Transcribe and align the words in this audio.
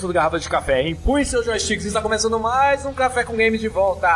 monstro 0.00 0.08
do 0.08 0.14
Garrafa 0.14 0.38
de 0.38 0.48
Café. 0.48 0.88
Empunhe 0.88 1.24
seus 1.24 1.44
joysticks, 1.44 1.84
está 1.84 2.00
começando 2.00 2.38
mais 2.38 2.86
um 2.86 2.92
Café 2.92 3.22
com 3.22 3.36
Games 3.36 3.60
de 3.60 3.68
volta! 3.68 4.08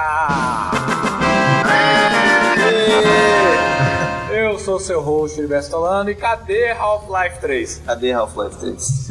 Eu 4.31 4.59
sou 4.59 4.81
seu 4.81 5.01
host, 5.01 5.41
Solano, 5.69 6.11
e 6.11 6.15
cadê 6.15 6.71
Half-Life 6.71 7.41
3? 7.41 7.83
Cadê 7.85 8.13
Half-Life 8.13 8.57
3? 8.57 9.09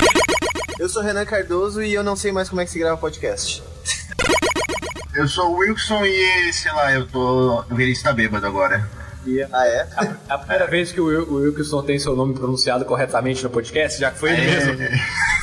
eu 0.80 0.88
sou 0.88 1.02
Renan 1.02 1.24
Cardoso 1.24 1.82
e 1.82 1.92
eu 1.92 2.02
não 2.02 2.16
sei 2.16 2.32
mais 2.32 2.48
como 2.48 2.60
é 2.60 2.64
que 2.64 2.70
se 2.70 2.78
grava 2.78 2.96
podcast. 2.96 3.62
Eu 5.14 5.28
sou 5.28 5.50
o 5.50 5.56
Wilson 5.58 6.04
e, 6.04 6.52
sei 6.52 6.72
lá, 6.72 6.92
eu 6.92 7.06
tô. 7.06 7.60
O 7.70 7.74
Vinícius 7.74 8.04
tá 8.04 8.12
bêbado 8.12 8.46
agora. 8.46 8.88
Ah, 9.52 9.66
é? 9.66 9.86
É 10.00 10.16
a 10.28 10.38
primeira 10.38 10.66
vez 10.66 10.92
que 10.92 11.00
o, 11.00 11.06
o 11.06 11.34
Wilson 11.36 11.82
tem 11.82 11.98
seu 11.98 12.16
nome 12.16 12.34
pronunciado 12.34 12.84
corretamente 12.84 13.42
no 13.42 13.50
podcast, 13.50 14.00
já 14.00 14.10
que 14.10 14.18
foi 14.18 14.32
ele 14.32 14.42
mesmo. 14.42 14.72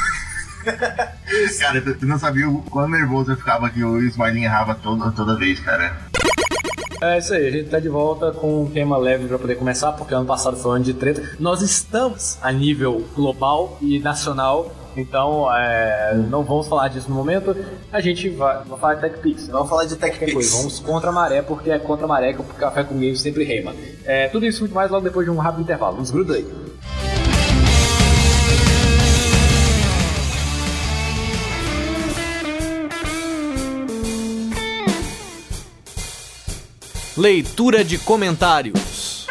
Cara, 1.60 1.82
tu, 1.82 1.96
tu 1.96 2.06
não 2.06 2.18
sabia 2.18 2.50
o 2.50 2.62
quão 2.64 2.88
nervoso 2.88 3.32
eu 3.32 3.38
ficava 3.38 3.70
que 3.70 3.84
o 3.84 4.00
Smiley 4.00 4.46
errava 4.46 4.76
todo, 4.76 5.12
toda 5.12 5.36
vez, 5.36 5.60
cara. 5.60 5.96
É 7.02 7.18
isso 7.18 7.34
aí, 7.34 7.48
a 7.48 7.52
gente 7.52 7.70
tá 7.70 7.80
de 7.80 7.90
volta 7.90 8.32
com 8.32 8.64
um 8.64 8.70
tema 8.70 8.98
leve 8.98 9.28
pra 9.28 9.38
poder 9.38 9.56
começar, 9.56 9.92
porque 9.92 10.14
ano 10.14 10.26
passado 10.26 10.56
foi 10.58 10.72
um 10.72 10.76
ano 10.76 10.86
de 10.86 10.94
treta. 10.94 11.36
Nós 11.40 11.62
estamos 11.62 12.38
a 12.42 12.52
nível 12.52 13.06
global 13.14 13.78
e 13.82 14.00
nacional, 14.00 14.74
então 14.96 15.54
é, 15.54 16.16
não 16.30 16.44
vamos 16.44 16.68
falar 16.68 16.88
disso 16.88 17.10
no 17.10 17.16
momento. 17.16 17.56
A 17.92 18.00
gente 18.00 18.30
vai, 18.30 18.64
vai 18.64 18.80
falar 18.80 18.96
de 18.96 19.02
TechPix. 19.02 19.48
Vamos 19.50 19.70
falar 19.70 19.86
de 19.86 19.96
TechPix. 19.96 20.52
vamos 20.54 20.80
contra 20.80 21.10
a 21.10 21.14
maré, 21.14 21.42
porque 21.42 21.70
é 21.70 21.80
contra 21.80 22.06
a 22.06 22.08
maré 22.08 22.34
que 22.34 22.42
o 22.42 22.44
café 22.44 22.84
com 22.84 22.96
games 22.96 23.22
sempre 23.22 23.44
rema. 23.44 23.74
É, 24.06 24.30
tudo 24.30 24.46
isso 24.46 24.62
muito 24.62 24.74
mais 24.74 24.90
logo 24.90 25.04
depois 25.04 25.26
de 25.26 25.32
um 25.32 25.38
rápido 25.38 25.64
intervalo. 25.64 25.98
Nos 25.98 26.12
gruda 26.12 26.36
aí. 26.36 26.48
Leitura 37.18 37.82
de 37.82 37.98
comentários. 37.98 39.26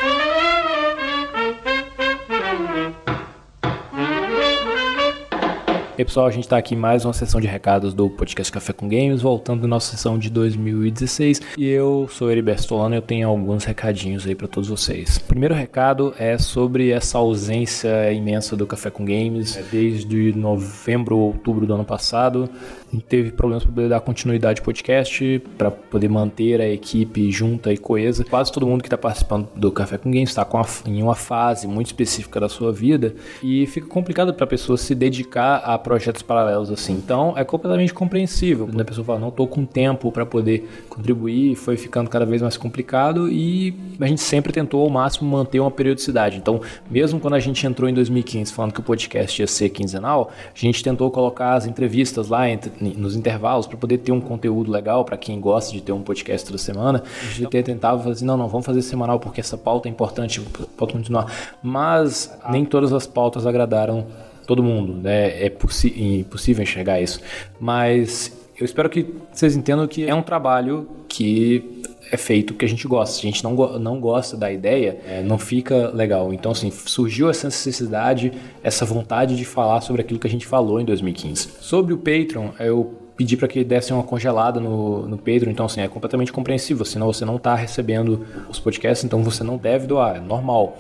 E 5.97 6.01
aí, 6.01 6.05
pessoal, 6.05 6.27
a 6.27 6.31
gente 6.31 6.49
tá 6.49 6.57
aqui 6.57 6.75
mais 6.75 7.05
uma 7.05 7.13
sessão 7.13 7.41
de 7.41 7.47
recados 7.47 7.95
do 7.95 8.11
podcast 8.11 8.51
Café 8.51 8.73
com 8.73 8.89
Games, 8.89 9.23
voltando 9.23 9.69
nossa 9.69 9.95
sessão 9.97 10.19
de 10.19 10.29
2016. 10.29 11.41
E 11.57 11.69
eu 11.69 12.09
sou 12.11 12.33
Heriberto 12.33 12.65
Solano 12.65 12.97
e 12.97 12.99
eu 12.99 13.03
tenho 13.03 13.29
alguns 13.29 13.63
recadinhos 13.65 14.27
aí 14.27 14.35
pra 14.35 14.49
todos 14.49 14.69
vocês. 14.69 15.19
O 15.19 15.25
primeiro 15.25 15.55
recado 15.55 16.13
é 16.19 16.37
sobre 16.37 16.91
essa 16.91 17.19
ausência 17.19 18.13
imensa 18.13 18.57
do 18.57 18.67
Café 18.67 18.91
com 18.91 19.05
Games. 19.05 19.57
É, 19.57 19.63
Desde 19.71 20.33
novembro 20.33 21.17
ou 21.17 21.27
outubro 21.29 21.65
do 21.65 21.75
ano 21.75 21.85
passado, 21.85 22.51
teve 23.01 23.33
problemas 23.33 23.65
para 23.65 23.73
poder 23.73 23.89
dar 23.89 24.01
continuidade 24.01 24.61
ao 24.61 24.65
podcast, 24.65 25.43
para 25.59 25.71
poder 25.71 26.09
manter 26.09 26.61
a 26.61 26.69
equipe 26.69 27.31
junta 27.31 27.73
e 27.73 27.77
coesa. 27.77 28.25
Quase 28.25 28.53
todo 28.53 28.67
mundo 28.67 28.83
que 28.83 28.87
está 28.87 28.99
participando 28.99 29.49
do 29.55 29.71
Café 29.73 29.99
com 29.99 30.11
Games 30.11 30.31
está 30.31 30.47
em 30.87 31.03
uma 31.03 31.15
fase 31.15 31.67
muito 31.67 31.87
específica 31.87 32.39
da 32.39 32.49
sua 32.49 32.73
vida 32.73 33.15
e 33.43 33.67
fica 33.67 33.87
complicado 33.87 34.33
para 34.33 34.45
a 34.45 34.47
pessoa 34.47 34.77
se 34.79 34.95
dedicar 34.95 35.57
a 35.57 35.77
projetos 35.79 36.23
paralelos 36.23 36.71
assim. 36.71 36.93
Então 36.93 37.35
é 37.37 37.45
completamente 37.45 37.93
compreensível. 37.93 38.67
Quando 38.67 38.81
a 38.81 38.85
pessoa 38.85 39.05
fala, 39.05 39.19
não 39.19 39.29
estou 39.29 39.47
com 39.47 39.65
tempo 39.65 40.13
para 40.13 40.25
poder 40.25 40.69
contribuir, 40.89 41.57
foi 41.57 41.77
ficando 41.77 42.09
cada 42.09 42.25
vez 42.25 42.41
mais 42.41 42.57
complicado 42.57 43.31
e 43.31 43.75
a 44.01 44.07
gente 44.07 44.21
sempre 44.21 44.53
tentou 44.53 44.83
ao 44.83 44.91
máximo 44.91 45.29
manter 45.31 45.61
uma 45.61 45.71
periodicidade. 45.71 46.37
Então, 46.37 46.61
mesmo 46.91 47.19
quando 47.19 47.35
a 47.35 47.41
gente 47.41 47.67
entrou 47.67 47.89
em 47.89 47.95
2015 47.95 48.53
falando 48.53 48.73
que 48.73 48.81
o 48.81 48.83
podcast 48.83 49.41
ia 49.43 49.47
ser 49.47 49.69
quinzenal, 49.71 50.31
a 50.55 50.59
gente 50.59 50.83
tentou 50.83 51.11
colocar 51.11 51.55
as 51.55 51.67
entrevistas 51.67 52.29
lá 52.29 52.49
entre- 52.49 52.73
nos 52.91 53.17
intervalos 53.17 53.67
para 53.67 53.77
poder 53.77 53.99
ter 53.99 54.13
um 54.13 54.21
conteúdo 54.21 54.71
legal 54.71 55.05
para 55.05 55.17
quem 55.17 55.41
gosta 55.41 55.73
de 55.73 55.81
ter 55.81 55.93
um 55.93 56.03
podcast 56.03 56.47
toda 56.47 56.59
semana. 56.59 57.03
A 57.21 57.25
gente 57.27 57.47
até 57.47 57.63
tentava 57.63 57.99
fazer 57.99 58.13
assim, 58.13 58.25
não, 58.25 58.37
não, 58.37 58.49
vamos 58.49 58.67
fazer 58.67 58.83
semanal 58.83 59.19
porque 59.19 59.41
essa 59.41 59.57
pauta 59.57 59.89
é 59.89 59.91
importante, 59.91 60.41
pode 60.77 60.93
continuar. 60.93 61.57
Mas 61.63 62.37
nem 62.51 62.65
todas 62.65 62.93
as 62.93 63.07
pautas 63.07 63.47
agradaram 63.47 64.07
todo 64.47 64.63
mundo, 64.63 64.95
né? 64.95 65.43
É 65.43 65.47
impossível 65.47 66.63
enxergar 66.63 67.01
isso. 67.01 67.21
Mas 67.59 68.33
eu 68.59 68.65
espero 68.65 68.89
que 68.89 69.07
vocês 69.33 69.57
entendam 69.57 69.87
que 69.87 70.07
é 70.07 70.15
um 70.15 70.23
trabalho 70.23 70.89
que 71.09 71.83
é 72.15 72.17
feito 72.17 72.55
que 72.55 72.65
a 72.65 72.69
gente 72.69 72.87
gosta. 72.87 73.17
Se 73.17 73.21
a 73.21 73.31
gente 73.31 73.43
não, 73.45 73.55
não 73.79 74.01
gosta 74.01 74.37
da 74.37 74.51
ideia, 74.51 74.99
é, 75.07 75.23
não 75.23 75.39
fica 75.39 75.89
legal. 75.89 76.33
Então, 76.33 76.53
assim, 76.53 76.71
surgiu 76.71 77.29
essa 77.29 77.47
necessidade, 77.47 78.33
essa 78.63 78.85
vontade 78.85 79.37
de 79.37 79.45
falar 79.45 79.81
sobre 79.81 80.03
aquilo 80.03 80.19
que 80.19 80.27
a 80.27 80.31
gente 80.31 80.47
falou 80.47 80.81
em 80.81 80.85
2015. 80.85 81.49
Sobre 81.61 81.93
o 81.93 81.99
Patreon, 81.99 82.51
eu 82.59 82.95
pedi 83.17 83.37
para 83.37 83.47
que 83.47 83.63
dessem 83.63 83.95
uma 83.95 84.03
congelada 84.03 84.59
no, 84.59 85.07
no 85.07 85.17
Patreon, 85.17 85.51
então 85.51 85.67
assim, 85.67 85.81
é 85.81 85.89
completamente 85.89 86.33
compreensível, 86.33 86.85
senão 86.85 87.07
você 87.07 87.25
não 87.25 87.37
está 87.37 87.55
recebendo 87.55 88.27
os 88.49 88.59
podcasts, 88.59 89.05
então 89.05 89.23
você 89.23 89.45
não 89.45 89.57
deve 89.57 89.87
doar, 89.87 90.17
é 90.17 90.21
normal. 90.21 90.77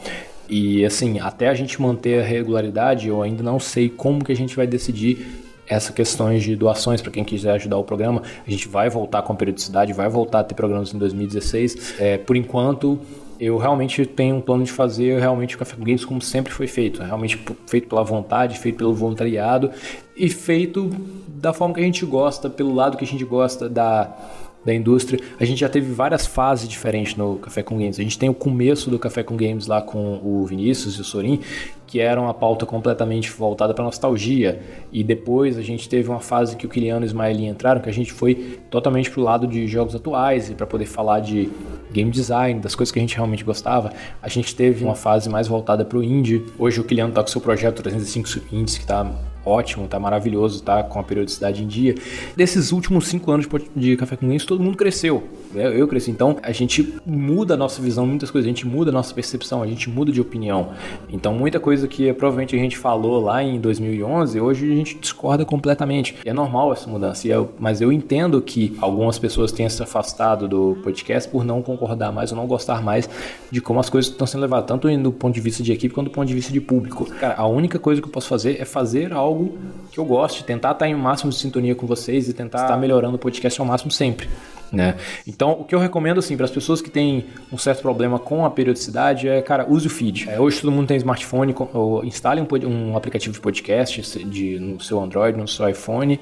E 0.49 0.85
assim, 0.85 1.21
até 1.21 1.49
a 1.49 1.55
gente 1.55 1.81
manter 1.81 2.21
a 2.21 2.25
regularidade, 2.25 3.09
eu 3.09 3.23
ainda 3.23 3.43
não 3.43 3.59
sei 3.59 3.89
como 3.89 4.25
que 4.25 4.33
a 4.33 4.37
gente 4.37 4.57
vai 4.57 4.67
decidir 4.67 5.44
essas 5.67 5.95
questões 5.95 6.43
de 6.43 6.55
doações 6.57 7.01
para 7.01 7.11
quem 7.11 7.25
quiser 7.25 7.53
ajudar 7.53 7.77
o 7.79 7.85
programa. 7.85 8.23
A 8.47 8.51
gente 8.51 8.69
vai 8.69 8.89
voltar 8.91 9.23
com 9.23 9.33
a 9.33 9.37
periodicidade, 9.37 9.93
vai 9.93 10.09
voltar 10.09 10.41
a 10.41 10.45
ter 10.45 10.55
programas 10.55 10.93
em 10.93 10.99
2016. 10.99 11.95
É, 11.99 12.19
por 12.19 12.37
enquanto, 12.37 12.99
eu 13.41 13.57
realmente 13.59 14.07
tenho 14.07 14.37
um 14.37 14.41
plano 14.41 14.63
de 14.65 14.71
fazer 14.73 15.19
realmente 15.19 15.57
o 15.57 15.59
Café 15.59 15.75
com 15.77 15.83
Games 15.85 16.05
como 16.05 16.21
sempre 16.21 16.53
foi 16.53 16.67
feito. 16.67 17.03
Realmente 17.03 17.37
p- 17.37 17.55
feito 17.67 17.89
pela 17.89 18.05
vontade, 18.05 18.59
feito 18.59 18.77
pelo 18.79 18.95
voluntariado 18.95 19.71
e 20.17 20.29
feito 20.31 20.91
da 21.29 21.53
forma 21.53 21.75
que 21.75 21.81
a 21.81 21.85
gente 21.85 22.05
gosta, 22.07 22.49
pelo 22.49 22.73
lado 22.75 22.97
que 22.97 23.05
a 23.05 23.09
gente 23.09 23.25
gosta 23.25 23.69
da 23.69 24.17
da 24.65 24.75
indústria. 24.75 25.21
A 25.39 25.45
gente 25.45 25.61
já 25.61 25.69
teve 25.69 25.93
várias 25.93 26.27
fases 26.27 26.69
diferentes 26.69 27.17
no 27.17 27.37
Café 27.37 27.63
com 27.63 27.77
Games. 27.77 27.99
A 27.99 28.03
gente 28.03 28.19
tem 28.19 28.29
o 28.29 28.35
começo 28.35 28.91
do 28.91 28.99
Café 28.99 29.23
com 29.23 29.37
Games 29.37 29.67
lá 29.67 29.83
com 29.83 30.21
o 30.23 30.45
Vinícius 30.47 30.97
e 30.97 31.01
o 31.01 31.05
Sorin, 31.05 31.41
que 31.87 32.01
era 32.01 32.21
uma 32.21 32.33
pauta 32.33 32.65
completamente 32.65 33.31
voltada 33.31 33.75
para 33.75 33.85
nostalgia. 33.85 34.61
E 34.93 35.05
depois 35.05 35.59
a 35.59 35.63
gente 35.63 35.89
teve 35.89 36.09
uma 36.09 36.21
fase 36.21 36.57
que 36.57 36.67
o 36.67 36.69
Kiliano 36.69 37.05
e 37.05 37.07
o 37.07 37.09
Ismaeli 37.09 37.47
entraram, 37.47 37.81
que 37.81 37.89
a 37.89 37.93
gente 37.93 38.13
foi 38.13 38.59
totalmente 38.71 39.11
pro 39.11 39.23
lado 39.23 39.47
de 39.47 39.67
jogos 39.67 39.95
atuais 39.95 40.51
e 40.51 40.55
para 40.55 40.67
poder 40.67 40.87
falar 40.87 41.21
de 41.21 41.51
game 41.93 42.11
design, 42.11 42.61
das 42.61 42.75
coisas 42.75 42.91
que 42.91 42.99
a 42.99 43.03
gente 43.03 43.15
realmente 43.15 43.45
gostava. 43.45 43.93
A 44.23 44.29
gente 44.29 44.55
teve 44.57 44.85
uma 44.85 44.95
fase 44.95 45.29
mais 45.29 45.47
voltada 45.47 45.85
pro 45.85 46.03
indie. 46.03 46.45
Hoje 46.59 46.81
o 46.81 46.85
Kiliano 46.85 47.13
tá 47.13 47.23
com 47.23 47.29
o 47.29 47.31
seu 47.31 47.41
projeto 47.41 47.83
305 47.83 48.55
Indies, 48.55 48.79
que 48.79 48.87
tá 48.87 49.11
ótimo, 49.45 49.87
tá 49.87 49.99
maravilhoso, 49.99 50.63
tá 50.63 50.83
com 50.83 50.99
a 50.99 51.03
periodicidade 51.03 51.63
em 51.63 51.67
dia. 51.67 51.95
Desses 52.37 52.73
últimos 52.73 53.09
cinco 53.09 53.31
anos 53.31 53.47
de 53.75 53.97
Café 53.97 54.17
com 54.17 54.27
Games, 54.27 54.45
todo 54.45 54.63
mundo 54.63 54.77
cresceu. 54.77 55.23
Eu 55.55 55.87
cresci. 55.89 56.11
Então, 56.11 56.37
a 56.43 56.53
gente 56.53 56.95
muda 57.07 57.55
a 57.55 57.57
nossa 57.57 57.81
visão, 57.81 58.07
muitas 58.07 58.31
coisas, 58.31 58.47
a 58.47 58.49
gente 58.51 58.67
muda 58.67 58.91
a 58.91 58.93
nossa 58.93 59.15
percepção, 59.15 59.63
a 59.63 59.67
gente 59.67 59.89
muda 59.91 60.11
de 60.13 60.21
opinião. 60.21 60.71
Então, 61.09 61.33
muita 61.35 61.59
coisa 61.61 61.87
que 61.89 62.13
provavelmente 62.13 62.55
a 62.57 62.59
gente 62.59 62.77
falou 62.77 63.21
lá 63.23 63.43
em 63.43 63.61
2011, 63.61 64.41
hoje 64.41 64.71
a 64.73 64.75
gente 64.77 64.99
discorda 64.99 65.45
completamente. 65.45 66.17
E 66.25 66.29
é 66.29 66.33
normal 66.33 66.73
essa 66.73 66.89
mudança, 66.89 67.27
eu- 67.29 67.51
mas 67.59 67.81
eu 67.81 67.93
entendo 67.93 68.41
que 68.41 68.77
algumas 68.81 69.19
pessoas 69.19 69.53
tenham 69.53 69.71
se 69.71 69.83
afastado 69.83 70.49
do 70.49 70.77
podcast 70.83 71.29
por 71.31 71.45
não 71.45 71.63
concordar 71.63 72.13
mais 72.13 72.31
ou 72.33 72.37
não 72.37 72.47
gostar 72.47 72.83
mais 72.83 73.09
de 73.51 73.61
como 73.61 73.81
as 73.81 73.89
coisas 73.91 74.11
estão 74.11 74.27
sendo 74.27 74.43
levadas, 74.43 74.67
tanto 74.67 74.89
do 74.99 75.13
ponto 75.13 75.35
de 75.35 75.41
vista 75.41 75.63
de 75.63 75.73
equipe 75.73 75.95
quanto 75.95 76.09
do 76.09 76.13
ponto 76.13 76.27
de 76.27 76.35
vista 76.35 76.53
de 76.53 76.61
público. 76.61 77.07
Cara, 77.07 77.35
a 77.37 77.47
única 77.47 77.79
coisa 77.79 78.01
que 78.01 78.09
eu 78.09 78.13
posso 78.13 78.29
fazer 78.29 78.61
é 78.61 78.65
fazer 78.65 79.13
algo 79.13 79.57
que 79.91 79.99
eu 79.99 80.05
goste, 80.05 80.45
tentar 80.45 80.73
estar 80.73 80.89
em 80.89 80.95
máximo 80.95 81.31
de 81.31 81.39
sintonia 81.39 81.75
com 81.75 81.87
vocês 81.87 82.29
e 82.29 82.33
tentar 82.33 82.63
estar 82.63 82.77
melhorando 82.77 83.17
o 83.17 83.19
podcast 83.19 83.61
ao 83.61 83.67
máximo 83.67 83.91
sempre. 83.91 84.29
Né? 84.75 84.97
Então, 85.27 85.53
o 85.53 85.65
que 85.65 85.75
eu 85.75 85.79
recomendo 85.79 86.19
assim 86.19 86.37
para 86.37 86.45
as 86.45 86.51
pessoas 86.51 86.81
que 86.81 86.91
têm 86.91 87.27
um 87.53 87.59
certo 87.59 87.83
problema 87.83 88.19
com 88.19 88.45
a 88.45 88.51
periodicidade 88.51 89.29
é, 89.29 89.41
cara, 89.43 89.67
use 89.69 89.87
o 89.87 89.91
feed. 89.91 90.29
É, 90.29 90.41
hoje 90.41 90.61
todo 90.61 90.73
mundo 90.73 90.87
tem 90.87 90.97
smartphone, 90.97 91.55
ou 91.73 92.05
instale 92.05 92.41
um, 92.41 92.47
um 92.91 92.97
aplicativo 92.97 93.33
de 93.33 93.41
podcast 93.41 94.25
de, 94.25 94.59
no 94.59 94.81
seu 94.81 95.01
Android, 95.01 95.39
no 95.39 95.47
seu 95.49 95.69
iPhone 95.69 96.19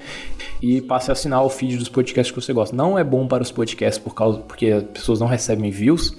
e 0.61 0.81
passe 0.81 1.11
a 1.11 1.13
assinar 1.13 1.45
o 1.45 1.49
feed 1.49 1.77
dos 1.77 1.89
podcasts 1.89 2.33
que 2.35 2.41
você 2.41 2.53
gosta. 2.53 2.75
Não 2.75 2.99
é 2.99 3.05
bom 3.05 3.27
para 3.27 3.43
os 3.43 3.51
podcasts 3.51 4.03
por 4.03 4.15
causa 4.15 4.39
porque 4.41 4.67
as 4.67 4.85
pessoas 4.85 5.21
não 5.21 5.27
recebem 5.27 5.71
views, 5.71 6.17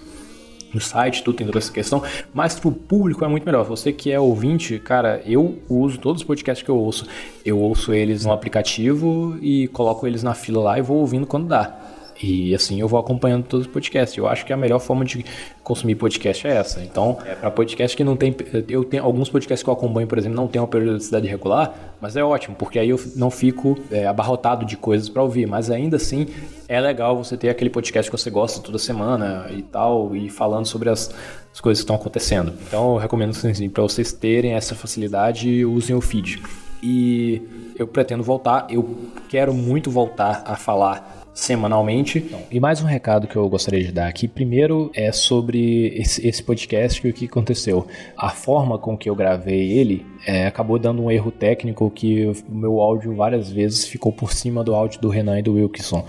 no 0.73 0.81
site, 0.81 1.23
tudo 1.23 1.37
tem 1.37 1.45
toda 1.45 1.59
essa 1.59 1.71
questão, 1.71 2.01
mas 2.33 2.59
pro 2.59 2.71
público 2.71 3.23
é 3.23 3.27
muito 3.27 3.45
melhor. 3.45 3.63
Você 3.65 3.93
que 3.93 4.11
é 4.11 4.19
ouvinte, 4.19 4.79
cara, 4.79 5.21
eu 5.25 5.59
uso 5.69 5.99
todos 5.99 6.21
os 6.21 6.27
podcasts 6.27 6.63
que 6.63 6.71
eu 6.71 6.77
ouço, 6.77 7.05
eu 7.45 7.59
ouço 7.59 7.93
eles 7.93 8.25
no 8.25 8.31
aplicativo 8.31 9.37
e 9.41 9.67
coloco 9.67 10.07
eles 10.07 10.23
na 10.23 10.33
fila 10.33 10.63
lá 10.63 10.79
e 10.79 10.81
vou 10.81 10.97
ouvindo 10.97 11.27
quando 11.27 11.47
dá. 11.47 11.92
E 12.23 12.55
assim 12.55 12.79
eu 12.79 12.87
vou 12.87 12.97
acompanhando 12.97 13.43
todos 13.43 13.67
os 13.67 13.71
podcasts. 13.71 14.17
Eu 14.17 14.27
acho 14.27 14.45
que 14.45 14.53
a 14.53 14.57
melhor 14.57 14.79
forma 14.79 15.03
de 15.03 15.25
consumir 15.61 15.95
podcast 15.95 16.47
é 16.47 16.51
essa. 16.55 16.81
Então, 16.81 17.17
é 17.25 17.35
para 17.35 17.51
podcast 17.51 17.97
que 17.97 18.03
não 18.03 18.15
tem. 18.15 18.33
Eu 18.69 18.85
tenho 18.85 19.03
alguns 19.03 19.29
podcasts 19.29 19.61
que 19.61 19.69
eu 19.69 19.73
acompanho, 19.73 20.07
por 20.07 20.17
exemplo, 20.17 20.37
não 20.37 20.47
tem 20.47 20.61
uma 20.61 20.67
periodicidade 20.67 21.27
regular, 21.27 21.73
mas 21.99 22.15
é 22.15 22.23
ótimo, 22.23 22.55
porque 22.55 22.79
aí 22.79 22.89
eu 22.89 22.99
não 23.17 23.29
fico 23.29 23.77
é, 23.91 24.07
abarrotado 24.07 24.65
de 24.65 24.77
coisas 24.77 25.09
para 25.09 25.21
ouvir. 25.21 25.45
Mas 25.45 25.69
ainda 25.69 25.97
assim, 25.97 26.27
é 26.69 26.79
legal 26.79 27.17
você 27.17 27.35
ter 27.35 27.49
aquele 27.49 27.69
podcast 27.69 28.09
que 28.09 28.17
você 28.17 28.29
gosta 28.29 28.61
toda 28.61 28.79
semana 28.79 29.47
e 29.51 29.61
tal, 29.61 30.15
e 30.15 30.29
falando 30.29 30.65
sobre 30.65 30.89
as, 30.89 31.13
as 31.53 31.59
coisas 31.59 31.81
que 31.81 31.83
estão 31.83 31.97
acontecendo. 31.97 32.53
Então, 32.65 32.93
eu 32.93 32.97
recomendo 32.97 33.31
assim, 33.31 33.69
para 33.69 33.83
vocês 33.83 34.13
terem 34.13 34.53
essa 34.53 34.75
facilidade, 34.75 35.65
usem 35.65 35.93
o 35.93 35.99
feed. 35.99 36.41
e 36.81 37.41
eu 37.77 37.87
pretendo 37.87 38.23
voltar. 38.23 38.67
Eu 38.69 38.97
quero 39.27 39.53
muito 39.53 39.89
voltar 39.89 40.43
a 40.45 40.55
falar 40.55 41.22
semanalmente. 41.33 42.29
E 42.51 42.59
mais 42.59 42.81
um 42.81 42.85
recado 42.85 43.27
que 43.27 43.35
eu 43.35 43.49
gostaria 43.49 43.83
de 43.83 43.91
dar 43.91 44.07
aqui. 44.07 44.27
Primeiro 44.27 44.91
é 44.93 45.11
sobre 45.11 45.87
esse, 45.97 46.25
esse 46.25 46.43
podcast 46.43 47.05
e 47.05 47.09
o 47.09 47.13
que 47.13 47.25
aconteceu. 47.25 47.87
A 48.15 48.29
forma 48.29 48.77
com 48.77 48.97
que 48.97 49.09
eu 49.09 49.15
gravei 49.15 49.71
ele 49.71 50.05
é, 50.25 50.45
acabou 50.45 50.77
dando 50.77 51.01
um 51.01 51.09
erro 51.09 51.31
técnico 51.31 51.89
que 51.89 52.25
o 52.25 52.35
meu 52.49 52.79
áudio 52.79 53.15
várias 53.15 53.51
vezes 53.51 53.85
ficou 53.85 54.11
por 54.11 54.31
cima 54.31 54.63
do 54.63 54.75
áudio 54.75 55.01
do 55.01 55.09
Renan 55.09 55.39
e 55.39 55.41
do 55.41 55.53
Wilkinson. 55.53 56.05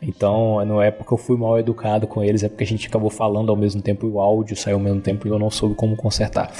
Então, 0.00 0.62
não 0.66 0.82
é 0.82 0.90
porque 0.90 1.12
eu 1.12 1.18
fui 1.18 1.38
mal 1.38 1.58
educado 1.58 2.06
com 2.06 2.22
eles, 2.22 2.42
é 2.42 2.48
porque 2.48 2.64
a 2.64 2.66
gente 2.66 2.86
acabou 2.86 3.08
falando 3.08 3.50
ao 3.50 3.56
mesmo 3.56 3.80
tempo 3.80 4.06
e 4.06 4.10
o 4.10 4.20
áudio 4.20 4.54
saiu 4.54 4.76
ao 4.76 4.82
mesmo 4.82 5.00
tempo 5.00 5.26
e 5.26 5.30
eu 5.30 5.38
não 5.38 5.50
soube 5.50 5.74
como 5.74 5.96
consertar. 5.96 6.52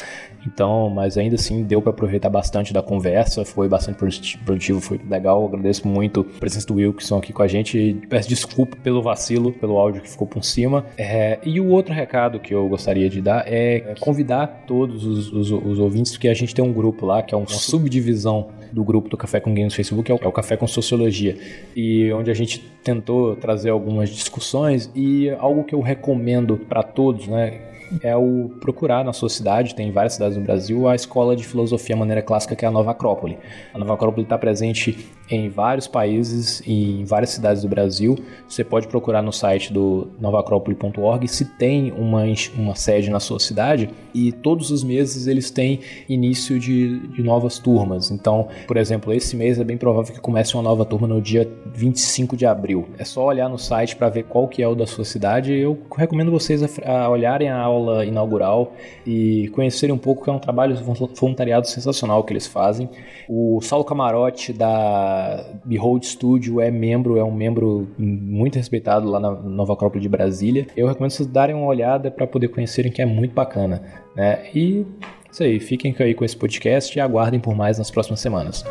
Então, 0.47 0.89
mas 0.89 1.19
ainda 1.19 1.35
assim 1.35 1.63
deu 1.63 1.83
para 1.83 1.91
aproveitar 1.91 2.31
bastante 2.31 2.73
da 2.73 2.83
conversa, 2.83 3.45
foi 3.45 3.69
bastante 3.69 4.39
produtivo, 4.39 4.81
foi 4.81 5.01
legal. 5.09 5.47
agradeço 5.47 5.87
muito 5.87 6.27
a 6.37 6.39
presença 6.39 6.67
do 6.67 6.75
Wilson 6.75 7.19
aqui 7.19 7.33
com 7.33 7.43
a 7.43 7.49
gente. 7.49 7.99
Peço 8.09 8.29
desculpa 8.29 8.77
pelo 8.83 9.03
vacilo, 9.03 9.53
pelo 9.53 9.79
áudio 9.79 10.03
que 10.03 10.11
ficou 10.11 10.27
por 10.27 10.45
cima. 10.45 10.85
É, 10.97 11.39
e 11.45 11.61
o 11.61 11.69
outro 11.69 11.93
recado 11.93 12.39
que 12.39 12.55
eu 12.55 12.69
gostaria 12.69 13.09
de 13.09 13.21
dar 13.21 13.45
é 13.47 13.95
convidar 14.01 14.65
todos 14.67 15.05
os, 15.05 15.33
os, 15.33 15.51
os 15.51 15.79
ouvintes, 15.79 16.17
que 16.17 16.29
a 16.29 16.35
gente 16.35 16.55
tem 16.55 16.65
um 16.65 16.73
grupo 16.73 17.07
lá, 17.07 17.23
que 17.23 17.35
é 17.35 17.39
uma 17.39 17.49
subdivisão 17.49 18.49
do 18.73 18.85
grupo 18.85 19.09
do 19.09 19.17
Café 19.17 19.41
com 19.41 19.55
Games 19.55 19.73
no 19.73 19.77
Facebook, 19.77 20.11
é 20.11 20.17
é 20.21 20.29
o 20.29 20.33
Café 20.33 20.57
com 20.57 20.67
Sociologia, 20.67 21.37
e 21.75 22.13
onde 22.13 22.31
a 22.31 22.35
gente 22.35 22.59
tentou 22.83 23.37
trazer 23.37 23.71
algumas 23.71 24.11
discussões 24.11 24.91
e 24.95 25.31
algo 25.39 25.65
que 25.65 25.75
eu 25.75 25.81
recomendo 25.81 26.57
para 26.57 26.83
todos, 26.83 27.27
né? 27.27 27.61
É 28.03 28.17
o 28.17 28.51
procurar 28.61 29.05
na 29.05 29.13
sua 29.13 29.29
cidade, 29.29 29.75
tem 29.75 29.91
várias 29.91 30.15
cidades 30.15 30.37
no 30.37 30.43
Brasil, 30.43 30.89
a 30.89 30.95
escola 30.95 31.37
de 31.37 31.45
filosofia 31.45 31.97
maneira 31.97 32.23
clássica 32.23 32.57
que 32.57 32.65
é 32.65 32.69
a 32.69 32.71
Nova 32.71 32.91
Acrópole. 32.91 33.39
A 33.73 33.79
Nova 33.79 33.95
Acrópole 33.95 34.23
está 34.23 34.39
presente 34.39 35.07
em 35.31 35.49
vários 35.49 35.87
países 35.87 36.63
e 36.67 37.01
em 37.01 37.05
várias 37.05 37.31
cidades 37.31 37.63
do 37.63 37.69
Brasil. 37.69 38.17
Você 38.49 38.63
pode 38.63 38.87
procurar 38.87 39.23
no 39.23 39.33
site 39.33 39.73
do 39.73 40.09
novaacrópole.org 40.21 41.27
se 41.29 41.45
tem 41.45 41.93
uma, 41.93 42.23
uma 42.57 42.75
sede 42.75 43.11
na 43.11 43.21
sua 43.21 43.41
cidade 43.41 43.91
e 44.15 44.31
todos 44.33 44.71
os 44.71 44.85
meses 44.85 45.27
eles 45.27 45.51
têm 45.51 45.81
início 46.09 46.59
de, 46.59 47.01
de 47.09 47.23
novas 47.23 47.59
turmas. 47.59 48.11
Então, 48.11 48.49
por 48.67 48.77
exemplo, 48.77 49.13
esse 49.13 49.37
mês 49.37 49.59
é 49.59 49.65
bem 49.65 49.77
provável 49.77 50.15
que 50.15 50.21
comece 50.21 50.55
uma 50.55 50.63
nova 50.63 50.85
turma 50.85 51.07
no 51.07 51.21
dia 51.21 51.49
25 51.75 52.37
de 52.37 52.47
abril. 52.47 52.89
É 52.99 53.05
só 53.05 53.25
olhar 53.25 53.49
no 53.49 53.59
site 53.59 53.97
para 53.97 54.09
ver 54.09 54.25
qual 54.25 54.47
que 54.47 54.63
é 54.63 54.69
o 54.69 54.75
da 54.75 54.87
sua 54.87 55.05
cidade. 55.05 55.53
Eu 55.53 55.79
recomendo 55.97 56.31
vocês 56.31 56.63
a, 56.63 56.91
a 57.05 57.11
olharem 57.11 57.49
a 57.49 57.69
aula 57.77 58.05
inaugural 58.05 58.73
e 59.07 59.49
conhecerem 59.49 59.95
um 59.95 59.99
pouco 59.99 60.25
que 60.25 60.31
é 60.31 60.33
um 60.33 60.39
trabalho 60.39 60.77
voluntariado 61.15 61.69
sensacional 61.69 62.25
que 62.25 62.33
eles 62.33 62.47
fazem. 62.47 62.89
O 63.29 63.61
Saulo 63.61 63.85
Camarote 63.85 64.53
da 64.53 65.45
Behold 65.65 66.05
Studio 66.05 66.61
é 66.61 66.71
membro, 66.71 67.17
é 67.17 67.25
um 67.25 67.35
membro 67.35 67.89
muito 67.99 68.57
respeitado 68.57 69.09
lá 69.09 69.21
na 69.21 69.31
Nova 69.31 69.75
Acrópole 69.75 70.01
de 70.01 70.09
Brasília. 70.09 70.67
Eu 70.77 70.87
recomendo 70.87 71.11
vocês 71.11 71.29
darem 71.29 71.55
uma 71.55 71.67
olhada 71.67 72.11
para 72.11 72.27
poder 72.27 72.49
conhecerem 72.49 72.91
que 72.91 73.03
é 73.03 73.07
muito 73.07 73.35
bacana, 73.35 73.83
né? 74.15 74.45
E 74.55 74.87
isso 75.31 75.43
aí, 75.43 75.61
fiquem 75.61 75.95
aí 75.99 76.15
com 76.15 76.25
esse 76.25 76.37
podcast 76.37 76.97
e 76.97 77.01
aguardem 77.01 77.39
por 77.39 77.55
mais 77.55 77.79
nas 77.79 77.91
próximas 77.91 78.21
semanas. 78.21 78.65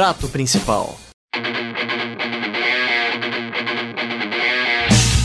Prato 0.00 0.28
principal. 0.28 0.98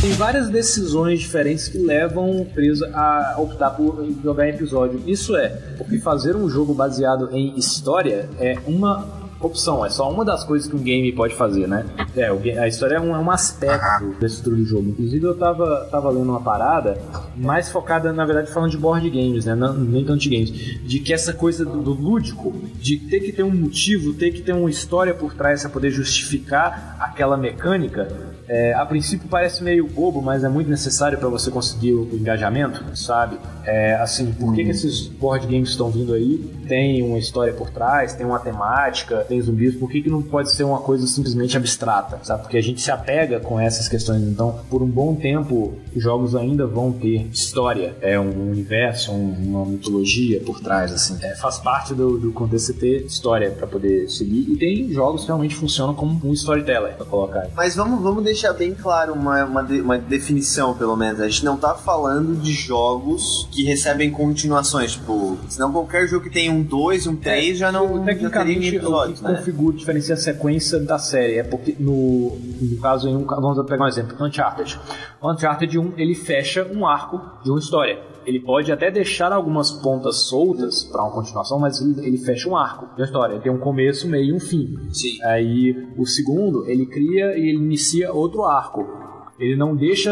Tem 0.01 0.12
várias 0.18 0.50
decisões 0.50 1.22
diferentes 1.22 1.69
que 1.69 1.77
levam 1.77 2.25
a 2.25 2.36
empresa 2.42 2.92
a 2.94 3.36
optar 3.38 3.69
por 3.69 4.06
jogar 4.22 4.50
episódio. 4.50 5.01
Isso 5.07 5.33
é, 5.38 5.48
porque 5.77 5.98
fazer 6.00 6.36
um 6.36 6.50
jogo 6.50 6.74
baseado 6.74 7.30
em 7.31 7.57
história 7.57 8.30
é 8.38 8.57
uma 8.68 9.25
opção, 9.40 9.86
é 9.86 9.90
só 9.90 10.10
uma 10.12 10.24
das 10.24 10.44
coisas 10.44 10.68
que 10.68 10.76
um 10.76 10.84
game 10.84 11.12
pode 11.12 11.36
fazer, 11.36 11.68
né? 11.68 11.86
É, 12.16 12.30
a 12.60 12.68
história 12.68 12.96
é 12.96 13.00
um, 13.00 13.16
é 13.16 13.20
um 13.20 13.30
aspecto 13.30 14.16
desse 14.20 14.36
estrutura 14.36 14.58
do 14.58 14.66
jogo. 14.66 14.90
Inclusive, 14.90 15.26
eu 15.26 15.38
tava, 15.38 15.88
tava 15.92 16.10
lendo 16.10 16.30
uma 16.30 16.42
parada 16.42 16.98
mais 17.36 17.70
focada, 17.70 18.12
na 18.14 18.26
verdade, 18.26 18.52
falando 18.52 18.72
de 18.72 18.78
board 18.78 19.10
games, 19.10 19.46
né? 19.46 19.56
Não, 19.56 19.74
nem 19.74 20.06
tanto 20.06 20.20
de 20.22 20.30
games. 20.30 20.50
De 20.84 21.00
que 21.00 21.14
essa 21.14 21.34
coisa 21.34 21.66
do, 21.66 21.82
do, 21.82 21.94
lúdico, 21.94 22.54
de 22.76 22.98
ter 22.98 23.20
que 23.20 23.32
ter 23.32 23.44
um 23.44 23.54
motivo, 23.54 24.14
ter 24.14 24.32
que 24.32 24.42
ter 24.42 24.54
uma 24.54 24.70
história 24.70 25.14
por 25.14 25.34
trás 25.34 25.62
para 25.62 25.70
poder 25.70 25.92
justificar 25.92 26.98
aquela 27.00 27.38
mecânica, 27.38 28.35
é, 28.48 28.74
a 28.74 28.86
princípio 28.86 29.28
parece 29.28 29.64
meio 29.64 29.88
bobo, 29.88 30.22
mas 30.22 30.44
é 30.44 30.50
muito 30.50 30.70
necessário 30.70 31.18
para 31.18 31.30
você 31.30 31.50
conseguir 31.50 31.94
o 31.94 32.16
engajamento, 32.16 32.96
sabe? 32.96 33.38
É, 33.66 33.96
assim, 33.96 34.32
por 34.32 34.54
que, 34.54 34.64
que 34.64 34.70
esses 34.70 35.08
board 35.08 35.48
games 35.48 35.70
estão 35.70 35.90
vindo 35.90 36.14
aí? 36.14 36.38
Tem 36.68 37.02
uma 37.02 37.18
história 37.18 37.54
por 37.54 37.70
trás, 37.72 38.14
tem 38.14 38.26
uma 38.26 38.40
temática, 38.40 39.26
tem 39.28 39.42
zumbis, 39.42 39.76
por 39.76 39.90
que, 39.90 40.02
que 40.02 40.10
não 40.10 40.22
pode 40.22 40.52
ser 40.52 40.64
uma 40.64 40.80
coisa 40.80 41.08
simplesmente 41.08 41.58
abstrata, 41.58 42.20
sabe? 42.24 42.44
Porque 42.44 42.58
a 42.58 42.62
gente 42.62 42.82
se 42.82 42.92
apega 42.92 43.40
com 43.40 43.60
essas 43.60 43.88
questões. 43.88 44.22
Então, 44.22 44.60
por 44.70 44.84
um 44.84 44.88
bom 44.88 45.16
tempo, 45.16 45.74
os 45.96 46.04
jogos 46.04 46.36
ainda 46.36 46.68
vão 46.68 46.92
ter 46.92 47.28
história, 47.32 47.96
é 48.02 48.20
um 48.20 48.52
universo, 48.52 49.12
um, 49.12 49.34
uma 49.40 49.66
mitologia 49.66 50.40
por 50.42 50.60
trás, 50.60 50.92
assim. 50.92 51.18
É, 51.24 51.36
faz 51.36 51.58
parte 51.58 51.94
do, 51.94 52.18
do 52.18 52.32
contexto 52.32 52.74
ter 52.74 53.06
história 53.06 53.52
para 53.52 53.66
poder 53.66 54.10
seguir. 54.10 54.52
E 54.52 54.58
tem 54.58 54.92
jogos 54.92 55.22
que 55.22 55.28
realmente 55.28 55.56
funcionam 55.56 55.96
como 55.96 56.20
um 56.24 56.34
storyteller, 56.34 56.96
pra 56.96 57.06
colocar. 57.06 57.48
Mas 57.56 57.76
vamos, 57.76 58.02
vamos 58.02 58.24
deixar 58.24 58.35
bem 58.54 58.74
claro 58.74 59.14
uma, 59.14 59.44
uma, 59.44 59.64
de, 59.64 59.82
uma 59.82 59.98
definição, 59.98 60.76
pelo 60.76 60.96
menos. 60.96 61.22
A 61.22 61.28
gente 61.28 61.46
não 61.46 61.58
tá 61.58 61.76
falando 61.76 62.36
de 62.36 62.52
jogos 62.52 63.48
que 63.52 63.64
recebem 63.64 64.12
continuações, 64.12 64.94
tipo, 64.94 65.38
senão 65.48 65.72
qualquer 65.72 66.08
jogo 66.08 66.26
que 66.26 66.30
tem 66.30 66.50
um 66.50 66.62
2, 66.62 67.08
um 67.08 67.16
3 67.16 67.52
é, 67.52 67.54
já 67.56 67.72
não 67.72 68.04
tecnicamente 68.04 68.72
já 68.72 68.78
episódios, 68.78 69.20
o 69.20 69.24
que 69.24 69.30
né? 69.30 69.38
configura, 69.38 69.78
diferencia 69.78 70.16
a 70.16 70.18
sequência 70.18 70.80
da 70.80 70.98
série. 70.98 71.38
É 71.38 71.44
porque 71.44 71.76
no, 71.80 72.38
no 72.62 72.78
caso, 72.82 73.08
em 73.08 73.16
um, 73.16 73.26
vamos 73.26 73.66
pegar 73.66 73.86
um 73.86 73.88
exemplo, 73.88 74.16
Uncharted. 74.26 74.80
Uncharted 75.24 75.78
1, 75.78 75.94
ele 75.98 76.16
fecha 76.16 76.66
um 76.66 76.86
arco 76.86 77.22
de 77.44 77.50
uma 77.50 77.60
história. 77.60 78.15
Ele 78.25 78.39
pode 78.39 78.72
até 78.72 78.89
deixar 78.89 79.32
algumas 79.32 79.72
pontas 79.72 80.27
soltas 80.27 80.84
para 80.84 81.03
uma 81.03 81.12
continuação, 81.12 81.60
mas 81.60 81.79
ele, 81.82 82.17
fecha 82.17 82.50
um 82.50 82.55
arco 82.55 82.96
de 82.96 83.03
história. 83.03 83.34
Ele 83.34 83.44
tem 83.44 83.51
um 83.51 83.60
começo, 83.60 84.08
meio 84.08 84.25
e 84.25 84.34
um 84.34 84.39
fim. 84.39 84.77
Sim. 84.91 85.22
Aí 85.24 85.88
o 85.98 86.05
segundo, 86.05 86.67
ele 86.67 86.86
cria 86.86 87.38
e 87.38 87.50
ele 87.50 87.58
inicia 87.58 88.12
outro 88.12 88.44
arco 88.44 89.05
ele 89.38 89.58
não 89.58 89.75
deixa 89.75 90.12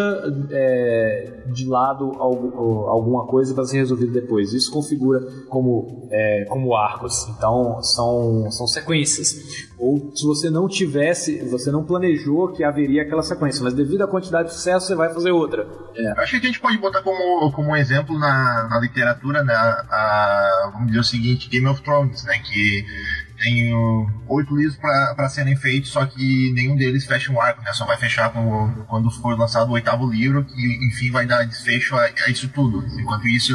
é, 0.51 1.43
de 1.47 1.65
lado 1.65 2.11
algum, 2.17 2.87
alguma 2.89 3.25
coisa 3.25 3.53
para 3.53 3.63
ser 3.63 3.77
resolvido 3.77 4.11
depois. 4.11 4.51
Isso 4.51 4.71
configura 4.71 5.21
como, 5.47 6.09
é, 6.11 6.45
como 6.49 6.75
arcos. 6.75 7.27
Então 7.29 7.81
são, 7.81 8.51
são 8.51 8.67
sequências. 8.67 9.69
Ou 9.79 10.11
se 10.13 10.25
você 10.25 10.49
não 10.49 10.67
tivesse, 10.67 11.39
você 11.49 11.71
não 11.71 11.83
planejou 11.85 12.49
que 12.49 12.63
haveria 12.63 13.03
aquela 13.03 13.23
sequência, 13.23 13.63
mas 13.63 13.73
devido 13.73 14.01
à 14.01 14.07
quantidade 14.07 14.49
de 14.49 14.55
sucesso 14.55 14.87
você 14.87 14.95
vai 14.95 15.13
fazer 15.13 15.31
outra. 15.31 15.67
É. 15.95 16.21
Acho 16.21 16.39
que 16.39 16.45
a 16.45 16.49
gente 16.49 16.59
pode 16.59 16.77
botar 16.77 17.01
como, 17.01 17.51
como 17.51 17.75
exemplo 17.75 18.17
na, 18.19 18.67
na 18.69 18.79
literatura, 18.79 19.43
né, 19.43 19.53
a, 19.53 20.71
vamos 20.73 20.87
dizer 20.87 20.99
o 20.99 21.03
seguinte, 21.03 21.49
Game 21.49 21.67
of 21.67 21.81
Thrones, 21.81 22.23
né, 22.25 22.39
que 22.39 22.85
tem 23.43 23.73
oito 24.29 24.55
livros 24.55 24.77
para 24.77 25.27
serem 25.27 25.55
feitos, 25.55 25.91
só 25.91 26.05
que 26.05 26.51
nenhum 26.53 26.77
deles 26.77 27.05
fecha 27.05 27.31
um 27.31 27.41
arco, 27.41 27.61
né? 27.61 27.73
Só 27.73 27.85
vai 27.85 27.97
fechar 27.97 28.31
quando, 28.31 28.85
quando 28.85 29.11
for 29.11 29.37
lançado 29.37 29.69
o 29.69 29.73
oitavo 29.73 30.09
livro, 30.09 30.45
que 30.45 30.87
enfim 30.87 31.11
vai 31.11 31.25
dar 31.25 31.43
desfecho 31.43 31.95
a, 31.97 32.05
a 32.05 32.29
isso 32.29 32.47
tudo. 32.47 32.85
Enquanto 32.97 33.27
isso, 33.27 33.53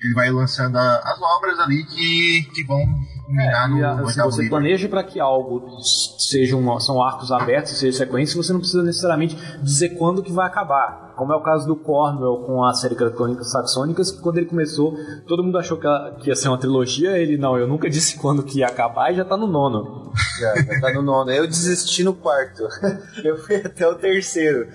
ele 0.00 0.14
vai 0.14 0.30
lançando 0.30 0.78
a, 0.78 0.98
as 0.98 1.20
obras 1.20 1.58
ali 1.58 1.84
que, 1.84 2.48
que 2.54 2.64
vão 2.64 2.86
é, 3.28 3.68
no, 3.68 4.08
se 4.08 4.22
você 4.22 4.48
planeja 4.48 4.88
para 4.88 5.02
que 5.02 5.18
algo 5.18 5.80
seja 5.80 6.56
um, 6.56 6.78
são 6.78 7.02
arcos 7.02 7.32
abertos, 7.32 7.78
seja 7.78 7.98
sequência, 7.98 8.36
você 8.36 8.52
não 8.52 8.60
precisa 8.60 8.82
necessariamente 8.82 9.36
dizer 9.62 9.90
quando 9.90 10.22
que 10.22 10.32
vai 10.32 10.46
acabar 10.46 11.04
como 11.16 11.32
é 11.32 11.36
o 11.36 11.42
caso 11.42 11.66
do 11.66 11.76
Cornwell 11.76 12.38
com 12.44 12.64
a 12.64 12.72
série 12.74 12.94
Crônicas 12.94 13.50
Saxônicas, 13.50 14.10
que 14.10 14.20
quando 14.20 14.38
ele 14.38 14.46
começou, 14.46 14.96
todo 15.26 15.42
mundo 15.42 15.58
achou 15.58 15.78
que 15.78 16.28
ia 16.28 16.34
ser 16.34 16.48
uma 16.48 16.58
trilogia, 16.58 17.16
ele 17.18 17.36
não, 17.36 17.56
eu 17.56 17.66
nunca 17.66 17.88
disse 17.90 18.18
quando 18.18 18.42
que 18.42 18.58
ia 18.58 18.66
acabar 18.66 19.12
e 19.12 19.16
já 19.16 19.24
tá 19.24 19.36
no 19.36 19.46
nono. 19.46 20.12
Já, 20.38 20.54
já 20.56 20.80
tá 20.80 20.92
no 20.92 21.02
nono. 21.02 21.30
Eu 21.30 21.46
desisti 21.46 22.02
no 22.02 22.14
quarto. 22.14 22.68
eu 23.22 23.36
fui 23.38 23.56
até 23.56 23.86
o 23.86 23.94
terceiro. 23.94 24.66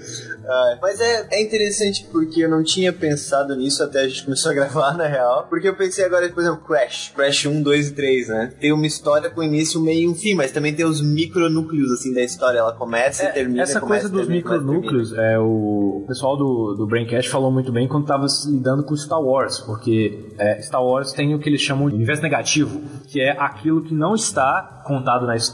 Ah, 0.48 0.78
mas 0.82 1.00
é, 1.00 1.28
é 1.32 1.42
interessante 1.42 2.08
porque 2.12 2.42
eu 2.42 2.50
não 2.50 2.64
tinha 2.64 2.94
pensado 2.94 3.56
nisso 3.56 3.84
até 3.84 4.02
a 4.02 4.08
gente 4.08 4.24
começou 4.24 4.52
a 4.52 4.56
gravar, 4.56 4.98
na 4.98 5.06
real. 5.06 5.48
Porque 5.50 5.68
eu 5.68 5.76
pensei 5.76 6.06
agora, 6.06 6.30
por 6.30 6.42
exemplo, 6.42 6.64
Crash. 6.66 7.12
Crash 7.16 7.46
1, 7.46 7.62
2 7.62 7.90
e 7.90 7.94
3, 7.94 8.28
né? 8.30 8.54
Tem 8.60 8.72
uma 8.72 8.88
história 8.88 9.30
com 9.30 9.44
início, 9.44 9.82
meio 9.82 10.00
e 10.00 10.08
um 10.08 10.16
fim, 10.16 10.34
mas 10.34 10.52
também 10.52 10.74
tem 10.74 10.86
os 10.86 11.02
micronúcleos, 11.02 11.92
assim, 11.92 12.14
da 12.14 12.22
história. 12.22 12.60
Ela 12.60 12.74
começa 12.74 13.24
é, 13.24 13.30
e 13.30 13.34
termina. 13.34 13.64
Essa 13.64 13.82
coisa 13.82 14.08
dos 14.08 14.28
micronúcleos, 14.28 15.14
é, 15.14 15.38
o, 15.38 16.02
o 16.04 16.06
pessoal 16.08 16.38
do, 16.38 16.76
do 16.76 16.88
Braincast 16.88 17.30
falou 17.30 17.52
muito 17.52 17.72
bem 17.72 17.88
quando 17.88 18.06
tava 18.06 18.26
lidando 18.48 18.84
com 18.84 18.96
Star 18.96 19.22
Wars, 19.22 19.60
porque 19.60 20.34
é, 20.38 20.62
Star 20.62 20.84
Wars 20.84 21.12
tem 21.12 21.36
o 21.36 21.40
que 21.40 21.50
eles 21.50 21.62
chamam 21.62 21.90
de 21.90 21.96
universo 21.96 22.24
negativo, 22.24 22.82
que 23.08 23.20
é 23.20 23.32
aquilo 23.32 23.84
que 23.84 23.94
não 23.94 24.16
está 24.16 24.82
contado 24.86 25.28
na 25.28 25.36
história 25.36 25.49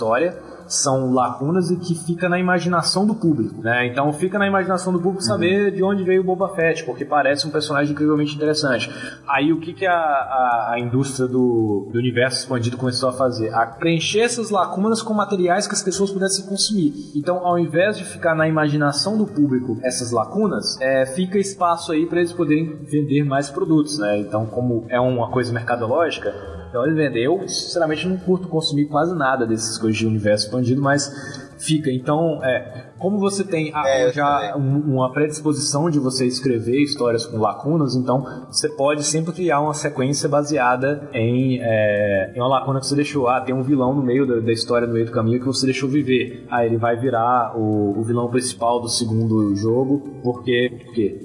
são 0.68 1.14
lacunas 1.14 1.70
e 1.70 1.78
que 1.78 1.96
fica 1.96 2.28
na 2.28 2.40
imaginação 2.40 3.06
do 3.06 3.16
público, 3.16 3.62
né? 3.62 3.88
Então 3.88 4.12
fica 4.14 4.38
na 4.40 4.48
imaginação 4.48 4.92
do 4.92 5.00
público 5.00 5.24
saber 5.24 5.72
de 5.72 5.84
onde 5.84 6.04
veio 6.04 6.22
o 6.22 6.24
Boba 6.24 6.50
Fett, 6.50 6.84
porque 6.84 7.06
parece 7.06 7.48
um 7.48 7.52
personagem 7.52 7.94
incrivelmente 7.94 8.36
interessante. 8.36 8.90
Aí 9.28 9.52
o 9.54 9.60
que, 9.60 9.74
que 9.74 9.86
a, 9.86 9.94
a, 9.94 10.72
a 10.74 10.80
indústria 10.80 11.28
do, 11.28 11.90
do 11.92 12.00
universo 12.00 12.40
expandido 12.40 12.78
começou 12.78 13.10
a 13.10 13.14
fazer? 13.14 13.54
A 13.54 13.66
preencher 13.66 14.22
essas 14.22 14.50
lacunas 14.50 15.02
com 15.02 15.14
materiais 15.14 15.68
que 15.68 15.74
as 15.74 15.84
pessoas 15.84 16.12
pudessem 16.12 16.46
consumir. 16.46 16.94
Então, 17.16 17.46
ao 17.46 17.60
invés 17.60 17.98
de 17.98 18.04
ficar 18.04 18.36
na 18.36 18.48
imaginação 18.48 19.18
do 19.18 19.26
público 19.26 19.78
essas 19.84 20.12
lacunas, 20.12 20.80
é, 20.82 21.06
fica 21.06 21.38
espaço 21.38 21.92
aí 21.92 22.06
para 22.06 22.20
eles 22.20 22.34
poderem 22.34 22.76
vender 22.84 23.24
mais 23.24 23.50
produtos, 23.50 24.00
né? 24.00 24.20
Então, 24.20 24.46
como 24.46 24.86
é 24.90 25.00
uma 25.00 25.30
coisa 25.30 25.54
mercadológica, 25.54 26.55
então 26.76 26.86
eles 26.86 26.98
vendem. 26.98 27.24
Eu, 27.24 27.48
sinceramente, 27.48 28.06
não 28.06 28.18
curto 28.18 28.50
consumir 28.50 28.86
quase 28.88 29.16
nada 29.16 29.48
desses 29.48 29.78
coisas 29.78 29.98
de 29.98 30.06
universo 30.06 30.48
expandido, 30.48 30.82
mas 30.82 31.45
fica. 31.58 31.92
Então, 31.92 32.44
é, 32.44 32.92
como 32.98 33.20
você 33.20 33.44
tem 33.44 33.72
a, 33.74 33.88
É, 33.88 34.12
já 34.12 34.56
um- 34.58 34.94
uma 34.96 35.12
predisposição 35.12 35.90
de 35.90 36.00
você 36.00 36.26
escrever 36.26 36.82
histórias 36.82 37.26
com 37.26 37.38
lacunas, 37.38 37.96
então 37.96 38.46
você 38.52 38.70
pode 38.70 39.04
sempre 39.04 39.34
criar 39.34 39.62
uma 39.62 39.74
sequência 39.74 40.28
baseada 40.28 41.10
em, 41.14 41.60
é, 41.62 42.34
em 42.36 42.40
uma 42.40 42.48
lacuna 42.48 42.80
que 42.80 42.88
você 42.88 42.96
deixou. 42.96 43.28
Ah, 43.28 43.42
tem 43.42 43.54
um 43.56 43.64
vilão 43.64 43.94
no 43.94 44.04
meio 44.04 44.26
da, 44.26 44.40
da 44.40 44.52
história, 44.52 44.88
no 44.88 44.94
meio 44.94 45.06
do 45.06 45.12
caminho 45.12 45.40
que 45.40 45.46
você 45.46 45.66
deixou 45.66 45.90
viver. 45.90 46.46
Ah, 46.50 46.66
ele 46.66 46.78
vai 46.78 46.96
virar 46.98 47.58
o, 47.58 48.00
o 48.00 48.04
vilão 48.04 48.30
principal 48.30 48.82
do 48.82 48.90
segundo 48.90 49.56
jogo, 49.56 50.20
porque. 50.24 50.72
Por 50.86 50.94
quê? 50.94 51.20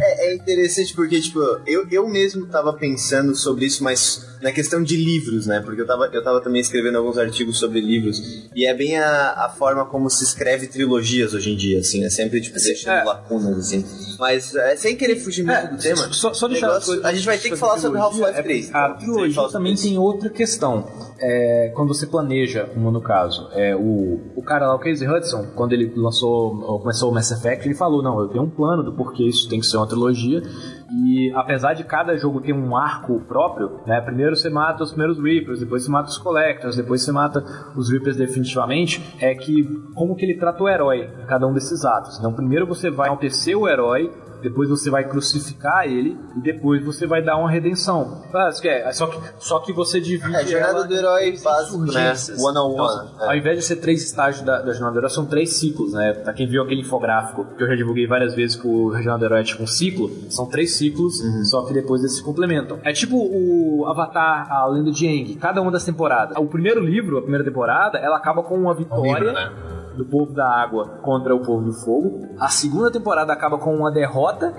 É, 0.00 0.30
é 0.30 0.34
interessante 0.34 0.94
porque, 0.94 1.20
tipo, 1.20 1.38
eu, 1.66 1.86
eu 1.90 2.08
mesmo 2.08 2.46
tava 2.46 2.72
pensando 2.72 3.34
sobre 3.34 3.66
isso, 3.66 3.82
mas 3.82 4.34
na 4.42 4.52
questão 4.52 4.82
de 4.82 4.96
livros, 4.96 5.46
né? 5.46 5.60
Porque 5.64 5.80
eu 5.80 5.86
tava, 5.86 6.06
eu 6.12 6.22
tava 6.22 6.40
também 6.40 6.60
escrevendo 6.60 6.98
alguns 6.98 7.16
artigos 7.18 7.58
sobre 7.58 7.80
livros. 7.80 8.48
E 8.54 8.66
é 8.66 8.74
bem 8.74 8.98
a, 8.98 9.30
a 9.43 9.43
forma 9.48 9.84
como 9.84 10.08
se 10.10 10.24
escreve 10.24 10.66
trilogias 10.66 11.34
hoje 11.34 11.52
em 11.52 11.56
dia, 11.56 11.80
assim, 11.80 12.00
né? 12.00 12.10
Sempre, 12.10 12.40
tipo, 12.40 12.58
deixando 12.58 12.94
é. 12.94 13.04
lacunas, 13.04 13.58
assim. 13.58 13.84
Mas, 14.18 14.54
é, 14.54 14.76
sem 14.76 14.96
querer 14.96 15.16
fugir 15.16 15.44
muito 15.44 15.74
do 15.74 15.78
tema. 15.78 16.12
Só, 16.12 16.32
só 16.32 16.48
deixar 16.48 16.68
negócio- 16.68 17.06
a 17.06 17.12
gente 17.12 17.26
vai 17.26 17.38
ter 17.38 17.50
que 17.50 17.56
falar 17.56 17.78
sobre 17.78 17.98
Half-Life 17.98 18.38
é, 18.38 18.42
3. 18.42 18.66
A 18.66 18.68
então, 18.68 18.80
a 18.80 18.94
trilogia 18.94 19.48
também 19.48 19.74
tem 19.74 19.98
outra 19.98 20.30
questão. 20.30 20.86
É, 21.18 21.72
quando 21.74 21.88
você 21.88 22.06
planeja 22.06 22.68
uma, 22.74 22.90
no 22.90 23.00
caso, 23.00 23.48
é, 23.52 23.74
o, 23.74 24.20
o 24.36 24.42
cara 24.42 24.66
lá, 24.68 24.74
o 24.74 24.78
Casey 24.78 25.08
Hudson, 25.08 25.46
quando 25.54 25.72
ele 25.72 25.92
lançou, 25.96 26.54
ou 26.62 26.80
começou 26.80 27.10
o 27.10 27.14
Mass 27.14 27.30
Effect, 27.30 27.66
ele 27.66 27.74
falou: 27.74 28.02
Não, 28.02 28.20
eu 28.20 28.28
tenho 28.28 28.44
um 28.44 28.50
plano 28.50 28.82
do 28.82 28.92
porquê 28.92 29.24
isso 29.24 29.48
tem 29.48 29.60
que 29.60 29.66
ser 29.66 29.76
uma 29.76 29.86
trilogia. 29.86 30.42
E 30.90 31.32
apesar 31.34 31.74
de 31.74 31.84
cada 31.84 32.16
jogo 32.16 32.40
ter 32.40 32.52
um 32.52 32.76
arco 32.76 33.20
próprio, 33.20 33.80
né? 33.86 34.00
Primeiro 34.00 34.36
você 34.36 34.50
mata 34.50 34.82
os 34.82 34.90
primeiros 34.90 35.22
Reapers, 35.22 35.60
depois 35.60 35.84
você 35.84 35.90
mata 35.90 36.08
os 36.08 36.18
Collectors, 36.18 36.76
depois 36.76 37.02
você 37.02 37.12
mata 37.12 37.44
os 37.76 37.90
Reapers 37.90 38.16
definitivamente. 38.16 39.02
É 39.20 39.34
que 39.34 39.64
como 39.94 40.14
que 40.14 40.24
ele 40.24 40.38
trata 40.38 40.62
o 40.62 40.68
herói 40.68 41.10
em 41.22 41.26
cada 41.26 41.46
um 41.46 41.52
desses 41.52 41.84
atos. 41.84 42.18
Então, 42.18 42.32
primeiro 42.32 42.66
você 42.66 42.90
vai 42.90 43.08
enaltecer 43.08 43.56
o 43.56 43.68
herói 43.68 44.10
depois 44.44 44.68
você 44.68 44.90
vai 44.90 45.08
crucificar 45.08 45.86
ele 45.86 46.16
e 46.36 46.40
depois 46.40 46.84
você 46.84 47.06
vai 47.06 47.22
dar 47.22 47.36
uma 47.36 47.50
redenção. 47.50 48.22
Ah, 48.32 48.50
é, 48.64 48.92
só, 48.92 49.06
que, 49.06 49.18
só 49.38 49.58
que 49.58 49.72
você 49.72 50.00
divide 50.00 50.34
É 50.36 50.38
a 50.40 50.44
jornada 50.44 50.72
ela 50.78 50.86
do 50.86 50.94
herói 50.94 51.36
básico, 51.42 51.78
né? 51.78 52.12
One 52.38 52.58
on 52.58 52.72
Então, 52.72 52.84
one. 52.84 53.10
Ao 53.20 53.34
invés 53.36 53.58
de 53.58 53.64
ser 53.64 53.76
três 53.76 54.02
estágios 54.04 54.44
da, 54.44 54.60
da 54.60 54.72
jornada 54.72 54.92
do 54.92 54.98
herói, 54.98 55.10
são 55.10 55.26
três 55.26 55.54
ciclos, 55.54 55.92
né? 55.94 56.12
Pra 56.12 56.32
quem 56.32 56.46
viu 56.46 56.62
aquele 56.62 56.82
infográfico 56.82 57.44
que 57.56 57.62
eu 57.62 57.66
já 57.68 57.74
divulguei 57.74 58.06
várias 58.06 58.34
vezes 58.34 58.54
que 58.56 58.68
o 58.68 58.92
jornada 58.94 59.18
do 59.20 59.24
herói 59.24 59.40
é 59.40 59.44
tipo 59.44 59.62
um 59.62 59.66
ciclo, 59.66 60.10
são 60.30 60.46
três 60.46 60.76
ciclos, 60.76 61.20
Uhum. 61.20 61.44
só 61.44 61.64
que 61.66 61.72
depois 61.74 62.02
eles 62.02 62.16
se 62.16 62.22
complementam. 62.22 62.78
É 62.84 62.92
tipo 62.92 63.16
o 63.16 63.86
Avatar, 63.86 64.50
a 64.52 64.66
Lenda 64.66 64.90
de 64.90 65.06
Aang, 65.06 65.34
cada 65.36 65.60
uma 65.62 65.70
das 65.70 65.84
temporadas. 65.84 66.36
O 66.36 66.46
primeiro 66.46 66.80
livro, 66.80 67.18
a 67.18 67.22
primeira 67.22 67.44
temporada, 67.44 67.98
ela 67.98 68.16
acaba 68.16 68.42
com 68.42 68.56
uma 68.56 68.74
vitória 68.74 69.18
livro, 69.18 69.32
né? 69.32 69.50
Do 69.96 70.04
povo 70.04 70.32
da 70.32 70.48
água 70.48 70.98
contra 71.02 71.34
o 71.34 71.40
povo 71.40 71.64
do 71.64 71.72
fogo. 71.72 72.28
A 72.38 72.48
segunda 72.48 72.90
temporada 72.90 73.32
acaba 73.32 73.58
com 73.58 73.74
uma 73.74 73.90
derrota 73.90 74.52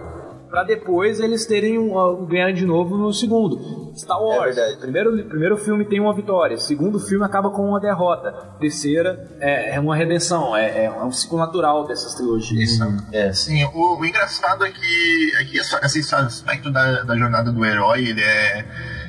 pra 0.50 0.63
depois 0.63 1.20
eles 1.20 1.46
terem 1.46 1.77
um, 1.77 1.98
um 1.98 2.25
ganhar 2.25 2.51
de 2.54 2.65
novo 2.65 2.96
no 2.98 3.12
segundo. 3.12 3.94
Star 3.98 4.22
Wars. 4.22 4.58
É 4.58 4.75
primeiro, 4.77 5.25
primeiro 5.25 5.58
filme 5.58 5.84
tem 5.86 6.00
uma 6.00 6.13
vitória, 6.13 6.58
segundo 6.58 7.00
filme 7.00 7.25
acaba 7.25 7.50
com 7.50 7.68
uma 7.68 7.80
derrota, 7.80 8.32
terceira 8.60 9.36
é, 9.39 9.75
é 9.75 9.80
uma 9.80 9.96
redenção, 9.96 10.56
é, 10.56 10.86
é 10.86 10.92
um 11.04 11.12
ciclo 11.12 11.38
natural 11.38 11.86
dessas 11.88 12.13
trilogias. 12.13 12.72
Isso. 12.72 12.84
É. 13.12 13.34
Sim, 13.34 13.63
o, 13.74 14.00
o 14.00 14.06
engraçado 14.06 14.63
é 14.65 14.72
que, 14.72 15.32
é 15.39 15.44
que 15.46 15.60
essa- 15.60 15.80
esse 15.84 16.13
aspecto 16.15 16.70
da, 16.72 17.04
da 17.04 17.18
jornada 17.18 17.51
do 17.51 17.65
herói, 17.65 18.06
ele 18.10 18.22
é. 18.22 18.65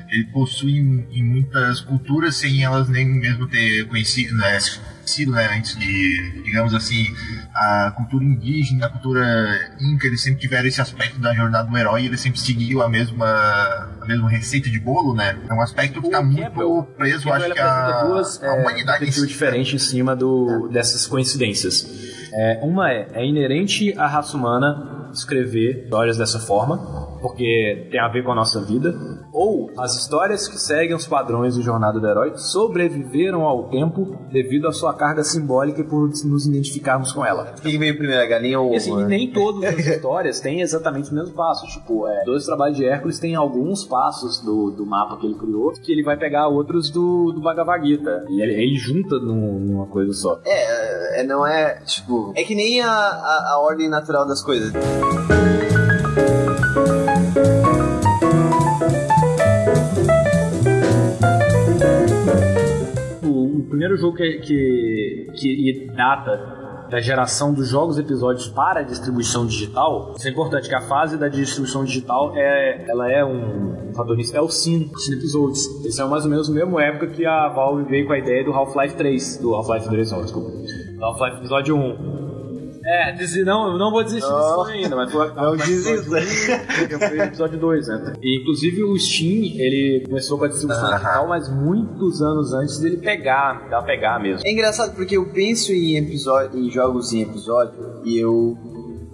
Ele 0.08 0.24
possui 0.32 0.78
em, 0.78 1.04
em 1.10 1.22
muitas 1.24 1.80
culturas 1.80 2.36
sem 2.36 2.62
elas 2.62 2.88
nem 2.88 3.04
mesmo 3.04 3.48
ter 3.48 3.88
conhecido, 3.88 4.36
né? 4.36 4.56
Né, 5.26 5.48
antes 5.56 5.76
de, 5.76 6.42
digamos 6.42 6.74
assim, 6.74 7.06
a 7.54 7.92
cultura 7.96 8.24
indígena, 8.24 8.86
a 8.86 8.90
cultura 8.90 9.76
inca, 9.80 10.06
eles 10.06 10.20
sempre 10.20 10.40
tiveram 10.40 10.66
esse 10.66 10.80
aspecto 10.80 11.20
da 11.20 11.32
jornada 11.32 11.68
do 11.68 11.76
herói, 11.76 12.06
eles 12.06 12.20
sempre 12.20 12.40
seguiam 12.40 12.82
a 12.82 12.88
mesma, 12.88 13.26
a 14.00 14.04
mesma 14.04 14.28
receita 14.28 14.68
de 14.68 14.80
bolo, 14.80 15.14
né? 15.14 15.38
É 15.48 15.54
um 15.54 15.60
aspecto 15.60 16.00
que 16.00 16.06
está 16.08 16.20
O 16.20 16.24
muito 16.24 16.82
preso, 16.96 17.32
acho 17.32 17.52
que 17.52 17.60
a, 17.60 18.02
duas 18.04 18.42
a 18.42 18.46
é, 18.46 18.50
humanidade 18.50 19.04
em 19.04 19.06
perspectivas 19.06 19.20
si. 19.20 19.26
diferentes 19.26 19.74
em 19.74 19.78
cima 19.78 20.16
do, 20.16 20.68
dessas 20.72 21.06
coincidências. 21.06 21.86
É, 22.32 22.60
uma 22.62 22.90
é, 22.90 23.08
é 23.14 23.24
inerente 23.24 23.94
à 23.96 24.06
raça 24.06 24.36
humana 24.36 25.08
escrever 25.12 25.84
histórias 25.84 26.18
dessa 26.18 26.38
forma, 26.38 27.15
porque 27.26 27.88
tem 27.90 27.98
a 27.98 28.08
ver 28.08 28.22
com 28.22 28.30
a 28.30 28.34
nossa 28.36 28.60
vida, 28.64 28.94
ou 29.32 29.70
as 29.76 29.96
histórias 29.96 30.46
que 30.46 30.58
seguem 30.58 30.94
os 30.94 31.06
padrões 31.06 31.56
do 31.56 31.62
Jornada 31.62 31.98
do 31.98 32.06
Herói 32.06 32.32
sobreviveram 32.36 33.42
ao 33.42 33.64
tempo 33.64 34.16
devido 34.30 34.68
à 34.68 34.72
sua 34.72 34.94
carga 34.94 35.24
simbólica 35.24 35.80
e 35.80 35.84
por 35.84 36.08
nos 36.08 36.46
identificarmos 36.46 37.10
com 37.12 37.24
ela. 37.24 37.54
O 37.58 37.60
que 37.60 37.76
veio 37.76 37.96
primeiro, 37.96 38.22
a 38.22 38.26
galinha 38.26 38.60
ou 38.60 38.72
o 38.72 38.76
assim, 38.76 39.04
nem 39.04 39.30
todas 39.32 39.64
as 39.64 39.78
histórias 39.86 40.40
têm 40.40 40.60
exatamente 40.60 41.04
os 41.04 41.10
mesmos 41.10 41.32
passos. 41.32 41.68
Tipo, 41.72 42.06
é, 42.06 42.24
dois 42.24 42.44
trabalhos 42.44 42.76
de 42.76 42.84
Hércules 42.84 43.18
tem 43.18 43.34
alguns 43.34 43.84
passos 43.84 44.40
do, 44.40 44.70
do 44.70 44.86
mapa 44.86 45.16
que 45.16 45.26
ele 45.26 45.34
criou 45.34 45.72
que 45.72 45.90
ele 45.92 46.04
vai 46.04 46.16
pegar 46.16 46.46
outros 46.48 46.90
do, 46.90 47.32
do 47.32 47.40
Bhagavad 47.40 47.84
Gita. 47.84 48.24
E 48.28 48.40
ele, 48.40 48.52
ele 48.52 48.76
junta 48.76 49.16
num- 49.18 49.58
numa 49.58 49.86
coisa 49.86 50.12
só. 50.12 50.40
É, 50.44 51.20
é, 51.20 51.24
não 51.24 51.44
é, 51.46 51.80
tipo... 51.84 52.32
É 52.36 52.44
que 52.44 52.54
nem 52.54 52.80
a, 52.80 52.88
a, 52.88 53.52
a 53.54 53.60
ordem 53.60 53.88
natural 53.88 54.26
das 54.26 54.42
coisas. 54.42 54.72
Primeiro 63.76 63.96
jogo 63.98 64.16
que, 64.16 64.38
que, 64.38 65.26
que 65.34 65.86
data 65.94 66.86
da 66.90 66.98
geração 67.00 67.52
dos 67.52 67.68
jogos 67.68 67.98
episódios 67.98 68.48
para 68.48 68.80
a 68.80 68.82
distribuição 68.82 69.46
digital, 69.46 70.14
isso 70.16 70.26
é 70.26 70.30
importante, 70.30 70.68
que 70.68 70.74
a 70.74 70.80
fase 70.80 71.18
da 71.18 71.28
distribuição 71.28 71.84
digital 71.84 72.32
é, 72.34 72.86
ela 72.88 73.10
é 73.10 73.24
um, 73.24 73.92
fator 73.94 74.16
nisso, 74.16 74.34
é 74.36 74.40
o 74.40 74.48
Cine, 74.48 74.90
Cine 74.96 75.16
Episodes. 75.16 75.84
Esse 75.84 76.00
é 76.00 76.04
mais 76.06 76.24
ou 76.24 76.30
menos 76.30 76.48
a 76.48 76.52
mesma 76.52 76.82
época 76.82 77.08
que 77.08 77.26
a 77.26 77.48
Valve 77.48 77.84
veio 77.84 78.06
com 78.06 78.12
a 78.12 78.18
ideia 78.18 78.44
do 78.44 78.52
Half-Life 78.52 78.96
3, 78.96 79.38
do 79.38 79.54
Half-Life 79.54 79.88
3 79.88 80.12
não, 80.12 80.22
desculpa, 80.22 80.50
Half-Life 81.02 81.36
Episódio 81.38 81.76
1. 81.76 82.25
É, 82.88 83.12
desi- 83.12 83.42
não, 83.44 83.72
eu 83.72 83.78
não 83.78 83.90
vou 83.90 84.04
desistir 84.04 84.26
disso 84.26 84.38
Não. 84.56 84.64
ainda, 84.64 84.94
mas 84.96 85.10
foi 85.10 85.32
Não 85.34 85.56
desista. 85.56 86.04
foi- 86.98 87.20
episódio 87.20 87.58
2, 87.58 87.88
né? 87.88 88.12
E 88.22 88.40
inclusive 88.40 88.84
o 88.84 88.96
Steam, 88.98 89.58
ele 89.58 90.04
começou 90.06 90.38
com 90.38 90.44
a 90.44 90.48
distribuição 90.48 90.88
digital, 90.90 91.26
mas 91.28 91.48
muitos 91.48 92.22
anos 92.22 92.52
antes 92.54 92.78
dele 92.78 92.98
pegar, 92.98 93.68
da 93.68 93.82
pegar 93.82 94.20
mesmo. 94.20 94.46
É 94.46 94.52
engraçado 94.52 94.94
porque 94.94 95.16
eu 95.16 95.26
penso 95.32 95.72
em 95.72 95.96
episódio, 95.96 96.58
em 96.60 96.70
jogos 96.70 97.12
em 97.12 97.22
episódio 97.22 97.74
e 98.04 98.16
eu, 98.18 98.56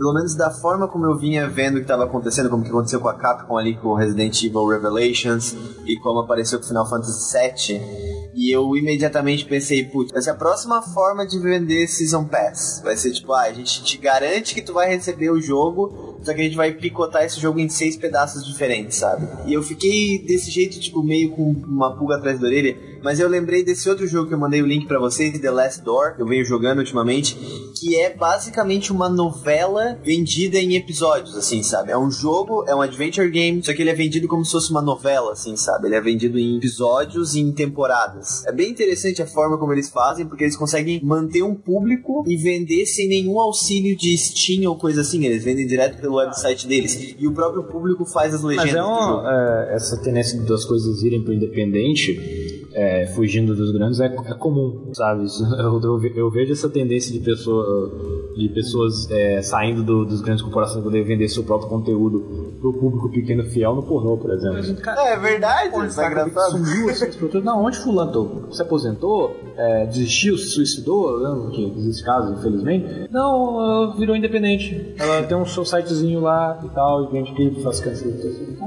pelo 0.03 0.15
menos 0.15 0.35
da 0.35 0.51
forma 0.51 0.89
como 0.89 1.07
eu 1.07 1.17
vinha 1.17 1.49
vendo 1.49 1.75
o 1.75 1.77
que 1.77 1.83
estava 1.83 2.03
acontecendo, 2.03 2.51
como 2.51 2.65
que 2.65 2.71
aconteceu 2.71 2.99
com 2.99 3.09
a 3.09 3.15
Capcom 3.15 3.57
ali 3.57 3.77
com 3.77 3.95
Resident 3.95 4.43
Evil 4.43 4.67
Revelations 4.67 5.55
e 5.87 5.97
como 5.97 6.19
apareceu 6.19 6.59
com 6.59 6.67
Final 6.67 6.91
Fantasy 6.91 7.39
VII, 7.39 8.33
e 8.35 8.51
eu 8.51 8.77
imediatamente 8.77 9.45
pensei, 9.45 9.85
putz, 9.85 10.11
vai 10.11 10.21
ser 10.21 10.31
a 10.31 10.35
próxima 10.35 10.83
forma 10.83 11.25
de 11.25 11.39
vender 11.39 11.87
Season 11.87 12.25
Pass. 12.25 12.81
Vai 12.83 12.97
ser 12.97 13.13
tipo, 13.13 13.33
ah, 13.33 13.43
a 13.43 13.53
gente 13.53 13.85
te 13.85 13.97
garante 13.97 14.55
que 14.55 14.63
tu 14.63 14.73
vai 14.73 14.89
receber 14.89 15.31
o 15.31 15.41
jogo, 15.41 16.19
só 16.23 16.33
que 16.35 16.41
a 16.41 16.45
gente 16.45 16.57
vai 16.57 16.73
picotar 16.73 17.23
esse 17.25 17.39
jogo 17.39 17.61
em 17.61 17.69
seis 17.69 17.97
pedaços 17.97 18.45
diferentes, 18.45 18.97
sabe? 18.97 19.29
E 19.47 19.53
eu 19.53 19.63
fiquei 19.63 20.19
desse 20.27 20.51
jeito, 20.51 20.81
tipo, 20.81 21.03
meio 21.03 21.31
com 21.31 21.53
uma 21.53 21.97
pulga 21.97 22.17
atrás 22.17 22.41
da 22.41 22.47
orelha, 22.47 22.77
mas 23.05 23.21
eu 23.21 23.29
lembrei 23.29 23.65
desse 23.65 23.89
outro 23.89 24.07
jogo 24.07 24.29
que 24.29 24.35
eu 24.35 24.39
mandei 24.39 24.63
o 24.63 24.67
link 24.67 24.87
pra 24.87 24.99
vocês, 24.99 25.39
The 25.39 25.51
Last 25.51 25.83
Door, 25.83 26.17
que 26.17 26.23
eu 26.23 26.27
venho 26.27 26.45
jogando 26.45 26.79
ultimamente, 26.79 27.37
que 27.83 27.97
é 27.97 28.15
basicamente 28.15 28.93
uma 28.93 29.09
novela 29.09 29.99
vendida 30.05 30.57
em 30.57 30.77
episódios, 30.77 31.37
assim, 31.37 31.65
sabe? 31.65 31.91
É 31.91 31.99
um 31.99 32.13
jogo, 32.13 32.65
é 32.69 32.75
um 32.77 32.81
adventure 32.81 33.29
game, 33.29 33.61
só 33.61 33.75
que 33.75 33.83
ele 33.83 33.91
é 33.91 33.95
vendido 33.95 34.29
como 34.29 34.45
se 34.45 34.53
fosse 34.53 34.71
uma 34.71 34.81
novela, 34.81 35.33
assim, 35.33 35.57
sabe? 35.57 35.89
Ele 35.89 35.97
é 35.97 36.01
vendido 36.01 36.39
em 36.39 36.59
episódios 36.59 37.35
e 37.35 37.41
em 37.41 37.51
temporadas. 37.51 38.47
É 38.47 38.53
bem 38.53 38.71
interessante 38.71 39.21
a 39.21 39.27
forma 39.27 39.59
como 39.59 39.73
eles 39.73 39.91
fazem, 39.91 40.25
porque 40.29 40.45
eles 40.45 40.57
conseguem 40.57 41.01
manter 41.03 41.43
um 41.43 41.57
público 41.57 42.23
e 42.29 42.37
vender 42.37 42.87
sem 42.87 43.09
nenhum 43.09 43.41
auxílio 43.41 43.97
de 43.97 44.17
Steam 44.17 44.71
ou 44.71 44.79
coisa 44.79 45.01
assim. 45.01 45.25
Eles 45.25 45.43
vendem 45.43 45.67
direto 45.67 46.01
pelo 46.01 46.19
website 46.19 46.69
deles. 46.69 47.17
E 47.19 47.27
o 47.27 47.33
próprio 47.33 47.65
público 47.65 48.05
faz 48.05 48.33
as 48.33 48.45
legendas 48.45 48.75
Mas 48.75 48.81
é 48.81 48.85
uma, 48.85 49.69
é, 49.69 49.75
essa 49.75 50.01
tendência 50.01 50.41
das 50.43 50.65
coisas 50.65 51.03
irem 51.03 51.25
pro 51.25 51.35
independente 51.35 52.42
é, 52.75 53.07
fugindo 53.15 53.55
dos 53.55 53.71
grandes 53.73 54.01
é, 54.01 54.07
é 54.07 54.35
comum, 54.35 54.91
sabe? 54.93 55.23
Eu, 55.63 55.81
eu, 55.81 56.03
eu, 56.17 56.31
vejo 56.31 56.53
essa 56.53 56.69
tendência 56.69 57.13
de, 57.13 57.21
pessoa, 57.21 57.91
de 58.37 58.49
pessoas 58.49 59.09
é, 59.11 59.41
saindo 59.43 59.83
do, 59.83 60.05
dos 60.05 60.21
grandes 60.21 60.43
corporações 60.43 60.77
para 60.77 60.91
poder 60.91 61.05
vender 61.05 61.29
seu 61.29 61.45
próprio 61.45 61.69
conteúdo 61.69 62.57
pro 62.61 62.73
público 62.73 63.11
pequeno 63.11 63.45
fiel 63.45 63.75
no 63.75 63.83
pornô, 63.83 64.17
por 64.17 64.31
exemplo. 64.33 64.59
é 64.59 65.17
verdade, 65.19 65.71
Pô, 65.71 65.83
é 65.83 65.87
engraçado. 65.87 66.51
Sumiu, 66.53 66.89
assim, 66.89 67.41
não, 67.45 67.65
onde 67.65 67.79
fulano 67.79 68.49
se 68.51 68.63
aposentou, 68.63 69.37
é, 69.57 69.87
desistiu, 69.87 70.37
se 70.37 70.51
suicidou, 70.51 71.21
não, 71.21 71.51
que 71.51 71.73
existe 71.79 72.05
caso, 72.05 72.33
infelizmente. 72.35 73.09
Não, 73.11 73.95
virou 73.97 74.17
independente. 74.17 74.95
Ela 74.99 75.23
tem 75.23 75.37
um 75.37 75.45
seu 75.45 75.65
sitezinho 75.65 76.21
lá 76.21 76.59
e 76.65 76.69
tal, 76.71 77.05
e 77.05 77.13
vende 77.13 77.33
clipe, 77.35 77.63
faz. 77.63 77.83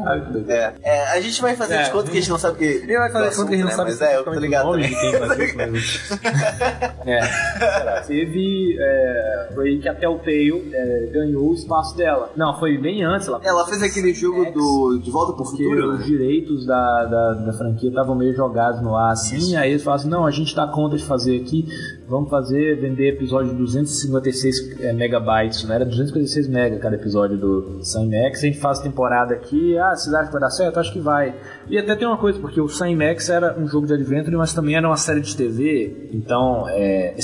Ah, 0.05 0.17
é, 0.47 0.73
é, 0.83 1.11
a 1.11 1.21
gente 1.21 1.41
vai 1.41 1.55
fazer 1.55 1.75
é, 1.75 1.83
de 1.83 1.91
conta 1.91 2.11
que 2.11 2.17
a 2.17 2.21
gente 2.21 2.29
não 2.29 2.37
sabe 2.37 2.57
que. 2.57 2.65
Ele 2.65 2.97
vai 2.97 3.11
fazer 3.11 3.29
de 3.29 3.35
conta 3.35 3.47
que 3.47 3.53
a 3.53 3.57
gente 3.57 3.67
não 3.67 3.75
sabe 3.75 3.94
mas 3.99 4.01
é, 4.01 4.17
eu 4.17 4.23
tô 4.23 4.31
ligado. 4.33 4.65
Nome 4.65 4.87
de 4.87 4.95
quem 4.95 5.09
isso, 5.09 5.57
mas... 5.57 6.19
é, 7.05 8.01
teve. 8.07 8.77
É, 8.79 9.49
foi 9.53 9.77
que 9.77 9.87
a 9.87 9.95
Telltale 9.95 10.71
é, 10.73 11.09
ganhou 11.11 11.49
o 11.49 11.53
espaço 11.53 11.95
dela. 11.95 12.31
Não, 12.35 12.57
foi 12.59 12.77
bem 12.77 13.03
antes. 13.03 13.27
Ela, 13.27 13.39
ela 13.43 13.65
fez 13.65 13.81
aquele 13.81 14.13
jogo 14.13 14.51
do 14.51 14.99
De 15.01 15.09
Volta 15.11 15.33
pro 15.33 15.45
Futuro. 15.45 15.93
Os 15.93 16.05
direitos 16.05 16.65
da, 16.65 17.05
da, 17.05 17.33
da 17.45 17.53
franquia 17.53 17.89
estavam 17.89 18.15
meio 18.15 18.35
jogados 18.35 18.81
no 18.81 18.95
ar 18.95 19.11
assim. 19.11 19.37
Isso. 19.37 19.57
Aí 19.57 19.71
eles 19.71 19.83
falaram 19.83 20.01
assim: 20.01 20.09
não, 20.09 20.25
a 20.25 20.31
gente 20.31 20.55
dá 20.55 20.67
conta 20.67 20.97
de 20.97 21.05
fazer 21.05 21.41
aqui. 21.41 21.65
Vamos 22.07 22.29
fazer, 22.29 22.79
vender 22.79 23.13
episódio 23.13 23.51
de 23.51 23.57
256 23.57 24.81
é, 24.81 24.93
megabytes, 24.93 25.63
não 25.63 25.73
era 25.73 25.85
256 25.85 26.47
mega 26.47 26.77
cada 26.77 26.95
episódio 26.95 27.37
do 27.37 27.83
Sam 27.83 28.05
Max. 28.05 28.39
A 28.39 28.47
gente 28.47 28.59
faz 28.59 28.79
temporada 28.79 29.33
aqui. 29.33 29.77
Ah, 29.77 29.95
vocês 29.95 30.13
acham 30.13 30.27
que 30.27 30.33
vai 30.33 30.41
dar 30.41 30.49
certo? 30.51 30.79
Acho 30.79 30.93
que 30.93 30.99
vai. 30.99 31.33
E 31.67 31.77
até 31.77 31.95
tem 31.95 32.07
uma 32.07 32.17
coisa, 32.17 32.39
porque 32.39 32.61
o 32.61 32.67
Sam 32.67 32.95
Max 32.95 33.29
era 33.29 33.57
um 33.59 33.67
jogo 33.67 33.84
de 33.85 33.93
adventure, 33.93 34.35
mas 34.35 34.53
também 34.53 34.75
era 34.75 34.87
uma 34.87 34.97
série 34.97 35.21
de 35.21 35.35
TV. 35.35 36.09
Então, 36.11 36.67
é, 36.69 37.15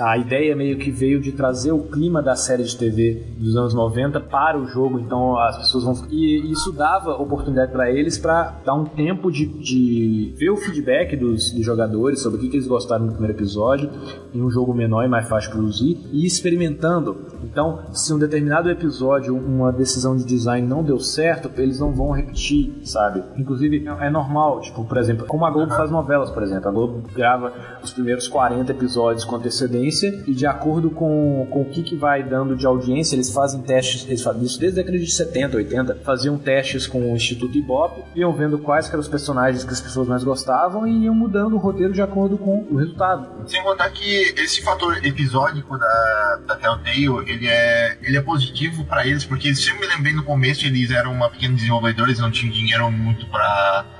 a 0.00 0.18
ideia 0.18 0.56
meio 0.56 0.78
que 0.78 0.90
veio 0.90 1.20
de 1.20 1.32
trazer 1.32 1.72
o 1.72 1.80
clima 1.80 2.22
da 2.22 2.36
série 2.36 2.64
de 2.64 2.76
TV 2.76 3.22
dos 3.36 3.56
anos 3.56 3.74
90 3.74 4.20
para 4.20 4.58
o 4.58 4.66
jogo. 4.66 4.98
Então, 4.98 5.38
as 5.38 5.58
pessoas 5.58 5.84
vão. 5.84 6.08
E 6.10 6.50
isso 6.50 6.72
dava 6.72 7.12
oportunidade 7.12 7.72
para 7.72 7.90
eles 7.90 8.18
para 8.18 8.60
dar 8.64 8.74
um 8.74 8.84
tempo 8.84 9.30
de, 9.30 9.46
de 9.46 10.34
ver 10.36 10.50
o 10.50 10.56
feedback 10.56 11.16
dos, 11.16 11.52
dos 11.52 11.64
jogadores 11.64 12.20
sobre 12.20 12.38
o 12.38 12.40
que, 12.40 12.48
que 12.48 12.56
eles 12.56 12.66
gostaram 12.66 13.06
no 13.06 13.12
primeiro 13.12 13.36
episódio 13.36 13.90
em 14.34 14.42
um 14.42 14.50
jogo 14.50 14.74
menor 14.74 15.04
e 15.04 15.08
mais 15.08 15.28
fácil 15.28 15.50
produzir 15.50 15.98
e 16.12 16.26
experimentando. 16.26 17.16
Então, 17.42 17.80
se 17.92 18.12
um 18.12 18.18
determinado 18.18 18.70
episódio, 18.70 19.36
uma 19.36 19.72
decisão 19.72 20.16
de 20.16 20.24
design 20.24 20.66
não 20.66 20.82
deu 20.82 20.98
certo, 20.98 21.50
eles 21.60 21.78
não 21.78 21.92
vão 21.92 22.10
repetir, 22.10 22.72
sabe? 22.84 23.22
Inclusive, 23.36 23.86
é 24.00 24.10
normal, 24.10 24.60
tipo, 24.60 24.84
por 24.84 24.96
exemplo, 24.96 25.26
como 25.26 25.44
a 25.44 25.50
Globo 25.50 25.72
faz 25.74 25.90
novelas, 25.98 26.30
por 26.30 26.42
exemplo. 26.42 26.68
A 26.68 26.72
Globo 26.72 27.02
grava 27.14 27.52
os 27.82 27.92
primeiros 27.92 28.28
40 28.28 28.70
episódios 28.72 29.24
com 29.24 29.36
antecedência 29.36 30.22
e 30.26 30.34
de 30.34 30.46
acordo 30.46 30.90
com, 30.90 31.46
com 31.50 31.62
o 31.62 31.64
que, 31.64 31.82
que 31.82 31.96
vai 31.96 32.22
dando 32.22 32.56
de 32.56 32.66
audiência, 32.66 33.16
eles 33.16 33.32
fazem 33.32 33.60
testes, 33.62 34.06
eles 34.06 34.22
fazem 34.22 34.42
isso 34.44 34.58
desde 34.58 34.80
a 34.80 34.82
década 34.82 34.98
de 34.98 35.10
70, 35.10 35.56
80, 35.56 35.94
faziam 36.04 36.38
testes 36.38 36.86
com 36.86 37.12
o 37.12 37.16
Instituto 37.16 37.56
Ibope, 37.56 38.02
iam 38.14 38.32
vendo 38.32 38.58
quais 38.58 38.88
eram 38.88 39.00
os 39.00 39.08
personagens 39.08 39.64
que 39.64 39.72
as 39.72 39.80
pessoas 39.80 40.08
mais 40.08 40.22
gostavam 40.22 40.86
e 40.86 41.04
iam 41.04 41.14
mudando 41.14 41.54
o 41.54 41.58
roteiro 41.58 41.92
de 41.92 42.02
acordo 42.02 42.38
com 42.38 42.66
o 42.70 42.76
resultado. 42.76 43.28
Sem 43.46 43.62
contar 43.62 43.90
que 43.90 44.34
esse 44.36 44.62
fator 44.62 45.04
episódico 45.04 45.76
da, 45.78 46.40
da 46.46 46.56
Telltale, 46.56 47.30
ele 47.30 47.48
é, 47.48 47.98
ele 48.02 48.16
é 48.16 48.20
positivo 48.20 48.84
para 48.84 49.06
eles, 49.06 49.24
porque 49.24 49.54
se 49.54 49.70
eu 49.70 49.80
me 49.80 49.86
lembrei 49.86 50.12
no 50.12 50.22
começo, 50.22 50.66
eles 50.66 50.90
eram 50.90 51.12
uma 51.12 51.28
pequena 51.28 51.54
desenvolvedora, 51.54 52.08
eles 52.08 52.20
não 52.20 52.30
tinham 52.30 52.52
dinheiro 52.52 52.90
muito 52.90 53.26
para 53.26 53.97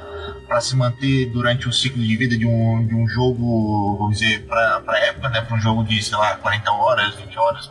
para 0.49 0.61
se 0.61 0.75
manter 0.75 1.27
durante 1.27 1.69
o 1.69 1.73
ciclo 1.73 2.03
de 2.03 2.17
vida 2.17 2.37
de 2.37 2.47
um, 2.47 2.87
de 2.87 2.95
um 2.95 3.07
jogo, 3.07 3.97
vamos 3.99 4.19
dizer, 4.19 4.47
para 4.47 4.83
a 4.87 4.99
época, 5.07 5.29
né, 5.29 5.43
para 5.43 5.57
um 5.57 5.61
jogo 5.61 5.85
de, 5.85 6.03
sei 6.03 6.17
lá, 6.17 6.37
40 6.37 6.73
horas, 6.73 7.15
20 7.17 7.39
horas 7.39 7.71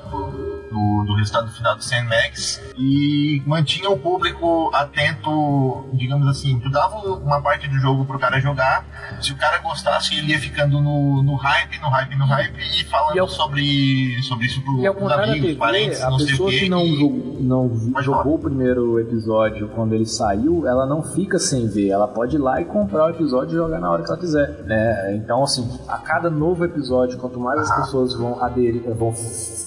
do, 0.71 1.04
do 1.06 1.15
resultado 1.15 1.52
final 1.52 1.75
do 1.75 1.84
Max. 2.08 2.62
E 2.78 3.41
mantinha 3.45 3.89
o 3.89 3.97
público 3.97 4.69
atento, 4.73 5.89
digamos 5.93 6.28
assim, 6.28 6.60
tu 6.60 6.69
dava 6.69 6.97
uma 6.97 7.41
parte 7.41 7.67
do 7.67 7.75
jogo 7.80 8.06
pro 8.06 8.19
cara 8.19 8.39
jogar, 8.39 8.86
se 9.19 9.32
o 9.32 9.36
cara 9.36 9.58
gostasse 9.60 10.15
ele 10.15 10.32
ia 10.32 10.39
ficando 10.39 10.80
no, 10.80 11.23
no 11.23 11.36
hype, 11.36 11.80
no 11.82 11.89
hype, 11.89 12.15
no 12.15 12.25
hype 12.25 12.60
e 12.80 12.84
falando 12.86 13.15
e 13.15 13.19
ao, 13.19 13.28
sobre, 13.28 14.21
sobre 14.23 14.45
isso 14.45 14.62
pro, 14.62 14.86
e 14.86 14.93
pros 14.93 15.12
amigos, 15.12 15.41
TV, 15.41 15.56
parentes, 15.56 16.02
a 16.02 16.10
não 16.10 16.19
sei 16.19 16.36
o 16.36 16.47
que 16.47 16.69
não, 16.69 16.86
e... 16.86 17.41
não 17.41 17.71
jogou 18.02 18.36
o 18.36 18.39
primeiro 18.39 18.99
episódio 18.99 19.69
quando 19.69 19.93
ele 19.93 20.06
saiu, 20.06 20.67
ela 20.67 20.86
não 20.86 21.02
fica 21.02 21.39
sem 21.39 21.67
ver, 21.67 21.89
ela 21.89 22.08
pode 22.08 22.36
ir 22.36 22.39
lá 22.39 22.62
e 22.62 22.65
comprar 22.67 23.08
o 23.08 23.10
episódio 23.10 23.53
e 23.53 23.58
jogar 23.58 23.80
na 23.80 23.91
hora 23.91 24.03
que 24.03 24.10
ela 24.10 24.19
quiser, 24.19 24.63
né? 24.65 25.15
Então, 25.15 25.43
assim, 25.43 25.67
a 25.88 25.97
cada 25.97 26.30
novo 26.30 26.63
episódio, 26.65 27.17
quanto 27.17 27.39
mais 27.39 27.60
as 27.62 27.75
pessoas 27.75 28.13
vão 28.13 28.41
aderir, 28.43 28.84
vão 28.93 29.13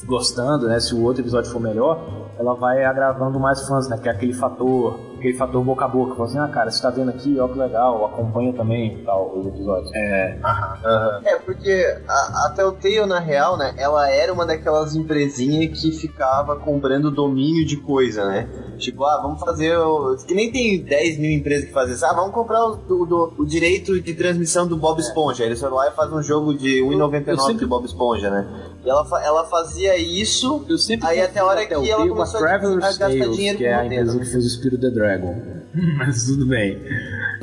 gostando, 0.07 0.69
né? 0.69 0.79
Se 0.81 0.95
o 0.95 1.03
outro 1.03 1.23
episódio 1.23 1.51
for 1.51 1.61
melhor, 1.61 2.01
ela 2.39 2.55
vai 2.55 2.85
agravando 2.85 3.39
mais 3.39 3.67
fãs, 3.67 3.89
né? 3.89 3.99
Que 3.99 4.09
é 4.09 4.13
aquele 4.13 4.33
fator, 4.33 4.99
aquele 5.17 5.35
fator 5.35 5.63
boca 5.65 5.85
a 5.85 5.89
boca. 5.89 6.15
Fala 6.15 6.29
assim, 6.29 6.39
ah, 6.39 6.49
cara, 6.49 6.71
você 6.71 6.83
tá 6.83 6.91
vendo 6.91 7.11
aqui, 7.11 7.39
ó 7.39 7.49
que 7.49 7.59
legal, 7.59 8.07
acompanha 8.07 8.53
também 8.53 9.03
tal, 9.05 9.37
os 9.37 9.47
episódios. 9.47 9.91
É. 9.95 10.39
Uhum. 10.43 11.21
É, 11.25 11.39
porque 11.39 12.03
a, 12.09 12.47
a 12.47 12.53
Telltale, 12.55 13.07
na 13.07 13.19
real, 13.19 13.57
né, 13.57 13.75
ela 13.77 14.09
era 14.11 14.33
uma 14.33 14.47
daquelas 14.47 14.95
empresinhas 14.95 15.81
que 15.81 15.93
ficava 15.93 16.57
comprando 16.57 17.11
domínio 17.11 17.67
de 17.67 17.77
coisa, 17.77 18.25
né? 18.27 18.49
Tipo, 18.81 19.05
ah, 19.05 19.21
vamos 19.23 19.41
fazer. 19.41 19.77
O... 19.77 20.17
Que 20.27 20.35
nem 20.35 20.51
tem 20.51 20.83
10 20.83 21.19
mil 21.19 21.31
empresas 21.31 21.67
que 21.67 21.73
fazem 21.73 21.95
isso. 21.95 22.05
Ah, 22.05 22.13
vamos 22.13 22.33
comprar 22.33 22.65
o, 22.65 22.79
o, 22.89 23.35
o 23.39 23.47
direito 23.47 24.01
de 24.01 24.15
transmissão 24.15 24.67
do 24.67 24.77
Bob 24.77 24.99
Esponja. 24.99 25.45
Aí 25.45 25.49
eles 25.49 25.61
vão 25.61 25.75
lá 25.75 25.89
e 25.89 25.93
fazem 25.93 26.17
um 26.17 26.23
jogo 26.23 26.55
de 26.55 26.83
1,99 26.83 27.41
sempre... 27.41 27.67
do 27.67 27.69
Bob 27.69 27.85
Esponja, 27.85 28.31
né? 28.31 28.49
E 28.85 28.89
ela, 28.89 29.07
ela 29.23 29.45
fazia 29.45 29.97
isso. 29.97 30.65
Eu 30.69 30.79
sempre 30.79 31.07
aí 31.07 31.21
até 31.21 31.41
a 31.41 31.45
hora 31.45 31.67
que 31.67 31.75
ela 31.75 32.09
começou 32.09 32.45
a, 32.45 32.55
a 32.55 32.59
gastar 32.59 33.09
Tales, 33.09 33.37
dinheiro 33.37 33.59
que 33.59 33.65
é 33.65 33.75
a 33.75 33.85
empresa 33.85 34.19
que 34.19 34.25
fez 34.25 34.45
o 34.45 34.51
Spirit 34.51 34.81
the 34.81 34.91
Dragon. 34.91 35.61
Mas 35.99 36.25
tudo 36.25 36.47
bem. 36.47 36.81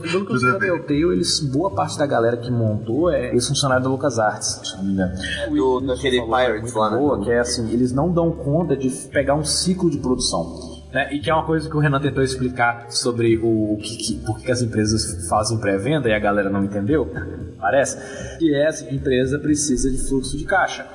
Pelo 0.02 0.26
que 0.26 0.34
eu 0.34 0.40
sei 0.40 0.52
da 0.52 0.60
Telltale, 0.60 1.14
eles, 1.14 1.40
boa 1.40 1.72
parte 1.72 1.98
da 1.98 2.06
galera 2.06 2.38
que 2.38 2.52
montou 2.52 3.10
é 3.10 3.34
ex-funcionário 3.34 3.84
da 3.84 3.90
LucasArts, 3.90 4.62
se 4.64 4.78
não 4.78 4.84
me 4.84 4.94
engano. 4.94 5.14
É 5.42 5.50
do, 5.50 5.80
daquele 5.82 6.22
Pirates 6.22 6.74
lá, 6.74 6.92
né? 6.92 6.98
Boa, 6.98 7.24
que 7.24 7.32
é 7.32 7.40
assim, 7.40 7.72
eles 7.72 7.92
não 7.92 8.12
dão 8.12 8.32
conta 8.32 8.76
de 8.76 8.90
pegar 9.10 9.36
um 9.36 9.44
ciclo 9.44 9.90
de 9.90 9.98
produção. 9.98 10.77
Né? 10.98 11.14
E 11.14 11.20
que 11.20 11.30
é 11.30 11.34
uma 11.34 11.46
coisa 11.46 11.70
que 11.70 11.78
o 11.78 11.80
Renan 11.80 12.00
tentou 12.00 12.24
explicar 12.24 12.88
sobre 12.90 13.38
o, 13.38 13.78
que, 13.78 13.98
que, 13.98 14.26
por 14.26 14.40
que 14.40 14.52
as 14.52 14.64
empresas 14.64 15.30
fazem 15.30 15.60
pré-venda 15.60 16.10
e 16.10 16.14
a 16.14 16.18
galera 16.18 16.50
não 16.50 16.64
entendeu, 16.64 17.08
parece, 17.62 18.40
que 18.40 18.52
é 18.56 18.66
assim, 18.66 18.96
empresa 18.96 19.38
precisa 19.38 19.92
de 19.92 19.98
fluxo 20.10 20.36
de 20.36 20.44
caixa. 20.44 20.88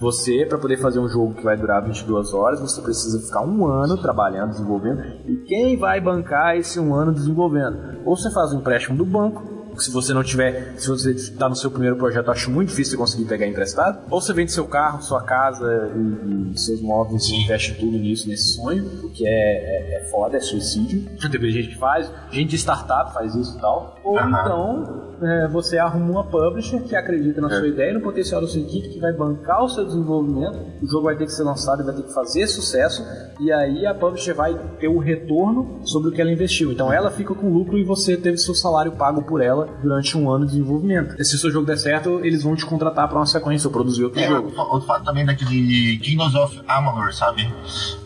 Você, 0.00 0.46
para 0.46 0.56
poder 0.56 0.78
fazer 0.78 1.00
um 1.00 1.08
jogo 1.08 1.34
que 1.34 1.44
vai 1.44 1.54
durar 1.54 1.84
22 1.84 2.32
horas, 2.32 2.60
você 2.60 2.80
precisa 2.80 3.20
ficar 3.20 3.42
um 3.42 3.66
ano 3.66 4.00
trabalhando, 4.00 4.52
desenvolvendo. 4.52 5.02
E 5.26 5.36
quem 5.46 5.76
vai 5.76 6.00
bancar 6.00 6.56
esse 6.56 6.80
um 6.80 6.94
ano 6.94 7.12
desenvolvendo? 7.12 8.00
Ou 8.06 8.16
você 8.16 8.32
faz 8.32 8.54
um 8.54 8.58
empréstimo 8.58 8.96
do 8.96 9.04
banco, 9.04 9.44
se 9.78 9.90
você 9.90 10.12
não 10.12 10.22
tiver, 10.22 10.74
se 10.76 10.88
você 10.88 11.12
está 11.12 11.48
no 11.48 11.56
seu 11.56 11.70
primeiro 11.70 11.96
projeto, 11.96 12.30
acho 12.30 12.50
muito 12.50 12.70
difícil 12.70 12.98
conseguir 12.98 13.24
pegar 13.24 13.46
emprestado. 13.46 14.00
Ou 14.10 14.20
você 14.20 14.32
vende 14.32 14.52
seu 14.52 14.66
carro, 14.66 15.02
sua 15.02 15.22
casa 15.22 15.90
e, 15.94 16.52
e 16.52 16.58
seus 16.58 16.80
móveis 16.80 17.28
e 17.28 17.36
investe 17.36 17.74
tudo 17.74 17.98
nisso, 17.98 18.28
nesse 18.28 18.54
sonho, 18.54 18.84
o 19.04 19.10
que 19.10 19.26
é, 19.26 19.30
é, 19.30 20.02
é 20.02 20.08
foda, 20.10 20.36
é 20.36 20.40
suicídio. 20.40 21.08
Teve 21.30 21.50
gente 21.50 21.68
que 21.68 21.78
faz, 21.78 22.10
gente 22.30 22.50
de 22.50 22.58
startup 22.58 23.12
faz 23.14 23.34
isso 23.34 23.56
e 23.56 23.60
tal. 23.60 23.98
Ou 24.04 24.20
então 24.20 25.02
é, 25.22 25.48
você 25.48 25.78
arruma 25.78 26.10
uma 26.10 26.24
publisher 26.24 26.82
que 26.82 26.96
acredita 26.96 27.40
na 27.40 27.48
é. 27.48 27.58
sua 27.58 27.68
ideia 27.68 27.90
e 27.90 27.94
no 27.94 28.00
potencial 28.00 28.40
da 28.40 28.46
sua 28.46 28.60
equipe, 28.60 28.88
que 28.88 28.98
vai 28.98 29.12
bancar 29.12 29.64
o 29.64 29.68
seu 29.68 29.84
desenvolvimento. 29.84 30.58
O 30.82 30.86
jogo 30.86 31.04
vai 31.04 31.16
ter 31.16 31.26
que 31.26 31.32
ser 31.32 31.44
lançado 31.44 31.82
e 31.82 31.84
vai 31.84 31.94
ter 31.94 32.02
que 32.02 32.12
fazer 32.12 32.46
sucesso. 32.46 33.04
E 33.40 33.52
aí 33.52 33.86
a 33.86 33.94
publisher 33.94 34.34
vai 34.34 34.54
ter 34.78 34.88
o 34.88 34.98
retorno 34.98 35.80
sobre 35.84 36.10
o 36.10 36.12
que 36.12 36.20
ela 36.20 36.30
investiu. 36.30 36.72
Então 36.72 36.92
ela 36.92 37.10
fica 37.10 37.34
com 37.34 37.48
lucro 37.48 37.78
e 37.78 37.84
você 37.84 38.16
teve 38.16 38.36
seu 38.38 38.54
salário 38.54 38.92
pago 38.92 39.22
por 39.22 39.40
ela 39.40 39.61
durante 39.82 40.16
um 40.16 40.30
ano 40.30 40.44
de 40.44 40.52
desenvolvimento. 40.52 41.14
E 41.20 41.24
se 41.24 41.34
o 41.34 41.38
seu 41.38 41.50
jogo 41.50 41.66
der 41.66 41.76
certo, 41.76 42.20
eles 42.24 42.42
vão 42.42 42.54
te 42.54 42.64
contratar 42.64 43.08
para 43.08 43.18
uma 43.18 43.26
sequência 43.26 43.68
ou 43.68 43.72
produzir 43.72 44.04
outro 44.04 44.20
é, 44.20 44.26
jogo. 44.26 44.52
Outro 44.56 44.86
fato 44.86 45.04
também 45.04 45.24
daquele 45.24 45.98
Kingdoms 45.98 46.34
of 46.34 46.60
Amalur, 46.66 47.12
sabe? 47.12 47.52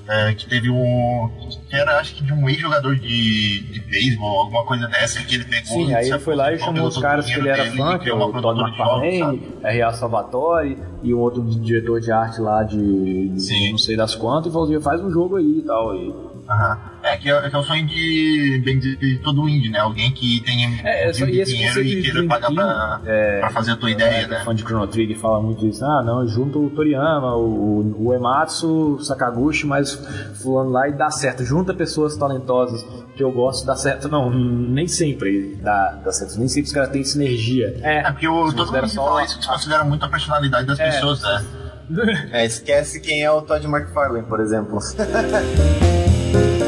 É, 0.09 0.35
que 0.35 0.49
teve 0.49 0.71
um. 0.71 1.31
que 1.69 1.75
era 1.75 1.99
acho 1.99 2.14
que 2.14 2.25
de 2.25 2.33
um 2.33 2.49
ex-jogador 2.49 2.95
de, 2.95 3.61
de 3.73 3.81
beisebol, 3.81 4.38
alguma 4.38 4.64
coisa 4.64 4.87
dessa, 4.87 5.21
que 5.23 5.35
ele 5.35 5.45
pegou. 5.45 5.87
Sim, 5.87 5.95
aí 5.95 6.09
ele 6.09 6.19
foi 6.21 6.37
lá 6.37 6.53
e 6.53 6.59
chamou 6.59 6.87
os 6.87 6.97
caras 6.99 7.27
que 7.27 7.38
ele 7.38 7.49
era 7.49 7.71
fã, 7.73 7.99
que 7.99 8.09
é 8.09 8.14
o 8.14 8.33
Todd 8.40 8.61
McFarlane, 8.61 9.57
R.A. 9.62 9.92
Salvatore 9.92 10.79
e 11.03 11.12
um 11.12 11.19
outro 11.19 11.42
diretor 11.42 12.01
de 12.01 12.12
arte 12.12 12.40
lá 12.40 12.62
de, 12.62 13.29
de 13.29 13.71
não 13.71 13.79
sei 13.79 13.97
das 13.97 14.14
quantas, 14.14 14.51
e 14.51 14.53
falou: 14.53 14.81
faz 14.81 15.03
um 15.03 15.11
jogo 15.11 15.37
aí 15.37 15.59
e 15.59 15.62
tal. 15.62 15.95
E 15.97 16.37
Uhum. 16.49 16.77
É, 17.07 17.14
É 17.14 17.16
que, 17.16 17.31
é, 17.31 17.35
é 17.47 17.51
que 17.51 17.57
é 17.57 17.59
o 17.59 17.62
sonho 17.62 17.87
de, 17.87 18.62
bem 18.64 18.79
dizer, 18.79 18.97
de 18.97 19.19
todo 19.19 19.49
indie, 19.49 19.69
né? 19.71 19.79
Alguém 19.79 20.11
que 20.12 20.40
tenha 20.45 20.69
É, 20.85 21.09
um 21.09 21.12
de 21.12 21.25
e 21.25 21.40
esse 21.40 21.53
dinheiro 21.55 21.81
e 21.83 21.85
de 21.85 22.03
queira 22.03 22.12
Dream 22.14 22.29
pagar 22.29 22.47
Team, 22.49 22.55
pra, 22.57 23.01
é, 23.07 23.40
pra 23.40 23.51
fazer 23.51 23.71
a 23.73 23.77
tua 23.77 23.90
ideia, 23.90 24.27
O 24.27 24.31
né? 24.31 24.40
fã 24.45 24.55
de 24.55 24.62
Chrono 24.62 24.87
Trigger 24.87 25.19
fala 25.19 25.40
muito 25.40 25.66
isso. 25.66 25.85
Ah, 25.85 26.03
não, 26.05 26.27
junta 26.29 26.59
o 26.59 26.69
Toriyama, 26.71 27.35
o, 27.37 28.07
o 28.07 28.14
Ematsu, 28.14 28.95
o 28.97 29.05
Sakaguchi, 29.05 29.66
mas 29.66 29.95
fulano 30.42 30.71
lá 30.71 30.88
e 30.88 30.92
dá 30.92 31.11
certo. 31.11 31.45
Junta 31.45 31.73
pessoas 31.75 32.16
talentosas 32.16 32.85
que 33.16 33.23
eu 33.23 33.31
gosto, 33.33 33.64
dá 33.66 33.77
certo. 33.77 34.09
Não, 34.09 34.31
nem 34.31 34.87
sempre 34.88 35.57
dá, 35.62 35.99
dá 36.05 36.12
certo. 36.12 36.38
Nem 36.38 36.49
sempre 36.49 36.66
os 36.69 36.73
caras 36.73 36.90
têm 36.90 37.05
sinergia. 37.05 37.77
É, 37.83 37.99
É, 37.99 38.11
porque 38.12 38.29
o, 38.29 38.53
todo 38.53 38.73
mundo 38.73 38.83
que 38.83 38.88
só 38.90 39.05
fala 39.07 39.25
isso 39.25 39.38
desconsidera 39.38 39.85
muito 39.85 40.05
a 40.05 40.09
personalidade 40.09 40.66
das 40.66 40.79
É. 40.79 40.90
pessoas, 40.90 41.23
né? 41.23 41.45
É, 42.33 42.45
esquece 42.45 43.01
quem 43.01 43.23
é 43.23 43.31
o 43.31 43.40
Todd 43.42 43.64
McFarlane, 43.66 44.27
por 44.27 44.40
exemplo. 44.40 44.79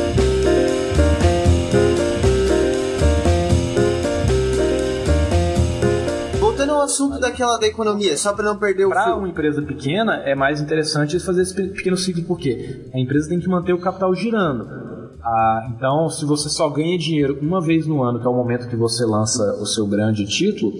Ao 6.78 6.84
assunto 6.84 7.18
daquela 7.20 7.58
da 7.58 7.66
economia, 7.66 8.16
só 8.16 8.32
pra 8.32 8.44
não 8.44 8.56
perder 8.58 8.86
o 8.86 8.90
Para 8.90 9.16
uma 9.16 9.28
empresa 9.28 9.60
pequena, 9.62 10.14
é 10.24 10.34
mais 10.34 10.60
interessante 10.60 11.18
fazer 11.20 11.42
esse 11.42 11.54
pe- 11.54 11.68
pequeno 11.68 11.96
ciclo, 11.96 12.22
porque 12.24 12.88
a 12.94 12.98
empresa 12.98 13.28
tem 13.28 13.40
que 13.40 13.48
manter 13.48 13.72
o 13.72 13.80
capital 13.80 14.14
girando. 14.14 14.66
Ah, 15.22 15.68
então, 15.76 16.08
se 16.08 16.24
você 16.24 16.48
só 16.48 16.68
ganha 16.70 16.96
dinheiro 16.96 17.38
uma 17.42 17.60
vez 17.60 17.86
no 17.86 18.02
ano, 18.02 18.20
que 18.20 18.26
é 18.26 18.30
o 18.30 18.34
momento 18.34 18.68
que 18.68 18.76
você 18.76 19.04
lança 19.04 19.42
o 19.60 19.66
seu 19.66 19.86
grande 19.86 20.24
título, 20.26 20.72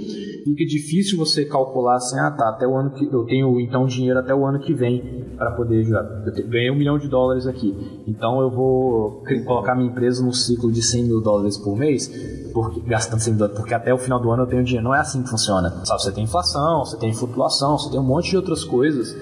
fica 0.45 0.65
difícil 0.65 1.19
você 1.19 1.45
calcular 1.45 1.97
assim, 1.97 2.19
ah 2.19 2.31
tá, 2.31 2.49
até 2.49 2.67
o 2.67 2.75
ano 2.77 2.91
que 2.93 3.05
eu 3.13 3.25
tenho 3.27 3.61
então 3.61 3.85
dinheiro 3.87 4.19
até 4.19 4.35
o 4.35 4.47
ano 4.47 4.61
que 4.61 4.73
vem 4.73 5.35
para 5.37 5.51
poder 5.51 5.83
jogar. 5.85 6.05
Eu 6.25 6.49
ganhei 6.49 6.71
um 6.71 6.77
milhão 6.77 6.97
de 6.99 7.09
dólares 7.09 7.47
aqui, 7.47 7.75
então 8.07 8.41
eu 8.41 8.49
vou 8.51 9.23
colocar 9.45 9.75
minha 9.75 9.91
empresa 9.91 10.25
num 10.25 10.33
ciclo 10.33 10.73
de 10.73 10.83
100 10.83 11.05
mil 11.05 11.21
dólares 11.21 11.59
por 11.59 11.77
mês, 11.77 12.09
porque, 12.53 12.81
gastando 12.81 13.21
100 13.21 13.33
mil 13.33 13.39
dólares, 13.39 13.59
porque 13.59 13.75
até 13.75 13.93
o 13.93 13.99
final 13.99 14.21
do 14.21 14.31
ano 14.31 14.43
eu 14.43 14.47
tenho 14.47 14.65
dinheiro. 14.65 14.85
Não 14.85 14.95
é 14.95 15.01
assim 15.01 15.23
que 15.23 15.29
funciona. 15.29 15.71
Sabe, 15.85 16.03
você 16.03 16.13
tem 16.13 16.25
inflação, 16.25 16.85
você 16.85 16.97
tem 16.97 17.13
flutuação, 17.13 17.79
você 17.79 17.91
tem 17.91 18.01
um 18.01 18.05
monte 18.05 18.31
de 18.31 18.37
outras 18.37 18.65
coisas. 18.65 19.15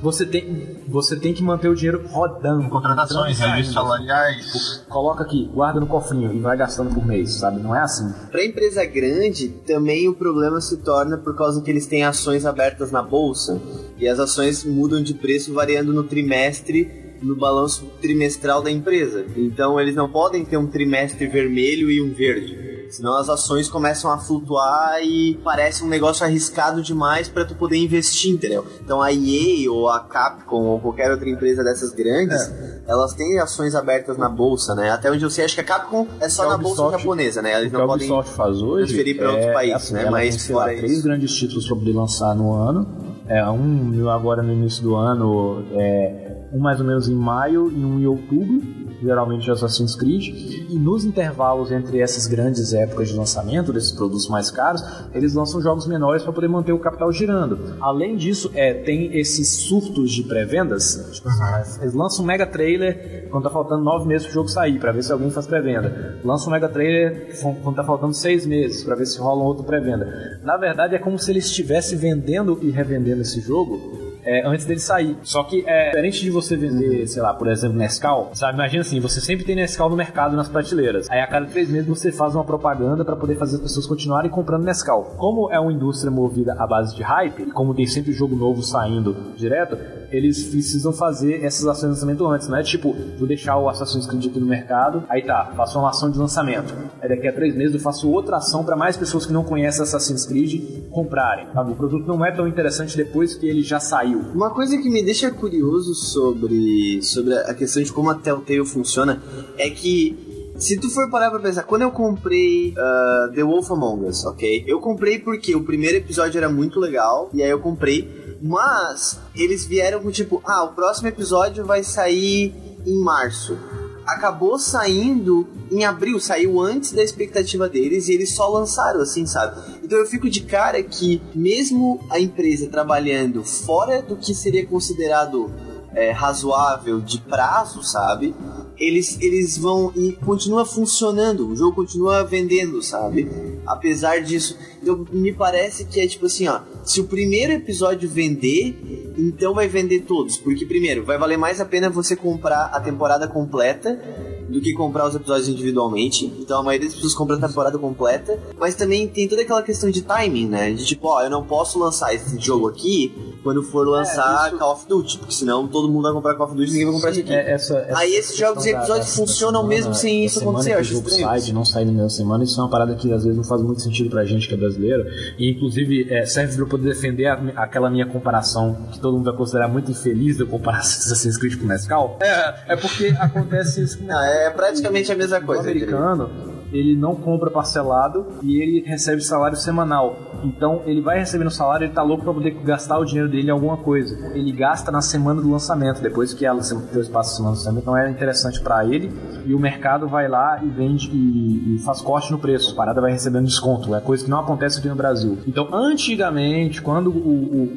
Você 0.00 0.24
tem, 0.24 0.78
você 0.88 1.14
tem 1.14 1.34
que 1.34 1.42
manter 1.42 1.68
o 1.68 1.74
dinheiro 1.74 2.06
rodando. 2.08 2.68
Contratações, 2.70 3.36
serviços 3.36 3.74
salariais. 3.74 4.84
Coloca 4.88 5.24
aqui, 5.24 5.50
guarda 5.52 5.78
no 5.78 5.86
cofrinho 5.86 6.32
e 6.32 6.38
vai 6.38 6.56
gastando 6.56 6.94
por 6.94 7.04
mês, 7.04 7.34
sabe? 7.34 7.60
Não 7.60 7.76
é 7.76 7.80
assim. 7.80 8.10
Pra 8.30 8.42
empresa 8.42 8.84
grande, 8.86 9.48
também 9.66 10.08
o 10.08 10.14
problema 10.14 10.60
se 10.60 10.78
torna 10.78 11.18
por 11.18 11.36
causa 11.36 11.60
que 11.60 11.70
eles 11.70 11.86
têm 11.86 12.02
ações 12.02 12.46
abertas 12.46 12.90
na 12.90 13.02
bolsa 13.02 13.60
e 13.98 14.08
as 14.08 14.18
ações 14.18 14.64
mudam 14.64 15.02
de 15.02 15.12
preço 15.12 15.52
variando 15.52 15.92
no 15.92 16.04
trimestre 16.04 17.01
no 17.22 17.36
balanço 17.36 17.84
trimestral 18.00 18.62
da 18.62 18.70
empresa. 18.70 19.24
Então 19.36 19.80
eles 19.80 19.94
não 19.94 20.08
podem 20.08 20.44
ter 20.44 20.56
um 20.56 20.66
trimestre 20.66 21.26
vermelho 21.26 21.90
e 21.90 22.02
um 22.02 22.12
verde. 22.12 22.72
Senão 22.92 23.16
as 23.16 23.26
ações 23.30 23.70
começam 23.70 24.10
a 24.10 24.18
flutuar 24.18 25.02
e 25.02 25.40
parece 25.42 25.82
um 25.82 25.88
negócio 25.88 26.26
arriscado 26.26 26.82
demais 26.82 27.26
para 27.26 27.42
tu 27.42 27.54
poder 27.54 27.78
investir, 27.78 28.34
entendeu? 28.34 28.66
Então 28.84 29.00
a 29.00 29.10
EA 29.10 29.70
ou 29.72 29.88
a 29.88 30.00
Capcom 30.00 30.64
ou 30.64 30.78
qualquer 30.78 31.10
outra 31.10 31.26
empresa 31.28 31.64
dessas 31.64 31.94
grandes, 31.94 32.52
elas 32.86 33.14
têm 33.14 33.38
ações 33.38 33.74
abertas 33.74 34.18
na 34.18 34.28
bolsa, 34.28 34.74
né? 34.74 34.90
Até 34.90 35.10
onde 35.10 35.24
eu 35.24 35.30
sei, 35.30 35.46
acho 35.46 35.54
que 35.54 35.62
a 35.62 35.64
Capcom 35.64 36.06
é 36.20 36.28
só 36.28 36.44
a 36.44 36.48
na 36.50 36.58
bolsa 36.58 36.90
japonesa, 36.90 37.40
né? 37.40 37.58
Eles 37.58 37.72
não 37.72 37.86
podem 37.86 38.08
faz 38.24 38.60
hoje 38.60 38.92
transferir 38.92 39.16
pra 39.16 39.28
outros 39.30 39.46
é, 39.46 39.52
países, 39.54 39.76
assim, 39.76 39.94
né? 39.94 40.10
Mas 40.10 40.36
tem, 40.36 40.38
sei 40.38 40.54
lá, 40.54 40.64
fora 40.64 40.76
três 40.76 41.02
grandes 41.02 41.34
títulos 41.34 41.66
para 41.66 41.76
poder 41.76 41.92
lançar 41.94 42.34
no 42.34 42.52
ano. 42.52 42.86
É, 43.26 43.42
um 43.48 44.10
agora 44.10 44.42
no 44.42 44.52
início 44.52 44.82
do 44.82 44.96
ano, 44.96 45.64
é, 45.72 46.21
um 46.52 46.58
mais 46.58 46.78
ou 46.78 46.86
menos 46.86 47.08
em 47.08 47.14
maio 47.14 47.70
e 47.70 47.84
um 47.84 47.98
em 47.98 48.06
outubro, 48.06 48.62
geralmente 49.00 49.44
de 49.44 49.50
Assassin's 49.50 49.96
Creed. 49.96 50.28
E 50.68 50.78
nos 50.78 51.04
intervalos 51.04 51.72
entre 51.72 52.00
essas 52.00 52.26
grandes 52.26 52.72
épocas 52.74 53.08
de 53.08 53.16
lançamento 53.16 53.72
desses 53.72 53.92
produtos 53.92 54.28
mais 54.28 54.50
caros, 54.50 54.82
eles 55.14 55.34
lançam 55.34 55.60
jogos 55.60 55.86
menores 55.86 56.22
para 56.22 56.32
poder 56.32 56.48
manter 56.48 56.72
o 56.72 56.78
capital 56.78 57.10
girando. 57.10 57.76
Além 57.80 58.16
disso, 58.16 58.50
é, 58.54 58.74
tem 58.74 59.16
esses 59.16 59.48
surtos 59.48 60.10
de 60.10 60.24
pré-vendas. 60.24 61.10
Tipo 61.12 61.28
assim, 61.28 61.80
Eles 61.80 61.94
lançam 61.94 62.22
um 62.24 62.28
mega 62.28 62.46
trailer 62.46 63.28
quando 63.30 63.44
tá 63.44 63.50
faltando 63.50 63.82
nove 63.82 64.06
meses 64.06 64.26
pro 64.26 64.34
jogo 64.34 64.48
sair, 64.48 64.78
para 64.78 64.92
ver 64.92 65.02
se 65.02 65.12
alguém 65.12 65.30
faz 65.30 65.46
pré-venda. 65.46 66.18
Lança 66.22 66.48
um 66.48 66.52
mega 66.52 66.68
trailer 66.68 67.34
quando 67.62 67.76
tá 67.76 67.84
faltando 67.84 68.12
seis 68.12 68.44
meses, 68.44 68.84
para 68.84 68.94
ver 68.94 69.06
se 69.06 69.18
rola 69.18 69.42
um 69.42 69.46
outro 69.46 69.64
pré-venda. 69.64 70.38
Na 70.42 70.56
verdade, 70.58 70.94
é 70.94 70.98
como 70.98 71.18
se 71.18 71.30
eles 71.30 71.46
estivessem 71.46 71.96
vendendo 71.96 72.58
e 72.60 72.70
revendendo 72.70 73.22
esse 73.22 73.40
jogo 73.40 74.01
é, 74.24 74.46
antes 74.46 74.64
dele 74.66 74.80
sair. 74.80 75.16
Só 75.22 75.42
que 75.44 75.64
é 75.66 75.90
diferente 75.90 76.20
de 76.20 76.30
você 76.30 76.56
vender, 76.56 77.06
sei 77.06 77.22
lá, 77.22 77.34
por 77.34 77.48
exemplo, 77.48 77.76
Nescau, 77.76 78.30
sabe? 78.34 78.54
Imagina 78.54 78.82
assim, 78.82 79.00
você 79.00 79.20
sempre 79.20 79.44
tem 79.44 79.56
Nescau 79.56 79.88
no 79.88 79.96
mercado 79.96 80.36
nas 80.36 80.48
prateleiras. 80.48 81.10
Aí 81.10 81.20
a 81.20 81.26
cada 81.26 81.46
três 81.46 81.70
meses 81.70 81.86
você 81.86 82.12
faz 82.12 82.34
uma 82.34 82.44
propaganda 82.44 83.04
para 83.04 83.16
poder 83.16 83.36
fazer 83.36 83.56
as 83.56 83.62
pessoas 83.62 83.86
continuarem 83.86 84.30
comprando 84.30 84.64
Nescau. 84.64 85.14
Como 85.16 85.52
é 85.52 85.58
uma 85.58 85.72
indústria 85.72 86.10
movida 86.10 86.54
à 86.58 86.66
base 86.66 86.94
de 86.94 87.02
hype, 87.02 87.42
e 87.42 87.50
como 87.50 87.74
tem 87.74 87.86
sempre 87.86 88.12
jogo 88.12 88.36
novo 88.36 88.62
saindo 88.62 89.32
direto, 89.36 89.76
eles 90.12 90.44
precisam 90.44 90.92
fazer 90.92 91.44
essas 91.44 91.66
ações 91.66 91.80
de 91.80 91.88
lançamento 91.88 92.26
antes, 92.26 92.48
não 92.48 92.56
é 92.56 92.62
tipo, 92.62 92.94
vou 93.18 93.26
deixar 93.26 93.56
o 93.58 93.68
Assassin's 93.68 94.06
Creed 94.06 94.26
aqui 94.26 94.38
no 94.38 94.46
mercado, 94.46 95.04
aí 95.08 95.22
tá, 95.22 95.52
faço 95.56 95.78
uma 95.78 95.90
ação 95.90 96.10
de 96.10 96.18
lançamento. 96.18 96.74
Aí 97.00 97.08
daqui 97.08 97.26
a 97.26 97.32
três 97.32 97.54
meses 97.54 97.74
eu 97.74 97.80
faço 97.80 98.10
outra 98.10 98.36
ação 98.36 98.64
para 98.64 98.76
mais 98.76 98.96
pessoas 98.96 99.26
que 99.26 99.32
não 99.32 99.44
conhecem 99.44 99.82
Assassin's 99.82 100.26
Creed 100.26 100.90
comprarem. 100.90 101.46
O 101.54 101.74
produto 101.74 102.06
não 102.06 102.24
é 102.24 102.30
tão 102.30 102.46
interessante 102.46 102.96
depois 102.96 103.34
que 103.34 103.48
ele 103.48 103.62
já 103.62 103.80
saiu. 103.80 104.20
Uma 104.34 104.50
coisa 104.50 104.76
que 104.76 104.90
me 104.90 105.02
deixa 105.02 105.30
curioso 105.30 105.94
sobre, 105.94 107.00
sobre 107.02 107.34
a 107.34 107.54
questão 107.54 107.82
de 107.82 107.92
como 107.92 108.10
a 108.10 108.14
Telltale 108.14 108.64
funciona 108.64 109.22
é 109.56 109.68
que 109.70 110.32
se 110.56 110.78
tu 110.78 110.88
for 110.90 111.10
parar 111.10 111.30
pra 111.30 111.40
pensar, 111.40 111.64
quando 111.64 111.82
eu 111.82 111.90
comprei 111.90 112.74
ah, 112.76 113.30
The 113.34 113.42
Wolf 113.42 113.70
Among 113.70 114.06
Us, 114.06 114.24
ok? 114.24 114.64
Eu 114.66 114.80
comprei 114.80 115.18
porque 115.18 115.56
o 115.56 115.64
primeiro 115.64 115.96
episódio 115.96 116.38
era 116.38 116.48
muito 116.48 116.78
legal, 116.78 117.30
e 117.34 117.42
aí 117.42 117.50
eu 117.50 117.58
comprei, 117.58 118.08
mas 118.42 119.20
eles 119.36 119.64
vieram 119.64 120.00
com 120.00 120.10
tipo, 120.10 120.42
ah, 120.44 120.64
o 120.64 120.72
próximo 120.72 121.06
episódio 121.06 121.64
vai 121.64 121.84
sair 121.84 122.52
em 122.84 123.00
março. 123.00 123.56
Acabou 124.04 124.58
saindo 124.58 125.46
em 125.70 125.84
abril, 125.84 126.18
saiu 126.18 126.60
antes 126.60 126.90
da 126.90 127.04
expectativa 127.04 127.68
deles 127.68 128.08
e 128.08 128.14
eles 128.14 128.34
só 128.34 128.48
lançaram 128.48 129.00
assim, 129.00 129.24
sabe? 129.26 129.78
Então 129.84 129.96
eu 129.96 130.06
fico 130.06 130.28
de 130.28 130.40
cara 130.40 130.82
que, 130.82 131.22
mesmo 131.32 132.04
a 132.10 132.18
empresa 132.18 132.68
trabalhando 132.68 133.44
fora 133.44 134.02
do 134.02 134.16
que 134.16 134.34
seria 134.34 134.66
considerado 134.66 135.48
é, 135.94 136.10
razoável 136.10 137.00
de 137.00 137.20
prazo, 137.20 137.82
sabe? 137.82 138.34
Eles, 138.78 139.18
eles 139.20 139.58
vão 139.58 139.92
e 139.94 140.12
continua 140.12 140.64
funcionando, 140.64 141.48
o 141.48 141.56
jogo 141.56 141.76
continua 141.76 142.24
vendendo, 142.24 142.82
sabe? 142.82 143.30
Apesar 143.66 144.22
disso, 144.22 144.56
então 144.82 145.06
me 145.12 145.32
parece 145.32 145.84
que 145.84 146.00
é 146.00 146.06
tipo 146.06 146.26
assim, 146.26 146.48
ó, 146.48 146.60
se 146.82 147.00
o 147.00 147.04
primeiro 147.04 147.52
episódio 147.52 148.08
vender, 148.08 149.14
então 149.16 149.54
vai 149.54 149.68
vender 149.68 150.00
todos, 150.00 150.36
porque 150.36 150.66
primeiro, 150.66 151.04
vai 151.04 151.18
valer 151.18 151.36
mais 151.36 151.60
a 151.60 151.64
pena 151.64 151.90
você 151.90 152.16
comprar 152.16 152.66
a 152.66 152.80
temporada 152.80 153.28
completa 153.28 154.00
do 154.48 154.60
que 154.60 154.74
comprar 154.74 155.08
os 155.08 155.14
episódios 155.14 155.48
individualmente. 155.48 156.26
Então 156.38 156.60
a 156.60 156.62
maioria 156.62 156.86
das 156.86 156.94
pessoas 156.94 157.14
compra 157.14 157.36
a 157.36 157.48
temporada 157.48 157.78
completa, 157.78 158.38
mas 158.58 158.74
também 158.74 159.08
tem 159.08 159.26
toda 159.26 159.42
aquela 159.42 159.62
questão 159.62 159.90
de 159.90 160.02
timing, 160.02 160.48
né? 160.48 160.72
De 160.72 160.84
tipo, 160.84 161.08
ó, 161.08 161.22
eu 161.22 161.30
não 161.30 161.44
posso 161.44 161.78
lançar 161.78 162.14
esse 162.14 162.38
jogo 162.38 162.68
aqui 162.68 163.31
quando 163.42 163.62
for 163.62 163.86
lançar 163.86 164.48
isso- 164.48 164.58
Call 164.58 164.72
of 164.72 164.86
Duty, 164.88 165.18
porque 165.18 165.34
senão 165.34 165.66
todo 165.68 165.88
mundo 165.88 166.02
vai 166.04 166.12
comprar 166.12 166.34
Call 166.34 166.46
of 166.46 166.56
Duty 166.56 166.68
e 166.68 166.72
ninguém 166.72 166.86
vai 166.86 166.94
comprar 166.94 167.10
esse 167.10 167.20
aqui. 167.20 167.32
É, 167.32 167.50
essa- 167.52 167.78
essa 167.78 167.98
Aí 167.98 168.14
esses 168.14 168.36
jogos 168.36 168.64
e 168.66 168.72
da- 168.72 168.78
episódios 168.78 169.06
dessa- 169.06 169.16
funcionam 169.20 169.62
da 169.62 169.68
mesmo 169.68 169.94
sem 169.94 170.20
da 170.20 170.26
isso 170.26 170.38
semana 170.38 170.58
acontecer, 170.58 170.72
eu 170.72 170.76
o 170.76 170.80
acho 170.80 170.92
estranho 170.94 171.26
sai 171.26 171.40
de 171.40 171.52
não 171.52 171.64
sair 171.64 171.84
na 171.84 171.92
mesma 171.92 172.10
semana, 172.10 172.44
isso 172.44 172.60
é 172.60 172.62
uma 172.64 172.70
parada 172.70 172.94
que 172.94 173.12
às 173.12 173.22
vezes 173.24 173.36
não 173.36 173.44
faz 173.44 173.60
muito 173.62 173.80
sentido 173.82 174.10
pra 174.10 174.24
gente 174.24 174.48
que 174.48 174.54
é 174.54 174.56
brasileiro. 174.56 175.04
E 175.38 175.50
inclusive 175.50 176.06
é, 176.12 176.24
serve 176.26 176.54
pra 176.54 176.64
eu 176.64 176.68
poder 176.68 176.88
defender 176.88 177.26
a- 177.26 177.40
aquela 177.56 177.90
minha 177.90 178.06
comparação 178.06 178.76
que 178.92 178.98
todo 179.00 179.14
mundo 179.16 179.24
vai 179.24 179.36
considerar 179.36 179.68
muito 179.68 179.90
infeliz 179.90 180.36
de 180.36 180.42
eu 180.42 180.46
comparar 180.46 180.78
Assassin's 180.78 181.36
Creed 181.36 181.58
com 181.60 181.66
Nescau. 181.66 182.18
É, 182.20 182.72
é 182.74 182.76
porque 182.76 183.08
acontece 183.18 183.82
isso 183.82 184.02
Não, 184.04 184.20
é 184.22 184.50
praticamente 184.50 185.10
a 185.10 185.16
mesma 185.16 185.38
o 185.38 185.42
coisa. 185.44 185.62
diria. 185.64 185.82
americano, 185.88 186.30
ele 186.72 186.96
não 186.96 187.14
compra 187.14 187.50
parcelado 187.50 188.26
e 188.42 188.60
ele 188.60 188.80
recebe 188.86 189.22
salário 189.22 189.56
semanal. 189.56 190.16
Então 190.44 190.82
ele 190.86 191.00
vai 191.00 191.18
recebendo 191.18 191.50
salário, 191.50 191.84
ele 191.86 191.92
tá 191.92 192.02
louco 192.02 192.24
pra 192.24 192.32
poder 192.34 192.50
gastar 192.64 192.98
o 192.98 193.04
dinheiro 193.04 193.28
dele 193.30 193.48
em 193.48 193.50
alguma 193.50 193.76
coisa. 193.76 194.16
Ele 194.34 194.50
gasta 194.52 194.90
na 194.90 195.00
semana 195.00 195.40
do 195.40 195.50
lançamento, 195.50 196.00
depois 196.02 196.34
que 196.34 196.44
ela 196.44 196.60
tem 196.60 197.00
espaço 197.00 197.30
de 197.30 197.36
semana 197.36 197.54
do 197.54 197.58
lançamento, 197.58 197.82
então 197.82 197.96
é 197.96 198.10
interessante 198.10 198.60
pra 198.60 198.84
ele. 198.84 199.12
E 199.46 199.54
o 199.54 199.58
mercado 199.58 200.08
vai 200.08 200.28
lá 200.28 200.60
e 200.62 200.68
vende 200.68 201.08
e, 201.12 201.76
e 201.76 201.78
faz 201.80 202.00
corte 202.00 202.30
no 202.32 202.38
preço. 202.38 202.72
A 202.72 202.76
parada 202.76 203.00
vai 203.00 203.12
recebendo 203.12 203.44
desconto. 203.46 203.94
É 203.94 204.00
coisa 204.00 204.24
que 204.24 204.30
não 204.30 204.40
acontece 204.40 204.78
aqui 204.78 204.88
no 204.88 204.94
Brasil. 204.96 205.38
Então, 205.46 205.68
antigamente, 205.72 206.80
quando 206.82 207.08
o, 207.10 207.12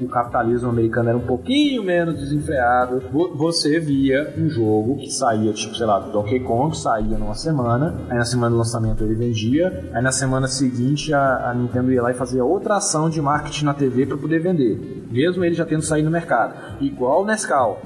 o- 0.01 0.05
o 0.05 0.07
capitalismo 0.09 0.69
americano 0.69 1.09
era 1.09 1.17
um 1.17 1.25
pouquinho 1.25 1.83
menos 1.83 2.15
desenfreado, 2.19 3.01
vo- 3.11 3.35
você 3.35 3.79
via 3.79 4.33
um 4.37 4.49
jogo 4.49 4.97
que 4.97 5.09
saía, 5.11 5.51
tipo, 5.53 5.75
sei 5.75 5.85
lá, 5.85 5.99
Donkey 5.99 6.39
Kong 6.41 6.75
saía 6.77 7.17
numa 7.17 7.33
semana, 7.35 7.95
aí 8.09 8.17
na 8.17 8.25
semana 8.25 8.51
do 8.51 8.57
lançamento 8.57 8.84
ele 8.99 9.15
vendia, 9.15 9.89
aí 9.93 10.01
na 10.01 10.11
semana 10.11 10.47
seguinte 10.47 11.13
a, 11.13 11.49
a 11.49 11.53
Nintendo 11.53 11.91
ia 11.91 12.01
lá 12.01 12.11
e 12.11 12.15
fazia 12.15 12.43
outra 12.43 12.75
ação 12.75 13.09
de 13.09 13.21
marketing 13.21 13.65
na 13.65 13.73
TV 13.73 14.05
para 14.05 14.17
poder 14.17 14.39
vender, 14.39 15.07
mesmo 15.11 15.43
ele 15.43 15.55
já 15.55 15.65
tendo 15.65 15.81
saído 15.81 16.05
no 16.05 16.11
mercado. 16.11 16.53
Igual 16.81 17.23
o 17.23 17.25
Nescau. 17.25 17.81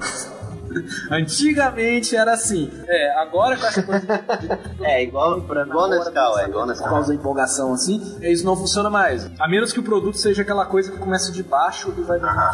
Antigamente 1.10 2.16
era 2.16 2.32
assim. 2.32 2.70
É, 2.86 3.20
agora 3.20 3.56
com 3.56 3.66
essa 3.66 3.82
coisa 3.82 4.06
de, 4.06 4.50
É, 4.84 5.02
igual, 5.02 5.38
na 5.38 5.62
igual 5.62 5.88
Nescau, 5.88 6.38
é 6.38 6.44
igual 6.48 6.64
por 6.64 6.70
Nescau. 6.70 6.88
causa 6.90 7.08
da 7.08 7.14
empolgação 7.14 7.72
assim, 7.72 8.16
isso 8.22 8.44
não 8.44 8.56
funciona 8.56 8.88
mais. 8.90 9.30
A 9.38 9.48
menos 9.48 9.72
que 9.72 9.80
o 9.80 9.82
produto 9.82 10.16
seja 10.16 10.42
aquela 10.42 10.66
coisa 10.66 10.90
que 10.90 10.98
começa 10.98 11.32
de 11.32 11.42
baixo 11.42 11.92
e 11.96 12.02
vai 12.02 12.18
Ah, 12.22 12.52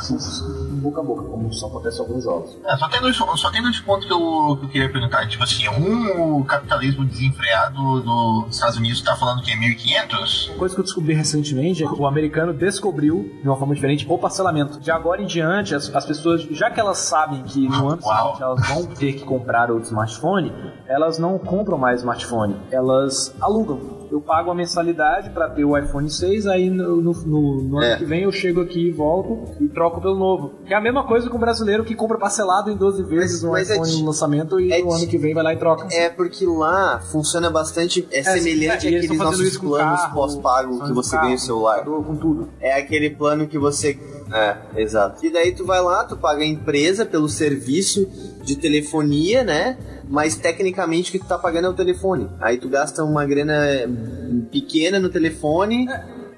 boca 0.72 1.00
a 1.00 1.04
boca, 1.04 1.22
como 1.24 1.52
só 1.52 1.66
acontece 1.66 1.98
em 1.98 2.00
alguns 2.00 2.24
jogos. 2.24 2.56
É, 2.64 2.76
só, 2.76 2.88
tem 2.88 3.00
dois, 3.00 3.16
só 3.16 3.50
tem 3.50 3.62
dois 3.62 3.78
pontos 3.80 4.06
que 4.06 4.12
eu, 4.12 4.56
que 4.60 4.66
eu 4.66 4.68
queria 4.68 4.92
perguntar. 4.92 5.26
Tipo 5.28 5.44
assim, 5.44 5.68
um, 5.68 6.38
o 6.40 6.44
capitalismo 6.44 7.04
desenfreado 7.04 8.00
dos 8.00 8.54
Estados 8.54 8.76
Unidos 8.76 9.00
tá 9.02 9.16
falando 9.16 9.42
que 9.42 9.52
é 9.52 9.56
1500? 9.56 10.48
Uma 10.48 10.58
coisa 10.58 10.74
que 10.74 10.80
eu 10.80 10.84
descobri 10.84 11.14
recentemente 11.14 11.84
é 11.84 11.86
que 11.86 11.94
o 11.94 12.06
americano 12.06 12.52
descobriu, 12.52 13.30
de 13.42 13.48
uma 13.48 13.56
forma 13.56 13.74
diferente, 13.74 14.06
o 14.08 14.18
parcelamento. 14.18 14.80
De 14.80 14.90
agora 14.90 15.22
em 15.22 15.26
diante, 15.26 15.74
as, 15.74 15.94
as 15.94 16.04
pessoas, 16.04 16.42
já 16.50 16.70
que 16.70 16.78
elas 16.80 16.98
sabem 16.98 17.42
que 17.44 17.68
no 17.68 17.88
ano 17.88 18.02
Uau. 18.06 18.36
elas 18.40 18.68
vão 18.68 18.86
ter 18.86 19.12
que 19.14 19.24
comprar 19.24 19.70
outro 19.70 19.86
smartphone, 19.86 20.52
elas 20.86 21.18
não 21.18 21.38
compram 21.38 21.78
mais 21.78 22.00
smartphone, 22.00 22.56
elas 22.70 23.34
alugam. 23.40 23.95
Eu 24.10 24.20
pago 24.20 24.50
a 24.50 24.54
mensalidade 24.54 25.30
para 25.30 25.48
ter 25.50 25.64
o 25.64 25.76
iPhone 25.76 26.08
6, 26.08 26.46
aí 26.46 26.70
no, 26.70 26.96
no- 27.02 27.12
no- 27.12 27.62
no 27.62 27.76
ano 27.78 27.86
É. 27.86 27.96
que 27.96 28.04
vem 28.04 28.22
eu 28.22 28.32
chego 28.32 28.60
aqui 28.60 28.88
e 28.88 28.90
volto 28.90 29.44
e 29.60 29.68
troco 29.68 30.00
pelo 30.00 30.14
novo. 30.16 30.54
Que 30.66 30.72
é 30.74 30.76
a 30.76 30.80
mesma 30.80 31.04
coisa 31.06 31.28
com 31.28 31.36
o 31.36 31.40
brasileiro 31.40 31.84
que 31.84 31.94
compra 31.94 32.18
parcelado 32.18 32.70
em 32.70 32.76
12 32.76 33.02
vezes 33.04 33.42
um 33.44 33.56
é 33.56 33.62
iPhone 33.62 33.90
ti- 33.90 33.98
no 34.00 34.06
lançamento 34.06 34.60
e 34.60 34.72
é 34.72 34.80
no 34.82 34.92
ano 34.92 35.06
que 35.06 35.18
vem 35.18 35.34
vai 35.34 35.42
lá 35.44 35.52
e 35.54 35.56
troca. 35.58 35.88
É 35.92 36.08
porque 36.08 36.44
lá 36.46 37.00
funciona 37.10 37.50
bastante, 37.50 38.06
é, 38.10 38.22
semelhante 38.22 38.86
é, 38.86 38.90
e 38.90 38.94
eles 38.94 39.04
àqueles 39.10 39.18
nossos 39.18 39.56
planos 39.58 40.00
pós-pago 40.14 40.84
que 40.84 40.92
você 40.92 41.16
ganha 41.18 41.34
o 41.36 41.38
celular. 41.38 41.84
Com 41.84 42.16
tudo. 42.16 42.48
É 42.60 42.78
aquele 42.78 43.10
plano 43.10 43.46
que 43.46 43.58
você. 43.58 43.98
É, 44.32 44.56
exato. 44.82 45.24
E 45.24 45.30
daí 45.30 45.52
tu 45.54 45.64
vai 45.64 45.80
lá, 45.80 46.04
tu 46.04 46.16
paga 46.16 46.42
a 46.42 46.46
empresa 46.46 47.06
pelo 47.06 47.28
serviço 47.28 48.06
de 48.42 48.56
telefonia, 48.56 49.42
né? 49.44 49.76
Mas 50.08 50.36
tecnicamente 50.36 51.08
o 51.10 51.12
que 51.12 51.18
tu 51.18 51.26
tá 51.26 51.36
pagando 51.38 51.66
é 51.66 51.70
o 51.70 51.74
telefone. 51.74 52.28
Aí 52.40 52.58
tu 52.58 52.68
gasta 52.68 53.02
uma 53.02 53.24
grana 53.24 53.54
pequena 54.50 55.00
no 55.00 55.08
telefone, 55.08 55.88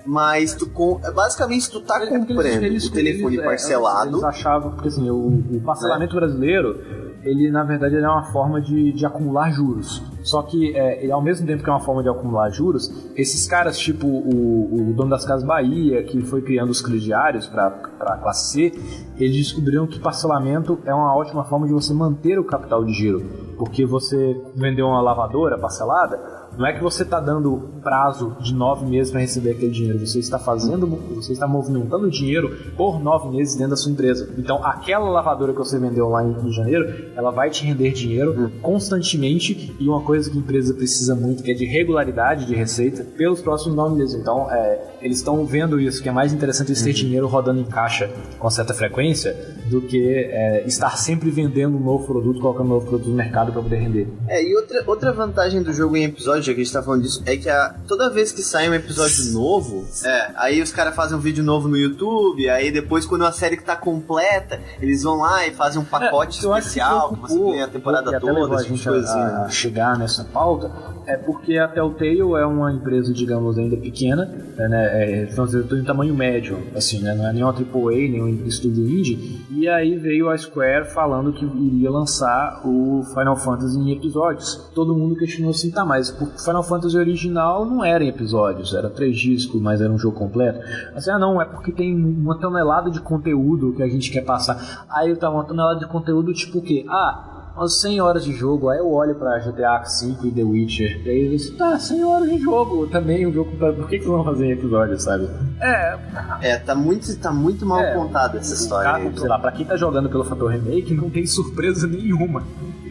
mas 0.07 0.55
tu 0.55 0.69
com... 0.71 0.99
basicamente 1.15 1.71
tu 1.71 1.81
tá 1.81 2.03
É 2.03 2.07
comprando 2.07 2.63
eles- 2.65 2.87
o 2.87 2.93
telefone 2.93 3.35
eles, 3.37 3.45
é, 3.45 3.49
parcelado. 3.49 4.11
Eles 4.13 4.25
achavam, 4.25 4.73
porque 4.73 4.89
assim, 4.89 5.11
o, 5.11 5.17
o 5.57 5.61
parcelamento 5.65 6.15
brasileiro, 6.17 6.81
ele 7.23 7.51
na 7.51 7.63
verdade 7.65 7.95
ele 7.97 8.05
é 8.05 8.09
uma 8.09 8.33
forma 8.33 8.61
de, 8.61 8.93
de 8.93 9.05
acumular 9.05 9.51
juros. 9.51 10.03
Só 10.29 10.43
que, 10.43 10.77
é, 10.77 11.11
ao 11.11 11.23
mesmo 11.23 11.47
tempo 11.47 11.65
que 11.65 11.71
é 11.71 11.73
uma 11.73 11.81
forma 11.81 12.03
de 12.03 12.09
acumular 12.11 12.51
juros, 12.51 12.93
esses 13.17 13.49
caras, 13.49 13.79
tipo 13.79 14.07
o, 14.07 14.91
o 14.91 14.93
dono 14.93 15.09
das 15.09 15.25
Casas 15.25 15.43
Bahia, 15.43 16.03
que 16.03 16.21
foi 16.21 16.43
criando 16.43 16.69
os 16.69 16.83
crediários 16.83 17.47
para 17.47 17.69
a 18.01 18.17
classe 18.19 18.53
C, 18.53 18.73
eles 19.17 19.35
descobriram 19.35 19.87
que 19.87 19.99
parcelamento 19.99 20.79
é 20.85 20.93
uma 20.93 21.17
ótima 21.17 21.45
forma 21.45 21.67
de 21.67 21.73
você 21.73 21.95
manter 21.95 22.39
o 22.39 22.45
capital 22.45 22.85
de 22.85 22.93
giro. 22.93 23.25
Porque 23.57 23.87
você 23.87 24.39
vendeu 24.55 24.87
uma 24.87 25.01
lavadora 25.01 25.57
parcelada, 25.57 26.21
não 26.59 26.67
é 26.67 26.73
que 26.73 26.83
você 26.83 27.05
está 27.05 27.21
dando 27.21 27.79
prazo 27.83 28.37
de 28.41 28.53
nove 28.53 28.85
meses 28.85 29.13
para 29.13 29.21
receber 29.21 29.53
aquele 29.53 29.71
dinheiro. 29.71 30.05
Você 30.05 30.19
está 30.19 30.39
fazendo, 30.39 30.87
você 30.87 31.33
está 31.33 31.47
movimentando 31.47 32.11
dinheiro 32.11 32.73
por 32.77 33.01
nove 33.01 33.35
meses 33.37 33.55
dentro 33.55 33.71
da 33.71 33.77
sua 33.77 33.93
empresa. 33.93 34.35
Então, 34.37 34.65
aquela 34.65 35.09
lavadora 35.09 35.53
que 35.53 35.59
você 35.59 35.79
vendeu 35.79 36.09
lá 36.09 36.25
em, 36.25 36.37
em 36.49 36.53
janeiro, 36.53 37.13
ela 37.15 37.31
vai 37.31 37.49
te 37.49 37.65
render 37.65 37.93
dinheiro 37.93 38.51
constantemente 38.61 39.75
e 39.79 39.89
uma 39.89 40.01
coisa 40.03 40.29
que 40.29 40.37
a 40.37 40.41
empresa 40.41 40.75
precisa 40.75 41.15
muito, 41.15 41.43
que 41.43 41.53
é 41.53 41.55
de 41.55 41.65
regularidade 41.65 42.45
de 42.45 42.55
receita 42.55 43.05
pelos 43.05 43.41
próximos 43.41 43.77
nove 43.77 43.97
meses. 43.97 44.21
Então, 44.21 44.51
é, 44.51 44.97
eles 45.01 45.19
estão 45.19 45.45
vendo 45.47 45.81
isso, 45.81 46.03
que 46.03 46.09
é 46.09 46.13
mais 46.13 46.33
interessante 46.33 46.71
eles 46.71 46.83
ter 46.83 46.93
dinheiro 46.93 47.29
rodando 47.29 47.61
em 47.61 47.65
caixa 47.65 48.11
com 48.39 48.51
certa 48.51 48.75
frequência 48.75 49.37
do 49.71 49.81
que 49.81 50.03
é, 50.03 50.65
estar 50.67 50.97
sempre 50.97 51.31
vendendo 51.31 51.77
um 51.77 51.81
novo 51.81 52.07
produto, 52.07 52.41
colocando 52.41 52.67
um 52.67 52.71
novo 52.71 52.87
produto 52.87 53.09
no 53.09 53.15
mercado 53.15 53.53
para 53.53 53.63
poder 53.63 53.77
render. 53.77 54.09
É, 54.27 54.43
e 54.43 54.57
outra, 54.57 54.83
outra 54.87 55.13
vantagem 55.13 55.63
do 55.63 55.73
jogo 55.73 55.97
em 55.97 56.05
episódio, 56.05 56.48
já 56.49 56.55
que 56.55 56.61
a 56.61 56.65
gente 56.65 56.73
tá 56.73 56.83
falando 56.83 57.03
disso, 57.03 57.23
é 57.27 57.37
que 57.37 57.49
a, 57.49 57.75
toda 57.87 58.11
vez 58.11 58.33
que 58.33 58.43
sai 58.43 58.69
um 58.69 58.75
episódio 58.75 59.33
novo, 59.33 59.87
é, 60.05 60.33
aí 60.37 60.63
os 60.63 60.73
caras 60.73 60.95
fazem 60.95 61.17
um 61.17 61.21
vídeo 61.21 61.45
novo 61.45 61.69
no 61.69 61.77
YouTube, 61.77 62.49
aí 62.49 62.71
depois 62.71 63.07
quando 63.07 63.25
a 63.25 63.33
série 63.33 63.57
que 63.57 63.65
tá 63.65 63.77
completa, 63.77 64.61
eles 64.81 65.03
vão 65.03 65.19
lá 65.19 65.47
e 65.47 65.53
fazem 65.53 65.81
um 65.81 65.85
pacote 65.85 66.41
É, 66.41 66.47
eu 66.47 66.53
acho 66.53 66.69
especial, 66.69 67.11
que, 67.11 67.15
que 67.17 67.21
você 67.21 67.39
ganha 67.39 67.65
a 67.65 67.69
temporada 67.69 68.13
que 68.13 68.21
toda, 68.21 68.57
a 68.57 68.63
gente 68.63 68.89
assim, 68.89 69.19
a, 69.19 69.25
né? 69.25 69.45
a 69.47 69.49
chegar 69.49 69.99
nessa 69.99 70.25
pauta 70.25 70.71
é 71.07 71.17
porque 71.17 71.57
a 71.57 71.67
Telltale 71.67 72.21
é 72.21 72.45
uma 72.45 72.71
empresa, 72.71 73.13
digamos, 73.15 73.57
ainda 73.57 73.77
pequena, 73.79 74.27
né, 74.27 74.89
é, 74.93 75.29
então, 75.31 75.47
tem 75.47 75.81
um 75.81 75.85
tamanho 75.85 76.15
médio, 76.15 76.59
assim, 76.77 77.01
né, 77.01 77.15
não 77.15 77.27
é 77.27 77.33
nem 77.33 77.43
uma 77.43 77.53
AAA, 77.53 78.11
nem 78.11 78.23
um 78.23 78.47
estúdio 78.47 78.87
indie, 78.87 79.47
e 79.51 79.67
aí 79.67 79.97
veio 79.97 80.29
a 80.29 80.37
Square 80.37 80.91
falando 80.93 81.33
que 81.33 81.45
iria 81.45 81.91
lançar 81.91 82.61
o 82.65 83.03
Final 83.15 83.37
Fantasy 83.37 83.79
em 83.79 83.93
episódios. 83.93 84.71
Todo 84.75 84.95
mundo 84.95 85.17
questionou 85.17 85.51
assim, 85.51 85.71
tá, 85.71 85.85
mas 85.85 86.11
o 86.35 86.39
Final 86.39 86.63
Fantasy 86.63 86.97
original 86.97 87.65
não 87.65 87.85
era 87.85 88.03
em 88.05 88.09
episódios, 88.09 88.75
era 88.75 88.89
três 88.91 89.19
discos, 89.19 89.61
mas 89.61 89.81
era 89.81 89.93
um 89.93 89.99
jogo 89.99 90.17
completo. 90.17 90.61
Assim, 90.95 91.11
ah 91.11 91.19
não, 91.19 91.41
é 91.41 91.45
porque 91.45 91.73
tem 91.73 91.95
uma 91.95 92.39
tonelada 92.39 92.91
de 92.91 93.01
conteúdo 93.01 93.73
que 93.75 93.83
a 93.83 93.89
gente 93.89 94.11
quer 94.11 94.25
passar. 94.25 94.87
Aí 94.91 95.15
tá 95.17 95.31
uma 95.31 95.45
tonelada 95.45 95.81
de 95.81 95.87
conteúdo 95.87 96.33
tipo 96.33 96.59
o 96.59 96.63
quê? 96.63 96.85
Ah, 96.89 97.35
umas 97.57 97.81
100 97.81 98.01
horas 98.01 98.25
de 98.25 98.33
jogo, 98.33 98.69
aí 98.69 98.79
eu 98.79 98.89
olho 98.89 99.17
pra 99.17 99.37
GTA 99.41 99.79
V 99.83 100.29
e 100.29 100.31
The 100.31 100.43
Witcher, 100.45 101.03
e 101.05 101.11
aí 101.11 101.25
eu 101.27 101.31
disse, 101.33 101.57
tá, 101.57 101.77
100 101.77 102.05
horas 102.05 102.29
de 102.31 102.39
jogo 102.39 102.87
também, 102.87 103.27
o 103.27 103.33
jogo, 103.33 103.51
pra- 103.57 103.73
por 103.73 103.89
que, 103.89 103.99
que 103.99 104.05
vocês 104.05 104.15
vão 104.15 104.25
fazer 104.25 104.47
em 104.47 104.53
episódio, 104.53 105.01
sabe? 105.01 105.29
É, 105.61 105.99
É, 106.41 106.57
tá 106.59 106.75
muito, 106.77 107.13
tá 107.19 107.33
muito 107.33 107.67
mal 107.67 107.81
É, 107.81 107.95
contada 107.95 108.39
essa 108.39 108.55
história. 108.55 108.85
cara, 108.93 109.03
aí, 109.03 109.13
sei 109.19 109.29
lá, 109.29 109.39
pra 109.41 109.51
quem 109.51 109.67
tá 109.67 109.77
jogando 109.77 110.09
pelo 110.09 110.23
fator 110.23 110.53
remake, 110.53 110.95
não 110.95 111.11
tem 111.11 111.27
surpresa 111.27 111.85
nenhuma. 111.89 112.45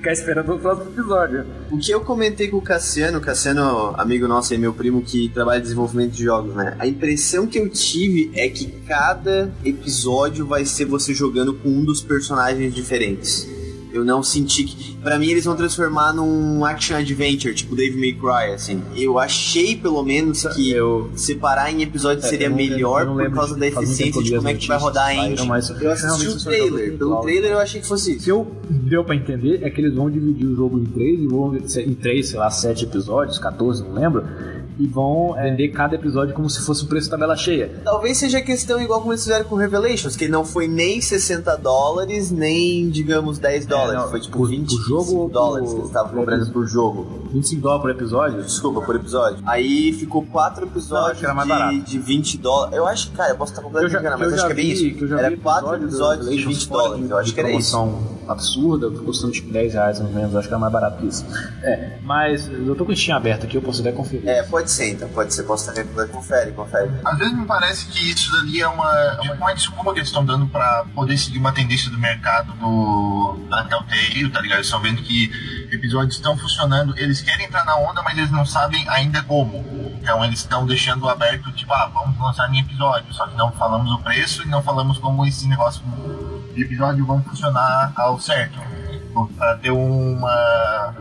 Ficar 0.07 0.13
esperando 0.13 0.53
o 0.53 0.59
próximo 0.59 0.89
episódio. 0.91 1.45
O 1.69 1.77
que 1.77 1.91
eu 1.91 1.99
comentei 1.99 2.47
com 2.47 2.55
o 2.55 2.61
Cassiano, 2.61 3.19
Cassiano, 3.19 3.93
amigo 3.97 4.25
nosso 4.25 4.53
e 4.53 4.57
meu 4.57 4.73
primo 4.73 5.01
que 5.01 5.27
trabalha 5.27 5.59
em 5.59 5.63
desenvolvimento 5.63 6.11
de 6.11 6.23
jogos, 6.23 6.55
né? 6.55 6.77
A 6.79 6.87
impressão 6.87 7.45
que 7.45 7.59
eu 7.59 7.67
tive 7.67 8.31
é 8.33 8.47
que 8.47 8.67
cada 8.87 9.51
episódio 9.65 10.45
vai 10.45 10.63
ser 10.63 10.85
você 10.85 11.13
jogando 11.13 11.53
com 11.55 11.67
um 11.67 11.83
dos 11.83 12.01
personagens 12.01 12.73
diferentes. 12.73 13.56
Eu 13.91 14.03
não 14.03 14.21
senti 14.21 14.63
que. 14.65 14.95
Pra 14.97 15.17
mim, 15.17 15.27
eles 15.31 15.45
vão 15.45 15.55
transformar 15.55 16.11
num 16.13 16.63
action 16.65 16.95
adventure, 16.97 17.53
tipo 17.53 17.75
Dave 17.75 17.97
May 17.97 18.13
Cry, 18.13 18.53
assim. 18.53 18.81
Eu 18.95 19.17
achei, 19.17 19.75
pelo 19.75 20.03
menos, 20.03 20.45
que 20.47 20.71
Eu- 20.71 21.09
separar 21.15 21.71
em 21.71 21.81
episódios 21.81 22.25
É, 22.25 22.29
seria 22.29 22.49
lembro- 22.49 22.63
melhor 22.63 23.05
por 23.05 23.31
causa 23.33 23.53
de- 23.53 23.59
da 23.61 23.67
eficiência 23.67 24.21
de 24.21 24.35
como 24.35 24.47
é 24.49 24.53
que 24.53 24.67
vai 24.67 24.77
rodar 24.77 25.07
a 25.07 25.15
engine. 25.15 25.47
mas 25.47 25.69
Eu 25.69 25.91
assisti 25.91 26.27
o 26.27 26.37
trailer. 26.43 26.97
Pelo 26.97 27.21
trailer, 27.21 27.51
eu 27.51 27.59
achei 27.59 27.81
que 27.81 27.87
fosse 27.87 28.11
O 28.11 28.15
isso. 28.15 28.23
que 28.25 28.31
eu 28.31 28.47
deu 28.69 29.03
pra 29.03 29.15
entender 29.15 29.59
é 29.63 29.69
que 29.69 29.79
eles 29.81 29.93
vão 29.95 30.09
dividir 30.09 30.45
o 30.45 30.55
jogo 30.55 30.77
em 30.79 30.85
três, 30.85 31.19
e 31.19 31.27
vão 31.27 31.55
em 31.55 31.93
três, 31.93 32.29
sei 32.29 32.39
lá, 32.39 32.49
sete 32.49 32.83
episódios, 32.85 33.37
14, 33.39 33.83
não 33.83 33.93
lembro, 33.93 34.23
e 34.79 34.85
vão 34.87 35.35
é, 35.37 35.43
vender 35.49 35.69
cada 35.69 35.95
episódio 35.95 36.33
como 36.35 36.49
se 36.49 36.65
fosse 36.65 36.83
o 36.83 36.87
preço 36.87 37.09
tabela 37.09 37.35
cheia. 37.35 37.71
Talvez 37.83 38.17
seja 38.17 38.41
questão 38.41 38.79
igual 38.81 38.99
como 39.01 39.13
eles 39.13 39.23
fizeram 39.23 39.45
com 39.45 39.55
Revelations, 39.55 40.15
que 40.15 40.27
não 40.27 40.45
foi 40.45 40.67
nem 40.67 41.01
60 41.01 41.55
dólares, 41.57 42.29
nem, 42.31 42.89
digamos, 42.89 43.37
10 43.39 43.65
dólares. 43.65 43.93
É, 43.93 43.97
não, 43.97 44.09
foi 44.09 44.19
tipo 44.21 44.37
por- 44.37 44.49
20 44.49 44.69
por 44.75 44.81
jogo 44.83 45.29
dólares 45.29 45.67
por- 45.67 45.73
que 45.73 45.79
eles 45.81 45.87
estavam 45.89 46.13
cobrando 46.13 46.51
por 46.51 46.67
jogo. 46.67 47.07
25 47.31 47.61
dólares 47.61 47.81
por 47.81 47.91
episódio? 47.91 48.43
Desculpa, 48.43 48.81
por 48.81 48.95
episódio. 48.95 49.39
Aí 49.45 49.93
ficou 49.93 50.23
4 50.25 50.61
Não, 50.61 50.67
acho 50.71 50.77
episódios 50.77 51.19
que 51.19 51.25
era 51.25 51.33
mais 51.33 51.47
barato. 51.49 51.73
de, 51.73 51.81
de 51.81 51.99
20 51.99 52.37
dólares. 52.37 52.75
Eu 52.77 52.85
acho, 52.87 53.11
cara, 53.11 53.31
eu 53.31 53.35
posso 53.37 53.51
estar 53.51 53.61
completamente 53.63 53.91
Eu 53.91 53.93
já- 53.93 53.99
enganado, 53.99 54.23
mas 54.23 54.33
acho 54.33 54.45
que 54.45 54.51
é 54.51 54.55
bem 54.55 54.71
isso. 54.71 54.83
que 55.07 55.13
Era 55.13 55.29
vi 55.29 55.37
4 55.37 55.67
episódio 55.75 55.79
do 55.79 55.85
episódios 55.87 56.25
de 56.29 56.35
Revelations 56.35 56.57
20 56.59 56.67
fora 56.67 56.83
dólares. 56.83 57.05
de- 57.05 57.11
Eu 57.11 57.17
acho 57.17 57.27
de 57.29 57.33
que 57.33 57.39
era 57.39 57.51
isso. 57.51 58.16
Absurda, 58.27 58.89
custando 58.89 59.33
tipo 59.33 59.51
10 59.51 59.73
reais 59.73 59.99
mais 59.99 60.13
ou 60.13 60.19
menos, 60.19 60.35
acho 60.35 60.47
que 60.47 60.53
era 60.53 60.59
mais 60.59 60.73
barato 60.73 60.97
que 60.97 61.07
isso. 61.07 61.25
É, 61.63 61.97
mas 62.03 62.47
eu 62.47 62.75
tô 62.75 62.85
com 62.85 62.91
o 62.91 62.95
Steam 62.95 63.15
aberto 63.15 63.45
aqui, 63.45 63.55
eu 63.55 63.61
posso 63.61 63.81
até 63.81 63.91
conferir. 63.91 64.27
É, 64.27 64.43
pode 64.43 64.69
ser 64.71 64.91
então, 64.91 65.09
pode 65.09 65.33
ser. 65.33 65.43
Posso 65.43 65.69
estar 65.69 66.07
confere, 66.07 66.51
confere. 66.51 66.91
Às 67.03 67.17
vezes 67.17 67.33
me 67.33 67.45
parece 67.45 67.87
que 67.87 68.11
isso 68.11 68.31
dali 68.31 68.61
é 68.61 68.67
uma, 68.67 68.91
é 68.91 69.21
uma, 69.21 69.33
uma 69.35 69.53
desculpa 69.53 69.93
que 69.93 69.99
eles 69.99 70.09
estão 70.09 70.25
dando 70.25 70.47
pra 70.47 70.85
poder 70.93 71.17
seguir 71.17 71.39
uma 71.39 71.51
tendência 71.51 71.89
do 71.89 71.97
mercado 71.97 72.53
do, 72.53 73.39
da 73.49 73.63
Telltale, 73.63 74.29
tá 74.29 74.41
ligado? 74.41 74.57
Eles 74.57 74.67
estão 74.67 74.81
vendo 74.81 75.01
que 75.01 75.31
episódios 75.71 76.15
estão 76.15 76.37
funcionando, 76.37 76.97
eles 76.97 77.21
querem 77.21 77.45
entrar 77.45 77.65
na 77.65 77.77
onda, 77.77 78.01
mas 78.01 78.17
eles 78.17 78.31
não 78.31 78.45
sabem 78.45 78.83
ainda 78.89 79.23
como. 79.23 79.63
Então 80.01 80.23
eles 80.23 80.39
estão 80.39 80.65
deixando 80.65 81.07
aberto, 81.09 81.51
tipo, 81.51 81.73
ah, 81.73 81.89
vamos 81.93 82.19
lançar 82.19 82.51
em 82.53 82.59
episódio, 82.59 83.13
só 83.13 83.27
que 83.27 83.35
não 83.35 83.51
falamos 83.51 83.91
o 83.91 83.99
preço 83.99 84.43
e 84.43 84.47
não 84.47 84.61
falamos 84.61 84.97
como 84.97 85.25
esse 85.25 85.47
negócio 85.47 85.83
de 86.57 86.63
episódio 86.63 87.05
vão 87.05 87.23
funcionar 87.23 87.93
ao 87.95 88.19
certo. 88.19 88.59
Pra 89.37 89.55
ter 89.57 89.71
uma. 89.71 90.93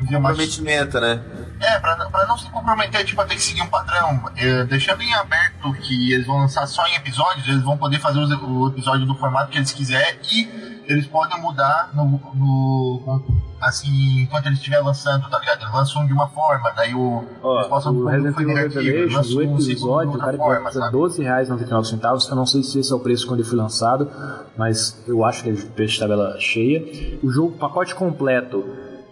dizer, 0.00 0.16
Comprometimento, 0.16 1.00
né? 1.00 1.20
é, 1.60 1.78
pra, 1.80 1.96
pra 2.08 2.26
não 2.26 2.38
se 2.38 2.48
comprometer, 2.50 3.04
tipo, 3.04 3.20
a 3.20 3.24
ter 3.26 3.34
que 3.34 3.42
seguir 3.42 3.62
um 3.62 3.66
padrão. 3.66 4.30
É, 4.36 4.64
deixando 4.64 5.02
em 5.02 5.12
aberto 5.14 5.72
que 5.82 6.12
eles 6.12 6.26
vão 6.26 6.38
lançar 6.38 6.66
só 6.66 6.86
em 6.86 6.94
episódios, 6.94 7.46
eles 7.48 7.62
vão 7.62 7.76
poder 7.76 7.98
fazer 8.00 8.20
os- 8.20 8.30
o 8.30 8.68
episódio 8.68 9.04
do 9.06 9.14
formato 9.16 9.50
que 9.50 9.58
eles 9.58 9.72
quiserem 9.72 10.18
e 10.32 10.77
eles 10.88 11.06
podem 11.06 11.40
mudar 11.40 11.90
no, 11.94 12.06
no 12.34 13.22
assim, 13.60 14.22
enquanto 14.22 14.46
ele 14.46 14.54
estiver 14.54 14.80
lançando, 14.80 15.28
tá 15.28 15.38
ligado? 15.38 15.60
Eles 15.60 15.74
lançam 15.74 16.06
de 16.06 16.12
uma 16.12 16.28
forma, 16.28 16.70
daí 16.74 16.94
o. 16.94 17.24
Ó, 17.42 17.58
eles 17.58 17.68
passam 17.68 17.94
o 17.94 18.06
Resident 18.06 18.74
Evil 18.74 19.36
o 19.36 19.42
episódio, 19.42 20.14
o 20.14 20.18
cara 20.18 20.32
que 20.32 20.38
forma, 20.38 20.64
custa 20.64 20.80
sabe? 20.80 20.92
12 20.92 21.22
reais 21.22 21.48
centavos. 21.84 22.28
Eu 22.28 22.36
não 22.36 22.46
sei 22.46 22.62
se 22.62 22.78
esse 22.78 22.92
é 22.92 22.96
o 22.96 23.00
preço 23.00 23.26
quando 23.26 23.40
ele 23.40 23.48
foi 23.48 23.58
lançado, 23.58 24.10
mas 24.56 25.02
eu 25.06 25.24
acho 25.24 25.42
que 25.42 25.50
é 25.50 25.52
o 25.52 25.66
preço 25.70 25.94
de 25.94 26.00
tabela 26.00 26.36
cheia. 26.40 27.18
O 27.22 27.30
jogo, 27.30 27.52
pacote 27.58 27.94
completo, 27.94 28.64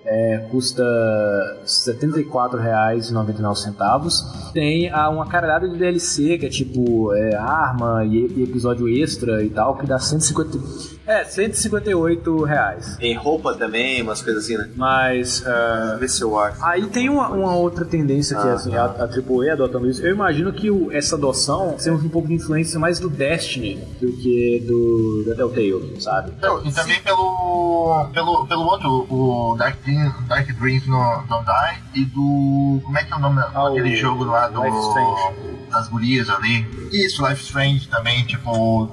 é, 0.06 0.46
custa 0.50 0.82
R$ 0.82 1.66
74,99. 1.66 4.52
Tem 4.52 4.90
ah, 4.90 5.08
uma 5.10 5.26
caralhada 5.26 5.68
de 5.68 5.76
DLC, 5.76 6.38
que 6.38 6.46
é 6.46 6.48
tipo 6.48 7.12
é, 7.14 7.34
arma 7.34 8.04
e, 8.04 8.26
e 8.36 8.42
episódio 8.44 8.88
extra 8.88 9.42
e 9.42 9.50
tal, 9.50 9.76
que 9.76 9.86
dá 9.86 9.98
150. 9.98 10.58
É, 11.06 11.24
158 11.24 12.42
reais. 12.42 12.96
Tem 12.96 13.14
roupa 13.14 13.54
também, 13.54 14.02
umas 14.02 14.20
coisas 14.22 14.44
assim, 14.44 14.56
né? 14.56 14.68
Mas. 14.74 15.44
ah, 15.46 15.96
Vê 16.00 16.08
se 16.08 16.22
eu 16.22 16.36
acho. 16.38 16.64
Aí 16.64 16.84
tem 16.86 17.08
uma, 17.08 17.28
uma 17.28 17.54
outra 17.54 17.84
tendência 17.84 18.36
que 18.36 18.48
Ah, 18.48 18.54
assim, 18.54 18.74
a, 18.74 18.84
a 18.84 19.04
AAA 19.04 19.52
adotando 19.52 19.88
isso. 19.88 20.04
Eu 20.04 20.12
imagino 20.14 20.52
que 20.52 20.70
o- 20.70 20.90
essa 20.90 21.14
adoção 21.16 21.74
seja 21.78 21.96
um 21.96 22.08
pouco 22.08 22.28
de 22.28 22.34
influência 22.34 22.78
mais 22.78 22.98
do 22.98 23.08
Destiny 23.08 23.76
do 24.00 24.12
que 24.16 24.64
do 24.66 25.24
da 25.28 25.34
Telltale, 25.36 25.96
sabe? 26.00 26.32
Não, 26.42 26.64
e 26.64 26.72
também 26.72 27.00
pelo, 27.02 28.08
pelo, 28.12 28.46
pelo 28.46 28.62
outro, 28.62 29.06
o 29.08 29.54
Dark, 29.56 29.76
Dream, 29.84 29.95
Dark 30.28 30.46
Dreams 30.58 30.86
no 30.86 31.22
Don't 31.28 31.44
Die 31.44 32.00
e 32.02 32.04
do. 32.04 32.80
Como 32.84 32.98
é 32.98 33.04
que 33.04 33.12
é 33.12 33.16
o 33.16 33.18
nome 33.18 33.40
Ah, 33.40 33.68
daquele 33.68 33.96
jogo 33.96 34.24
lá 34.24 34.48
do. 34.48 34.62
Life 34.62 34.76
Strange. 34.78 35.66
Das 35.70 35.88
gurias 35.88 36.30
ali. 36.30 36.64
Isso, 36.92 37.26
Life 37.26 37.42
Strange 37.42 37.88
também, 37.88 38.24
tipo. 38.24 38.84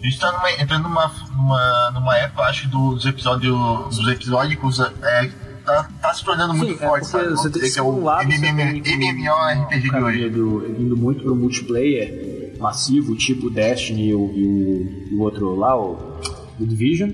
A 0.00 0.04
gente 0.04 0.18
tá 0.18 0.32
numa, 0.32 0.50
entrando 0.52 0.84
numa, 0.88 1.12
numa, 1.36 1.90
numa 1.92 2.16
época, 2.16 2.42
acho, 2.44 2.68
dos 2.68 3.04
episódios. 3.06 3.56
dos 3.96 4.08
episódicos. 4.08 4.80
É, 4.80 5.30
tá, 5.64 5.88
tá 6.00 6.14
se 6.14 6.24
tornando 6.24 6.54
muito 6.54 6.76
Sim, 6.78 6.84
é 6.84 6.88
forte, 6.88 7.08
porque 7.10 7.24
sabe? 7.24 7.36
você 7.36 7.50
tem 7.50 7.70
que 7.72 7.78
é 7.78 7.82
o 7.82 7.92
MMORPG 7.92 9.90
de 9.90 9.96
hoje. 9.96 10.30
do- 10.30 10.66
indo 10.80 10.96
muito 10.96 11.22
pro 11.22 11.34
multiplayer 11.36 12.56
massivo, 12.58 13.14
tipo 13.16 13.50
Destiny 13.50 14.08
e 14.10 14.14
o, 14.14 14.32
e 14.34 14.44
o, 14.46 15.12
e 15.12 15.14
o 15.16 15.20
outro 15.22 15.54
lá, 15.56 15.76
o, 15.76 16.20
o 16.60 16.66
Division. 16.66 17.10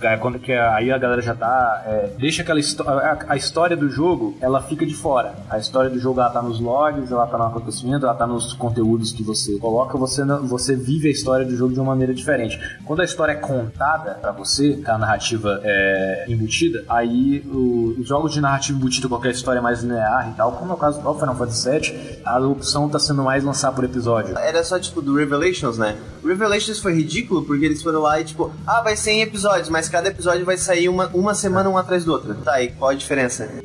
É, 0.00 0.16
Quando 0.16 0.38
que 0.38 0.52
a- 0.52 0.74
aí 0.76 0.92
a 0.92 0.98
galera 0.98 1.20
já 1.20 1.34
tá. 1.34 1.82
é, 1.86 2.10
deixa 2.18 2.42
aquela 2.42 2.60
histó- 2.60 2.84
a, 3.28 3.36
história 3.36 3.76
do 3.76 3.88
jogo, 3.90 4.36
ela 4.40 4.62
fica 4.62 4.86
de 4.86 4.94
fora. 4.94 5.34
A 5.50 5.58
história 5.58 5.90
do 5.90 5.98
jogo 5.98 6.20
ela 6.20 6.30
tá 6.30 6.40
nos 6.40 6.60
logs, 6.60 7.10
ela 7.10 7.26
tá 7.26 7.36
no 7.36 7.44
acontecimento, 7.44 8.06
ela 8.06 8.14
tá 8.14 8.26
nos 8.26 8.52
conteúdos 8.52 9.12
que 9.12 9.22
você 9.24 9.58
coloca, 9.58 9.98
você, 9.98 10.24
você 10.24 10.76
vive 10.76 11.08
a 11.08 11.10
história 11.10 11.44
do 11.44 11.56
jogo 11.56 11.72
de 11.72 11.80
uma 11.80 11.86
maneira 11.90 12.14
diferente. 12.14 12.58
Quando 12.84 13.00
a 13.00 13.04
história 13.04 13.32
é 13.32 13.36
contada 13.36 14.14
pra 14.14 14.30
você, 14.32 14.80
a 14.86 14.96
narrativa 14.98 15.60
é 15.64 16.26
embutida, 16.28 16.84
aí 16.88 17.44
o- 17.52 17.96
os 17.98 18.06
jogos 18.06 18.32
de 18.32 18.40
narrativa 18.40 18.78
embutida, 18.78 19.08
qualquer 19.08 19.32
história 19.32 19.60
mais 19.60 19.82
linear 19.82 20.30
e 20.30 20.34
tal, 20.36 20.52
como 20.52 20.72
é 20.72 20.74
o 20.74 20.78
caso 20.78 21.00
do 21.02 21.14
Final 21.14 21.34
Fantasy 21.34 21.70
VII, 21.70 22.20
a 22.24 22.38
opção 22.38 22.88
tá 22.88 22.98
sendo 22.98 23.22
mais 23.24 23.42
lançar 23.42 23.72
por 23.72 23.82
episódio. 23.84 24.38
Era 24.38 24.62
só 24.62 24.78
tipo 24.78 25.02
do 25.02 25.14
Revelations, 25.16 25.76
né? 25.76 25.96
Revelations 26.24 26.78
foi 26.78 26.94
ridículo 26.94 27.42
porque 27.44 27.64
eles 27.64 27.82
foram 27.82 28.00
lá 28.00 28.20
e 28.20 28.24
tipo, 28.24 28.52
ah, 28.66 28.80
vai 28.82 28.96
ser 28.96 29.12
em 29.12 29.22
episódios, 29.22 29.68
mas 29.68 29.87
cada 29.88 30.08
episódio 30.08 30.44
vai 30.44 30.56
sair 30.56 30.88
uma, 30.88 31.08
uma 31.08 31.34
semana 31.34 31.68
um 31.68 31.78
atrás 31.78 32.04
do 32.04 32.12
outro. 32.12 32.34
Tá, 32.36 32.62
e 32.62 32.68
qual 32.68 32.90
a 32.90 32.94
diferença? 32.94 33.48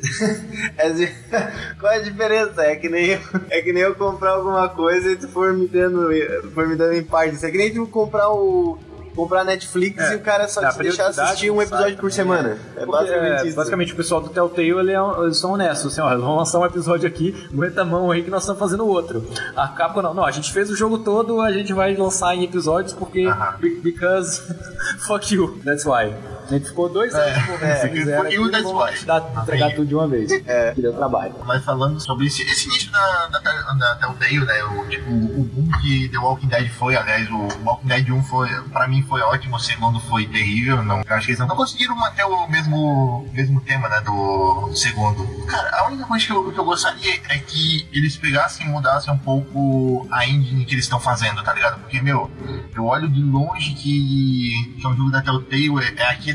É 0.77 0.89
qual 1.79 1.93
a 1.93 1.99
diferença? 1.99 2.63
É 2.63 2.75
que 2.75 2.89
nem 2.89 3.11
eu, 3.11 3.19
é 3.49 3.61
que 3.61 3.73
nem 3.73 3.83
eu 3.83 3.95
comprar 3.95 4.31
alguma 4.31 4.69
coisa 4.69 5.11
e 5.11 5.15
tu 5.15 5.27
for 5.27 5.53
me 5.53 5.67
dando, 5.67 6.09
for 6.53 6.67
me 6.67 6.75
dando 6.75 6.93
em 6.93 7.03
partes. 7.03 7.43
É 7.43 7.51
que 7.51 7.57
nem 7.57 7.73
tu 7.73 7.85
comprar 7.87 8.29
o 8.29 8.77
comprar 9.15 9.43
Netflix 9.43 10.01
É, 10.01 10.13
e 10.13 10.15
o 10.15 10.21
cara 10.21 10.47
só 10.47 10.67
te 10.69 10.77
deixar 10.79 11.07
assistir 11.07 11.51
um 11.51 11.61
episódio 11.61 11.97
por 11.97 12.11
semana. 12.11 12.57
É 12.75 12.85
Porque, 12.85 12.91
basicamente 12.91 13.41
é, 13.43 13.47
isso. 13.47 13.55
basicamente 13.55 13.93
o 13.93 13.95
pessoal 13.95 14.21
do 14.21 14.29
Telltale 14.29 14.69
ele 14.71 14.91
é- 14.91 15.21
eles 15.23 15.37
são 15.37 15.51
honestos, 15.53 15.91
assim, 15.93 16.01
ó, 16.01 16.11
eles 16.11 16.23
vão 16.23 16.35
lançar 16.37 16.59
um 16.59 16.65
episódio 16.65 17.07
aqui, 17.07 17.47
aguenta 17.53 17.81
a 17.81 17.85
mão 17.85 18.11
aí 18.11 18.23
que 18.23 18.29
nós 18.29 18.43
estamos 18.43 18.59
fazendo 18.59 18.85
outro. 18.87 19.25
A 19.55 19.67
Capcom 19.69 20.01
não, 20.01 20.13
não, 20.13 20.25
a 20.25 20.31
gente 20.31 20.51
fez 20.51 20.69
o 20.69 20.75
jogo 20.75 20.99
todo, 20.99 21.41
a 21.41 21.51
gente 21.51 21.73
vai 21.73 21.95
lançar 21.95 22.35
em 22.35 22.43
episódios 22.43 22.93
porque 22.93 23.25
Aham. 23.25 23.57
be- 23.59 23.79
because 23.81 24.41
fuck 25.07 25.33
you, 25.33 25.59
that's 25.63 25.85
why. 25.85 26.13
A 26.45 26.53
gente 26.53 26.67
ficou 26.67 26.89
dois 26.89 27.13
anos 27.13 27.61
é, 27.61 27.81
aquilo, 28.17 28.51
that's 28.51 28.63
vamos 28.63 28.99
why. 28.99 29.05
dar- 29.05 29.31
entregar 29.41 29.71
tudo 29.71 29.85
de 29.87 29.95
uma 29.95 30.07
vez. 30.07 30.31
É. 30.45 30.73
Que 30.73 30.81
deu 30.81 30.93
trabalho. 30.93 31.33
Mas 31.45 31.63
falando 31.63 31.99
sobre 31.99 32.27
esse, 32.27 32.41
esse 32.43 32.67
início 32.67 32.91
da, 32.91 33.27
da, 33.27 33.39
da 33.39 33.95
Telltale, 33.95 34.39
né? 34.45 34.63
O, 34.63 34.87
tipo, 34.89 35.09
o 35.11 35.43
boom 35.43 35.69
que 35.81 36.09
The 36.09 36.17
Walking 36.17 36.47
Dead 36.47 36.69
foi, 36.71 36.95
aliás, 36.95 37.29
o 37.29 37.47
Walking 37.63 37.87
Dead 37.87 38.09
1 38.09 38.23
foi, 38.23 38.49
pra 38.71 38.87
mim 38.87 39.01
foi 39.03 39.21
ótimo, 39.21 39.55
o 39.55 39.59
segundo 39.59 39.99
foi 40.01 40.25
terrível. 40.27 40.83
Não, 40.83 41.01
eu 41.07 41.15
acho 41.15 41.25
que 41.25 41.31
eles 41.31 41.39
não 41.39 41.47
conseguiram 41.47 41.95
manter 41.95 42.23
o 42.25 42.47
mesmo, 42.47 43.27
mesmo 43.33 43.61
tema, 43.61 43.87
né? 43.89 44.01
Do 44.01 44.71
segundo. 44.75 45.25
Cara, 45.47 45.69
a 45.79 45.87
única 45.87 46.05
coisa 46.05 46.25
que 46.25 46.31
eu, 46.31 46.51
que 46.51 46.59
eu 46.59 46.65
gostaria 46.65 47.13
é 47.29 47.37
que 47.39 47.87
eles 47.91 48.17
pegassem 48.17 48.65
e 48.67 48.69
mudassem 48.69 49.13
um 49.13 49.17
pouco 49.17 50.07
a 50.11 50.25
engine 50.27 50.65
que 50.65 50.73
eles 50.75 50.85
estão 50.85 50.99
fazendo, 50.99 51.41
tá 51.43 51.53
ligado? 51.53 51.79
Porque, 51.79 52.01
meu, 52.01 52.29
eu 52.75 52.85
olho 52.85 53.07
de 53.09 53.21
longe 53.21 53.73
que, 53.75 54.75
que 54.79 54.85
é 54.85 54.89
um 54.89 54.95
jogo 54.95 55.11
da 55.11 55.21
Telltale, 55.21 55.79
é, 55.79 56.01
é 56.01 56.09
aquele 56.09 56.32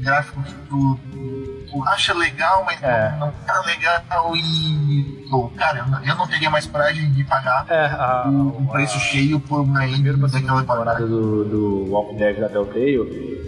gráfico 0.00 0.42
que 0.42 0.54
tu 0.68 0.98
tu 1.76 1.82
acha 1.88 2.14
legal, 2.14 2.64
mas 2.64 2.82
É. 2.82 3.10
não, 3.18 3.26
não 3.26 3.32
tá 3.46 3.60
legal 3.66 4.36
e. 4.36 5.26
Pô, 5.30 5.48
cara, 5.56 5.84
eu 6.04 6.14
não, 6.16 6.26
teria 6.26 6.48
mais 6.48 6.66
coragem 6.66 7.10
de 7.12 7.24
pagar 7.24 7.66
É, 7.68 7.86
a, 7.86 8.24
um, 8.28 8.58
um 8.58 8.66
preço 8.66 8.98
cheio 9.00 9.40
por 9.40 9.60
uma 9.60 9.86
segunda 9.88 10.28
daquela 10.28 10.60
temporada 10.60 11.06
do, 11.06 11.44
do 11.44 11.90
Walking 11.90 12.16
Dead 12.16 12.38
da 12.38 12.48
Telltale, 12.48 12.94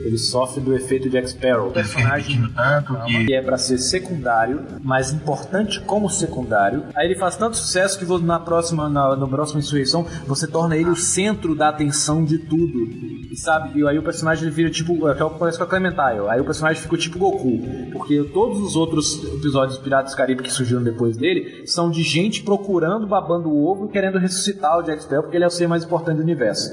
ele 0.05 0.19
sofre 0.19 0.61
do 0.61 0.75
efeito 0.75 1.09
Jack 1.09 1.31
Sparrow. 1.31 1.69
O 1.69 1.73
personagem 1.73 2.53
tanto 2.55 2.95
que. 3.05 3.27
que 3.27 3.35
é 3.35 3.43
pra 3.43 3.57
ser 3.57 3.79
secundário, 3.79 4.67
mas 4.83 5.13
importante 5.13 5.81
como 5.81 6.11
secundário. 6.11 6.85
Aí 6.95 7.07
ele 7.07 7.19
faz 7.19 7.37
tanto 7.37 7.57
sucesso 7.57 7.99
que 7.99 8.05
na 8.25 8.41
próxima, 8.41 8.89
na, 8.89 9.15
na 9.17 9.27
próxima 9.27 9.61
insurreição 9.61 10.05
você 10.27 10.47
torna 10.47 10.77
ele 10.77 10.91
o 10.91 10.97
centro 10.97 11.55
da 11.55 11.69
atenção 11.69 12.25
de 12.25 12.39
tudo. 12.39 13.18
Sabe? 13.43 13.79
E 13.79 13.87
aí 13.87 13.99
o 13.99 14.03
personagem 14.03 14.45
ele 14.45 14.55
vira 14.55 14.71
tipo. 14.71 15.09
É 15.09 15.15
que 15.15 15.23
acontece 15.23 15.57
com 15.57 15.65
a 15.65 15.67
Clementine. 15.67 16.29
Aí 16.29 16.41
o 16.41 16.45
personagem 16.45 16.83
ficou 16.83 16.99
tipo 16.99 17.19
Goku. 17.19 17.61
Porque 17.93 18.23
todos 18.35 18.61
os 18.61 18.77
outros 18.77 19.23
episódios 19.35 19.79
Piratas 19.79 20.13
do 20.13 20.17
Caribe 20.17 20.43
que 20.43 20.53
surgiram 20.53 20.83
depois 20.83 21.17
dele 21.17 21.67
são 21.67 21.91
de 21.91 22.03
gente 22.03 22.43
procurando, 22.43 23.07
babando 23.07 23.49
o 23.49 23.65
ovo 23.65 23.87
e 23.87 23.89
querendo 23.89 24.19
ressuscitar 24.19 24.79
o 24.79 24.83
Jack 24.83 25.03
Sparrow 25.03 25.23
porque 25.23 25.37
ele 25.37 25.45
é 25.45 25.49
o 25.49 25.51
ser 25.51 25.69
mais 25.69 25.85
importante 25.85 26.17
do 26.17 26.23
universo. 26.23 26.71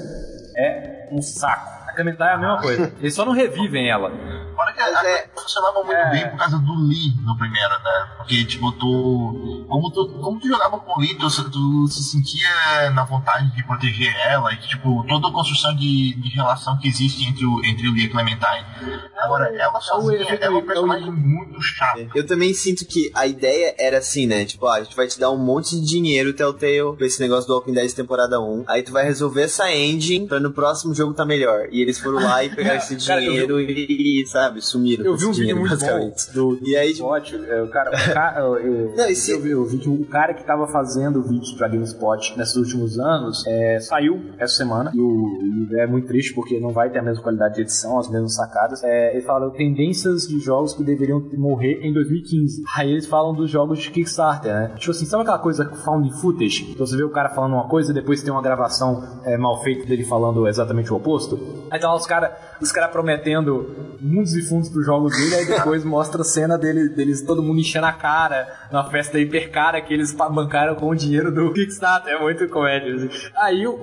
É 0.56 1.08
um 1.12 1.22
saco. 1.22 1.88
A 1.88 1.92
Clementine 1.92 2.28
é 2.28 2.32
a 2.32 2.38
mesma 2.38 2.60
coisa. 2.60 2.92
Eles 3.00 3.14
só 3.14 3.24
não 3.24 3.32
revivem 3.32 3.88
ela. 3.88 4.10
Fora 4.56 4.72
que 4.72 4.80
a, 4.80 5.04
é- 5.06 5.28
funcionava 5.36 5.84
muito 5.84 5.92
É. 5.98 6.10
bem 6.10 6.30
por 6.30 6.38
causa 6.38 6.58
do 6.58 6.74
Lee 6.88 7.12
no 7.24 7.36
primeiro, 7.36 7.68
né? 7.70 8.08
Porque, 8.16 8.44
tipo, 8.44 8.72
tu. 8.72 9.64
Como 9.68 9.90
tu, 9.92 10.08
como 10.20 10.40
tu 10.40 10.48
jogava 10.48 10.78
com 10.78 10.98
o 10.98 11.00
Lee, 11.00 11.14
tu, 11.16 11.28
tu 11.50 11.86
se 11.88 12.02
sentia 12.02 12.90
na 12.94 13.04
vontade 13.04 13.54
de 13.54 13.62
proteger 13.64 14.14
ela 14.28 14.52
e, 14.52 14.56
tipo, 14.56 15.04
toda 15.08 15.28
a 15.28 15.32
construção 15.32 15.74
de, 15.76 16.14
de 16.14 16.28
relação 16.30 16.78
que 16.78 16.88
existe 16.88 17.28
entre 17.28 17.44
o, 17.44 17.64
entre 17.64 17.88
o 17.88 17.92
Lee 17.92 18.04
e 18.04 18.06
a 18.06 18.10
Clementine. 18.10 19.00
Agora, 19.18 19.46
ela 19.54 19.80
sozinha, 19.80 20.20
efeito- 20.22 20.42
ela 20.44 20.54
é 20.54 20.56
é 20.56 20.60
um 20.60 20.62
o- 20.62 20.66
personagem 20.66 21.10
muito 21.12 21.60
chato. 21.60 22.10
Eu 22.14 22.26
também 22.26 22.54
sinto 22.54 22.84
que 22.86 23.10
a 23.14 23.26
ideia 23.26 23.74
era 23.78 23.98
assim, 23.98 24.26
né? 24.26 24.44
Tipo, 24.44 24.66
ah, 24.66 24.76
a 24.76 24.82
gente 24.84 24.96
vai 24.96 25.06
te 25.06 25.18
dar 25.18 25.30
um 25.30 25.38
monte 25.38 25.76
de 25.80 25.84
dinheiro, 25.86 26.32
Telltale, 26.32 26.96
pra 26.96 27.06
esse 27.06 27.20
negócio 27.20 27.46
do 27.46 27.54
Walking 27.54 27.72
Dead 27.72 27.92
temporada 27.92 28.40
1. 28.40 28.64
Aí 28.68 28.82
tu 28.82 28.92
vai 28.92 29.04
resolver 29.04 29.42
essa 29.42 29.70
engine 29.72 30.26
pra 30.26 30.40
no 30.40 30.52
próximo 30.52 30.94
jogo 30.94 31.14
tá 31.14 31.24
melhor. 31.24 31.68
E 31.70 31.80
eles 31.80 31.98
foram 31.98 32.18
lá 32.22 32.42
e 32.44 32.54
pegaram 32.54 32.76
esse 32.78 32.96
Cara, 33.06 33.22
eu 33.22 33.30
dinheiro 33.32 33.60
e, 33.60 34.24
sabe, 34.26 34.45
sumiram. 34.60 35.04
Eu 35.04 35.16
vi 35.16 35.26
um 35.26 35.30
esse 35.30 35.40
vídeo 35.40 35.56
muito 35.56 35.76
bom 35.78 36.12
do, 36.34 36.56
do 36.56 36.68
E 36.68 36.76
aí, 36.76 36.92
tipo, 36.92 37.08
GameSpot, 37.08 37.36
é, 37.50 37.62
o 37.62 37.68
cara, 37.68 37.90
o 37.90 38.14
cara 38.14 38.40
eu, 38.40 38.56
eu, 38.56 38.94
Não, 38.96 39.08
e 39.08 39.14
se- 39.14 39.32
eu 39.32 39.40
vi 39.40 39.54
o 39.54 39.64
vídeo, 39.64 39.92
o 39.92 40.04
cara 40.06 40.34
que 40.34 40.44
tava 40.44 40.66
fazendo 40.68 41.22
vídeos 41.22 41.52
pra 41.52 41.68
GameSpot 41.68 42.36
nesses 42.36 42.56
últimos 42.56 42.98
anos, 42.98 43.44
é, 43.46 43.78
saiu 43.80 44.20
essa 44.38 44.54
semana, 44.56 44.90
e, 44.94 45.00
o, 45.00 45.68
e 45.72 45.80
é 45.80 45.86
muito 45.86 46.06
triste 46.06 46.34
porque 46.34 46.58
não 46.60 46.70
vai 46.70 46.90
ter 46.90 46.98
a 46.98 47.02
mesma 47.02 47.22
qualidade 47.22 47.54
de 47.56 47.62
edição, 47.62 47.98
as 47.98 48.08
mesmas 48.10 48.34
sacadas. 48.34 48.82
É, 48.84 49.14
ele 49.16 49.22
fala 49.24 49.50
tendências 49.52 50.22
de 50.28 50.38
jogos 50.40 50.74
que 50.74 50.82
deveriam 50.84 51.20
morrer 51.34 51.80
em 51.82 51.92
2015. 51.92 52.62
Aí 52.76 52.90
eles 52.90 53.06
falam 53.06 53.34
dos 53.34 53.50
jogos 53.50 53.78
de 53.80 53.90
Kickstarter, 53.90 54.52
né? 54.52 54.72
Tipo 54.76 54.90
assim, 54.90 55.04
sabe 55.06 55.22
aquela 55.22 55.38
coisa 55.38 55.64
found 55.84 56.10
footage? 56.20 56.64
Que 56.64 56.78
você 56.78 56.96
vê 56.96 57.02
o 57.04 57.10
cara 57.10 57.30
falando 57.30 57.52
uma 57.54 57.68
coisa 57.68 57.90
e 57.90 57.94
depois 57.94 58.22
tem 58.22 58.32
uma 58.32 58.42
gravação 58.42 59.02
é, 59.24 59.36
mal 59.36 59.62
feita 59.62 59.86
dele 59.86 60.04
falando 60.04 60.46
exatamente 60.46 60.92
o 60.92 60.96
oposto? 60.96 61.38
Aí 61.70 61.78
tá 61.80 61.88
lá 61.88 61.96
os 61.96 62.06
caras 62.06 62.30
os 62.60 62.72
cara 62.72 62.88
prometendo 62.88 63.66
mundos 64.00 64.34
e 64.36 64.42
fundos 64.42 64.68
pros 64.68 64.84
jogos 64.86 65.12
dele, 65.16 65.34
aí 65.34 65.46
depois 65.46 65.82
mostra 65.84 66.22
a 66.22 66.24
cena 66.24 66.56
dele, 66.58 66.88
deles 66.88 67.22
todo 67.22 67.42
mundo 67.42 67.58
enchendo 67.60 67.86
a 67.86 67.92
cara 67.92 68.46
na 68.70 68.84
festa 68.84 69.18
hiper 69.18 69.50
cara 69.50 69.80
que 69.80 69.92
eles 69.94 70.12
bancaram 70.12 70.74
com 70.74 70.88
o 70.88 70.94
dinheiro 70.94 71.32
do 71.32 71.52
Kickstarter. 71.52 72.12
É 72.14 72.20
muito 72.20 72.48
comédia. 72.48 72.94
assim. 72.94 73.08
Aí 73.36 73.66
o- 73.66 73.78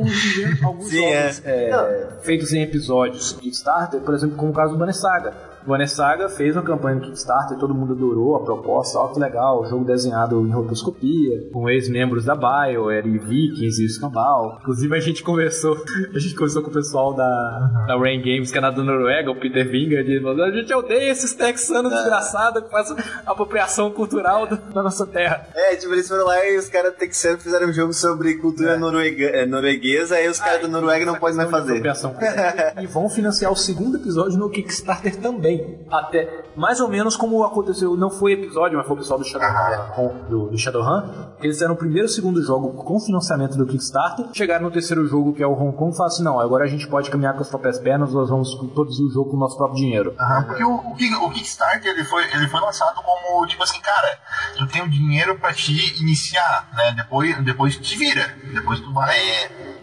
alguns 0.63 0.87
Sim, 0.89 0.97
jogos 1.11 1.41
é. 1.45 1.69
é, 1.69 2.07
feitos 2.23 2.53
em 2.53 2.61
episódios 2.61 3.29
de 3.33 3.41
Kickstarter, 3.41 3.99
por 4.01 4.13
exemplo, 4.13 4.35
como 4.37 4.51
o 4.51 4.55
caso 4.55 4.73
do 4.73 4.79
Banner 4.79 4.95
Saga. 4.95 5.52
Vanessa 5.65 5.95
Saga 5.95 6.29
fez 6.29 6.55
uma 6.55 6.63
campanha 6.63 6.95
no 6.95 7.01
Kickstarter, 7.01 7.57
todo 7.57 7.73
mundo 7.73 7.93
adorou 7.93 8.35
a 8.35 8.43
proposta, 8.43 8.97
ó 8.99 9.07
que 9.09 9.19
legal, 9.19 9.61
o 9.61 9.65
jogo 9.65 9.85
desenhado 9.85 10.45
em 10.45 10.51
rotoscopia, 10.51 11.49
com 11.51 11.69
ex-membros 11.69 12.25
da 12.25 12.35
BioWare 12.35 13.07
e 13.07 13.17
Vikings 13.19 13.81
e 13.81 13.85
o 13.85 13.89
Scambal. 13.89 14.57
Inclusive 14.61 14.95
a 14.95 14.99
gente 14.99 15.23
conversou, 15.23 15.77
a 16.13 16.19
gente 16.19 16.33
conversou 16.35 16.61
com 16.63 16.69
o 16.69 16.73
pessoal 16.73 17.13
da, 17.13 17.83
da 17.87 17.97
Rain 17.97 18.19
Games, 18.21 18.51
que 18.51 18.57
é 18.57 18.61
na 18.61 18.71
da 18.71 18.83
Noruega, 18.83 19.31
o 19.31 19.35
Peter 19.39 19.69
Vinger, 19.69 20.07
e 20.07 20.21
falou, 20.21 20.43
a 20.43 20.51
gente 20.51 20.73
odeia 20.73 21.11
esses 21.11 21.33
texanos 21.33 21.91
desgraçados 21.93 22.63
que 22.63 22.69
fazem 22.69 22.97
apropriação 23.25 23.91
cultural 23.91 24.47
do- 24.47 24.57
da 24.73 24.83
nossa 24.83 25.05
terra. 25.05 25.47
É, 25.55 25.75
tipo, 25.75 25.93
eles 25.93 26.07
foram 26.07 26.25
lá 26.25 26.45
e 26.45 26.57
os 26.57 26.67
caras 26.69 26.93
texanos 26.95 27.43
fizeram 27.43 27.67
um 27.69 27.73
jogo 27.73 27.93
sobre 27.93 28.35
cultura 28.35 28.77
noruega, 28.77 29.25
é, 29.27 29.45
norueguesa, 29.45 30.15
aí 30.15 30.27
os 30.27 30.39
caras 30.39 30.61
da 30.61 30.67
Noruega 30.67 31.05
não 31.05 31.15
podem 31.15 31.37
mais 31.37 31.49
fazer. 31.49 31.71
Apropriação 31.71 32.11
cultural. 32.13 32.73
e 32.81 32.87
vão 32.87 33.09
financiar 33.09 33.51
o 33.51 33.55
segundo 33.55 33.97
episódio 33.97 34.37
no 34.37 34.49
Kickstarter 34.49 35.15
também. 35.21 35.52
Até 35.91 36.43
mais 36.55 36.79
ou 36.79 36.87
menos 36.87 37.15
como 37.15 37.43
aconteceu, 37.43 37.95
não 37.97 38.09
foi 38.09 38.33
episódio, 38.33 38.77
mas 38.77 38.85
foi 38.85 38.95
o 38.95 38.99
pessoal 38.99 39.19
do 39.19 39.25
Shadowrun, 39.25 40.29
do, 40.29 40.49
do 40.49 40.57
Shadowrun. 40.57 41.33
Eles 41.41 41.55
fizeram 41.55 41.73
o 41.73 41.77
primeiro 41.77 42.07
e 42.07 42.09
segundo 42.09 42.41
jogo 42.41 42.83
com 42.83 42.99
financiamento 42.99 43.57
do 43.57 43.65
Kickstarter. 43.65 44.25
Chegaram 44.33 44.65
no 44.65 44.71
terceiro 44.71 45.05
jogo, 45.07 45.33
que 45.33 45.43
é 45.43 45.47
o 45.47 45.53
Hong 45.53 45.75
Kong, 45.75 45.91
e 45.91 45.97
falaram 45.97 46.13
assim: 46.13 46.23
não, 46.23 46.39
agora 46.39 46.63
a 46.63 46.67
gente 46.67 46.87
pode 46.87 47.09
caminhar 47.09 47.33
com 47.33 47.41
as 47.41 47.49
próprias 47.49 47.79
pernas, 47.79 48.13
nós 48.13 48.29
vamos 48.29 48.55
produzir 48.73 49.03
o 49.03 49.09
jogo 49.09 49.31
com 49.31 49.37
o 49.37 49.39
nosso 49.39 49.57
próprio 49.57 49.77
dinheiro. 49.77 50.13
Aham, 50.19 50.43
porque 50.43 50.63
o, 50.63 50.75
o 50.75 51.31
Kickstarter 51.31 51.91
ele 51.91 52.03
foi, 52.03 52.23
ele 52.33 52.47
foi 52.47 52.59
lançado 52.61 53.01
como, 53.03 53.45
tipo 53.47 53.63
assim, 53.63 53.79
cara, 53.81 54.17
tu 54.57 54.67
tem 54.67 54.81
o 54.81 54.89
dinheiro 54.89 55.37
pra 55.39 55.53
te 55.53 56.01
iniciar, 56.01 56.69
né? 56.75 56.93
Depois, 56.95 57.43
depois 57.43 57.77
te 57.77 57.97
vira. 57.97 58.33
Depois 58.53 58.79
tu 58.79 58.93
vai, 58.93 59.17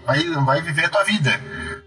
vai, 0.06 0.22
vai 0.44 0.62
viver 0.62 0.86
a 0.86 0.88
tua 0.88 1.04
vida. 1.04 1.30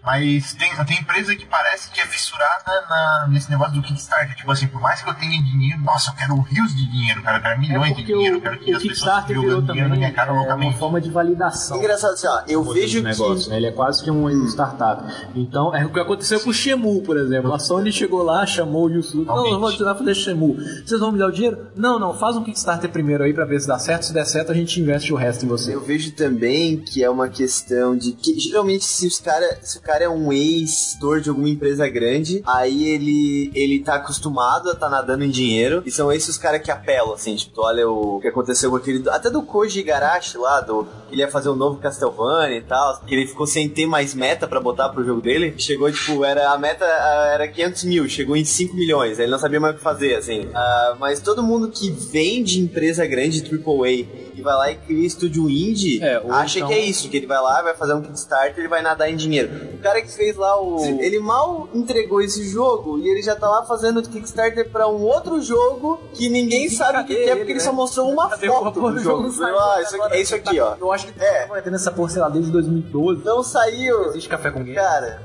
Mas 0.04 0.54
tem, 0.54 0.70
tem 0.84 0.98
empresa 1.00 1.34
que 1.34 1.46
parece 1.46 1.90
que 1.90 2.00
é 2.00 2.06
fissurada 2.06 2.64
na- 2.88 3.26
nesse 3.30 3.50
negócio 3.50 3.74
do 3.74 3.82
Kickstarter. 3.82 4.36
Tipo 4.36 4.52
assim, 4.52 4.66
por 4.66 4.80
mais 4.80 5.02
que 5.02 5.08
eu 5.08 5.14
tenha 5.14 5.42
dinheiro, 5.42 5.80
nossa, 5.82 6.10
eu 6.10 6.14
quero 6.14 6.40
rios 6.40 6.74
de 6.74 6.86
dinheiro, 6.90 7.22
cara, 7.22 7.38
eu 7.38 7.42
quero 7.42 7.54
É 7.54 7.58
milhões 7.58 7.88
de 7.88 7.94
porque 7.94 8.12
dinheiro, 8.12 8.34
o, 8.34 8.38
eu 8.38 8.42
quero 8.42 8.58
que 8.58 8.72
o 8.72 8.76
as 8.76 8.82
pessoas 8.82 8.98
Kickstarter 8.98 9.28
virou 9.40 9.50
jogando 9.50 9.66
dinheiro 9.72 9.88
na 9.88 9.94
também 9.94 9.98
minha 10.08 10.12
cara 10.12 10.28
é, 10.30 10.32
uma 10.32 10.40
loucamente. 10.40 10.78
forma 10.78 11.00
de 11.00 11.10
validação. 11.10 11.76
Engraçado 11.78 12.12
assim, 12.14 12.26
ó, 12.26 12.42
eu 12.46 12.62
vejo 12.64 12.98
de 12.98 13.02
negócio, 13.04 13.44
que... 13.44 13.50
né? 13.50 13.56
Ele 13.56 13.66
é 13.66 13.72
quase 13.72 14.02
que 14.02 14.10
um 14.10 14.46
startup. 14.46 15.02
Então, 15.34 15.74
é 15.74 15.84
o 15.86 15.92
que 15.92 16.00
aconteceu 16.00 16.40
com 16.40 16.50
o 16.50 16.54
Shemu, 16.54 17.02
por 17.02 17.16
exemplo. 17.16 17.52
A 17.52 17.58
Sony 17.58 17.90
chegou 17.92 18.22
lá, 18.22 18.44
chamou 18.46 18.86
o 18.86 18.90
Yusuke. 18.90 19.26
Não, 19.26 19.46
eu 19.46 19.58
vou 19.58 19.72
te 19.72 19.82
dar 19.82 19.94
fazer 19.94 20.14
Shemu. 20.14 20.54
Vocês 20.84 21.00
vão 21.00 21.12
me 21.12 21.18
dar 21.18 21.28
o 21.28 21.32
dinheiro? 21.32 21.66
Não, 21.74 21.98
não, 21.98 22.12
faz 22.14 22.36
um 22.36 22.44
Kickstarter 22.44 22.90
primeiro 22.90 23.24
aí 23.24 23.32
pra 23.32 23.44
ver 23.44 23.60
se 23.60 23.66
dá 23.66 23.78
certo. 23.78 24.04
Se 24.06 24.12
der 24.12 24.26
certo, 24.26 24.52
a 24.52 24.54
gente 24.54 24.80
investe 24.80 25.12
o 25.12 25.16
resto 25.16 25.44
em 25.44 25.48
você. 25.48 25.74
Eu 25.74 25.80
vejo 25.80 26.12
também 26.12 26.78
que 26.78 27.02
é 27.02 27.08
uma 27.08 27.28
questão 27.28 27.96
de 27.96 28.12
que 28.12 28.38
geralmente 28.38 28.84
se 28.84 29.06
os 29.06 29.18
cara, 29.18 29.58
se 29.62 29.78
o 29.78 29.80
cara 29.80 29.93
é 30.02 30.08
um 30.08 30.32
ex-gestor 30.32 31.20
de 31.20 31.28
alguma 31.28 31.48
empresa 31.48 31.88
grande, 31.88 32.42
aí 32.46 32.88
ele 32.88 33.50
ele 33.54 33.80
tá 33.80 33.96
acostumado 33.96 34.70
a 34.70 34.74
tá 34.74 34.88
nadando 34.88 35.24
em 35.24 35.30
dinheiro 35.30 35.82
e 35.86 35.90
são 35.90 36.12
esses 36.12 36.34
os 36.34 36.38
caras 36.38 36.60
que 36.60 36.70
apelam 36.70 37.14
assim, 37.14 37.36
tipo, 37.36 37.60
olha 37.62 37.88
o 37.88 38.18
que 38.20 38.28
aconteceu 38.28 38.70
com 38.70 38.76
aquele 38.76 39.08
até 39.08 39.30
do 39.30 39.42
Koji 39.42 39.80
Igarashi 39.80 40.36
lá, 40.36 40.60
do 40.60 40.86
ele 41.10 41.22
ia 41.22 41.30
fazer 41.30 41.48
um 41.48 41.54
novo 41.54 41.78
Castlevania 41.78 42.58
e 42.58 42.62
tal, 42.62 43.00
que 43.06 43.14
ele 43.14 43.26
ficou 43.26 43.46
sem 43.46 43.68
ter 43.68 43.86
mais 43.86 44.14
meta 44.14 44.48
pra 44.48 44.60
botar 44.60 44.88
pro 44.88 45.04
jogo 45.04 45.20
dele. 45.20 45.54
Chegou 45.56 45.90
tipo, 45.90 46.24
era 46.24 46.50
a 46.50 46.58
meta 46.58 46.84
era 46.84 47.46
500 47.46 47.84
mil, 47.84 48.08
chegou 48.08 48.36
em 48.36 48.44
5 48.44 48.74
milhões, 48.74 49.18
aí 49.18 49.24
ele 49.24 49.32
não 49.32 49.38
sabia 49.38 49.60
mais 49.60 49.74
o 49.74 49.78
que 49.78 49.84
fazer, 49.84 50.16
assim. 50.16 50.48
Ah, 50.52 50.96
mas 50.98 51.20
todo 51.20 51.42
mundo 51.42 51.70
que 51.70 51.90
vem 51.90 52.42
de 52.42 52.60
empresa 52.60 53.06
grande 53.06 53.42
AAA 53.42 54.06
e 54.36 54.42
vai 54.42 54.54
lá 54.54 54.70
e 54.70 54.76
cria 54.76 55.06
estúdio 55.06 55.48
indie, 55.48 56.02
É, 56.02 56.22
acha 56.30 56.58
então- 56.58 56.68
que 56.68 56.74
é 56.74 56.78
isso, 56.80 57.08
que 57.08 57.16
ele 57.16 57.26
vai 57.26 57.40
lá, 57.40 57.62
vai 57.62 57.74
fazer 57.74 57.94
um 57.94 58.02
Kickstarter, 58.02 58.58
ele 58.58 58.68
vai 58.68 58.82
nadar 58.82 59.08
em 59.10 59.16
dinheiro. 59.16 59.50
O 59.74 59.78
cara 59.78 60.00
que 60.02 60.10
fez 60.10 60.36
lá 60.36 60.60
o. 60.60 60.84
Ele 61.00 61.18
mal 61.18 61.68
entregou 61.74 62.20
esse 62.20 62.48
jogo 62.48 62.98
e 62.98 63.08
ele 63.08 63.22
já 63.22 63.34
tá 63.36 63.48
lá 63.48 63.64
fazendo 63.64 64.02
Kickstarter 64.02 64.68
pra 64.70 64.88
um 64.88 65.02
outro 65.02 65.40
jogo 65.40 66.00
que 66.12 66.28
ninguém 66.28 66.68
sabe 66.68 66.98
o 67.00 67.04
que, 67.04 67.14
que 67.14 67.20
é, 67.20 67.24
ele, 67.30 67.36
porque 67.36 67.52
ele 67.52 67.58
né? 67.58 67.64
só 67.64 67.72
mostrou 67.72 68.10
uma 68.10 68.28
Cadê 68.30 68.46
foto 68.48 68.80
do 68.80 68.98
jogo. 68.98 69.30
jogo? 69.30 69.46
Ah, 69.58 69.82
isso 69.82 70.02
aqui- 70.02 70.14
é 70.14 70.20
isso 70.20 70.34
aqui, 70.34 70.60
ó. 70.60 70.74
Eu 70.80 70.92
acho 70.92 71.06
que 71.06 71.22
É. 71.22 71.46
vai 71.46 71.62
ter 71.62 71.70
nessa 71.70 71.90
porra, 71.90 72.08
sei 72.10 72.20
lá, 72.22 72.28
desde 72.28 72.50
2012. 72.50 73.22
Não 73.24 73.42
saiu. 73.42 74.06
Existe 74.10 74.28
café 74.28 74.50
com 74.50 74.60
game. 74.62 74.74
Cara, 74.74 75.20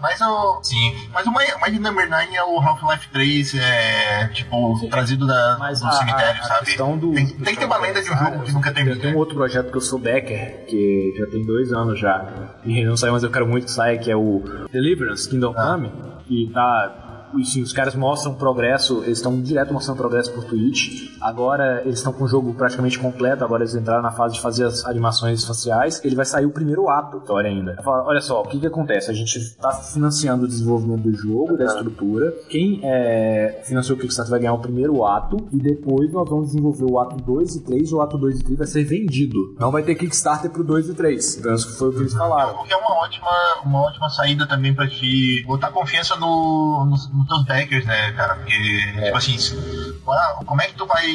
Mas 0.00 0.20
o. 0.20 0.60
Sim. 0.62 1.08
Mas 1.12 1.26
o 1.26 1.30
My 1.30 1.78
Number 1.78 2.08
9 2.08 2.34
é 2.36 2.44
o 2.44 2.58
Half-Life 2.60 3.08
3, 3.10 3.54
é. 3.54 4.28
Tipo, 4.28 4.88
trazido 4.88 5.26
da, 5.26 5.56
Mas 5.58 5.80
do 5.80 5.86
a, 5.86 5.92
cemitério, 5.92 6.40
a, 6.40 6.44
a 6.44 6.48
sabe? 6.48 6.66
questão 6.66 6.98
do. 6.98 7.12
tem, 7.12 7.26
tem 7.26 7.54
que 7.54 7.60
ter 7.60 7.66
uma 7.66 7.78
lenda 7.78 8.02
de 8.02 8.10
um 8.10 8.16
jogo 8.16 8.42
que 8.42 8.52
nunca 8.52 8.72
Tem 8.72 9.14
um 9.14 9.16
outro 9.16 9.34
projeto 9.34 9.70
que 9.70 9.76
eu 9.76 9.80
sou 9.80 9.98
backer, 9.98 10.66
que 10.66 11.14
já 11.18 11.26
tem 11.26 11.44
dois 11.44 11.72
anos 11.72 11.98
já. 11.98 12.26
E 12.64 12.84
não 12.84 12.96
saiu, 12.96 13.12
mas 13.12 13.22
eu 13.22 13.30
quero 13.30 13.46
muito 13.46 13.64
que 13.64 13.70
saia, 13.70 13.98
que 13.98 14.10
é 14.10 14.16
o 14.16 14.42
Deliverance 14.72 15.28
Kingdom 15.28 15.54
Come. 15.54 15.92
Que 16.26 16.50
tá. 16.52 17.11
E 17.36 17.44
sim, 17.44 17.62
os 17.62 17.72
caras 17.72 17.94
mostram 17.94 18.34
progresso, 18.34 19.02
eles 19.04 19.18
estão 19.18 19.40
direto 19.40 19.72
mostrando 19.72 19.96
progresso 19.96 20.32
por 20.32 20.44
Twitch. 20.44 21.10
Agora 21.20 21.82
eles 21.84 21.98
estão 21.98 22.12
com 22.12 22.24
o 22.24 22.28
jogo 22.28 22.54
praticamente 22.54 22.98
completo, 22.98 23.44
agora 23.44 23.62
eles 23.62 23.74
entraram 23.74 24.02
na 24.02 24.12
fase 24.12 24.34
de 24.34 24.40
fazer 24.40 24.64
as 24.64 24.84
animações 24.84 25.44
faciais. 25.44 26.02
Ele 26.04 26.14
vai 26.14 26.24
sair 26.24 26.46
o 26.46 26.50
primeiro 26.50 26.88
ato 26.88 27.18
história 27.32 27.50
ainda. 27.50 27.76
Fala, 27.82 28.04
Olha 28.04 28.20
só, 28.20 28.42
o 28.42 28.46
que 28.46 28.60
que 28.60 28.66
acontece? 28.66 29.10
A 29.10 29.14
gente 29.14 29.38
está 29.38 29.70
financiando 29.72 30.44
o 30.44 30.48
desenvolvimento 30.48 31.02
do 31.02 31.12
jogo, 31.12 31.56
da 31.56 31.64
estrutura. 31.64 32.32
Quem 32.48 32.80
é, 32.82 33.62
financiou 33.64 33.96
o 33.96 34.00
Kickstarter 34.00 34.30
vai 34.30 34.40
ganhar 34.40 34.54
o 34.54 34.58
primeiro 34.58 35.04
ato 35.04 35.36
e 35.52 35.56
depois 35.56 36.12
nós 36.12 36.28
vamos 36.28 36.48
desenvolver 36.48 36.84
o 36.84 37.00
ato 37.00 37.16
2 37.16 37.56
e 37.56 37.60
3. 37.64 37.92
O 37.92 38.00
ato 38.00 38.18
2 38.18 38.40
e 38.40 38.44
3 38.44 38.58
vai 38.58 38.66
ser 38.66 38.84
vendido. 38.84 39.56
Não 39.58 39.70
vai 39.70 39.82
ter 39.82 39.94
Kickstarter 39.94 40.50
pro 40.50 40.62
2 40.62 40.90
e 40.90 40.94
3. 40.94 41.38
Então 41.38 41.54
isso 41.54 41.76
foi 41.76 41.88
o 41.88 41.92
que 41.92 42.00
eles 42.00 42.14
falaram. 42.14 42.60
O 42.60 42.64
que 42.64 42.72
é 42.72 42.76
uma 42.76 42.94
ótima, 43.02 43.30
uma 43.64 43.80
ótima 43.82 44.08
saída 44.10 44.46
também 44.46 44.74
pra 44.74 44.88
te 44.88 45.44
botar 45.46 45.70
confiança 45.70 46.16
no, 46.16 46.84
nos, 46.84 47.10
teus 47.26 47.44
backers, 47.44 47.84
né, 47.86 48.12
cara? 48.12 48.36
Porque, 48.36 48.52
tipo 49.04 49.16
assim, 49.16 49.36
como 50.46 50.60
é 50.60 50.66
que 50.66 50.74
tu 50.74 50.86
vai. 50.86 51.06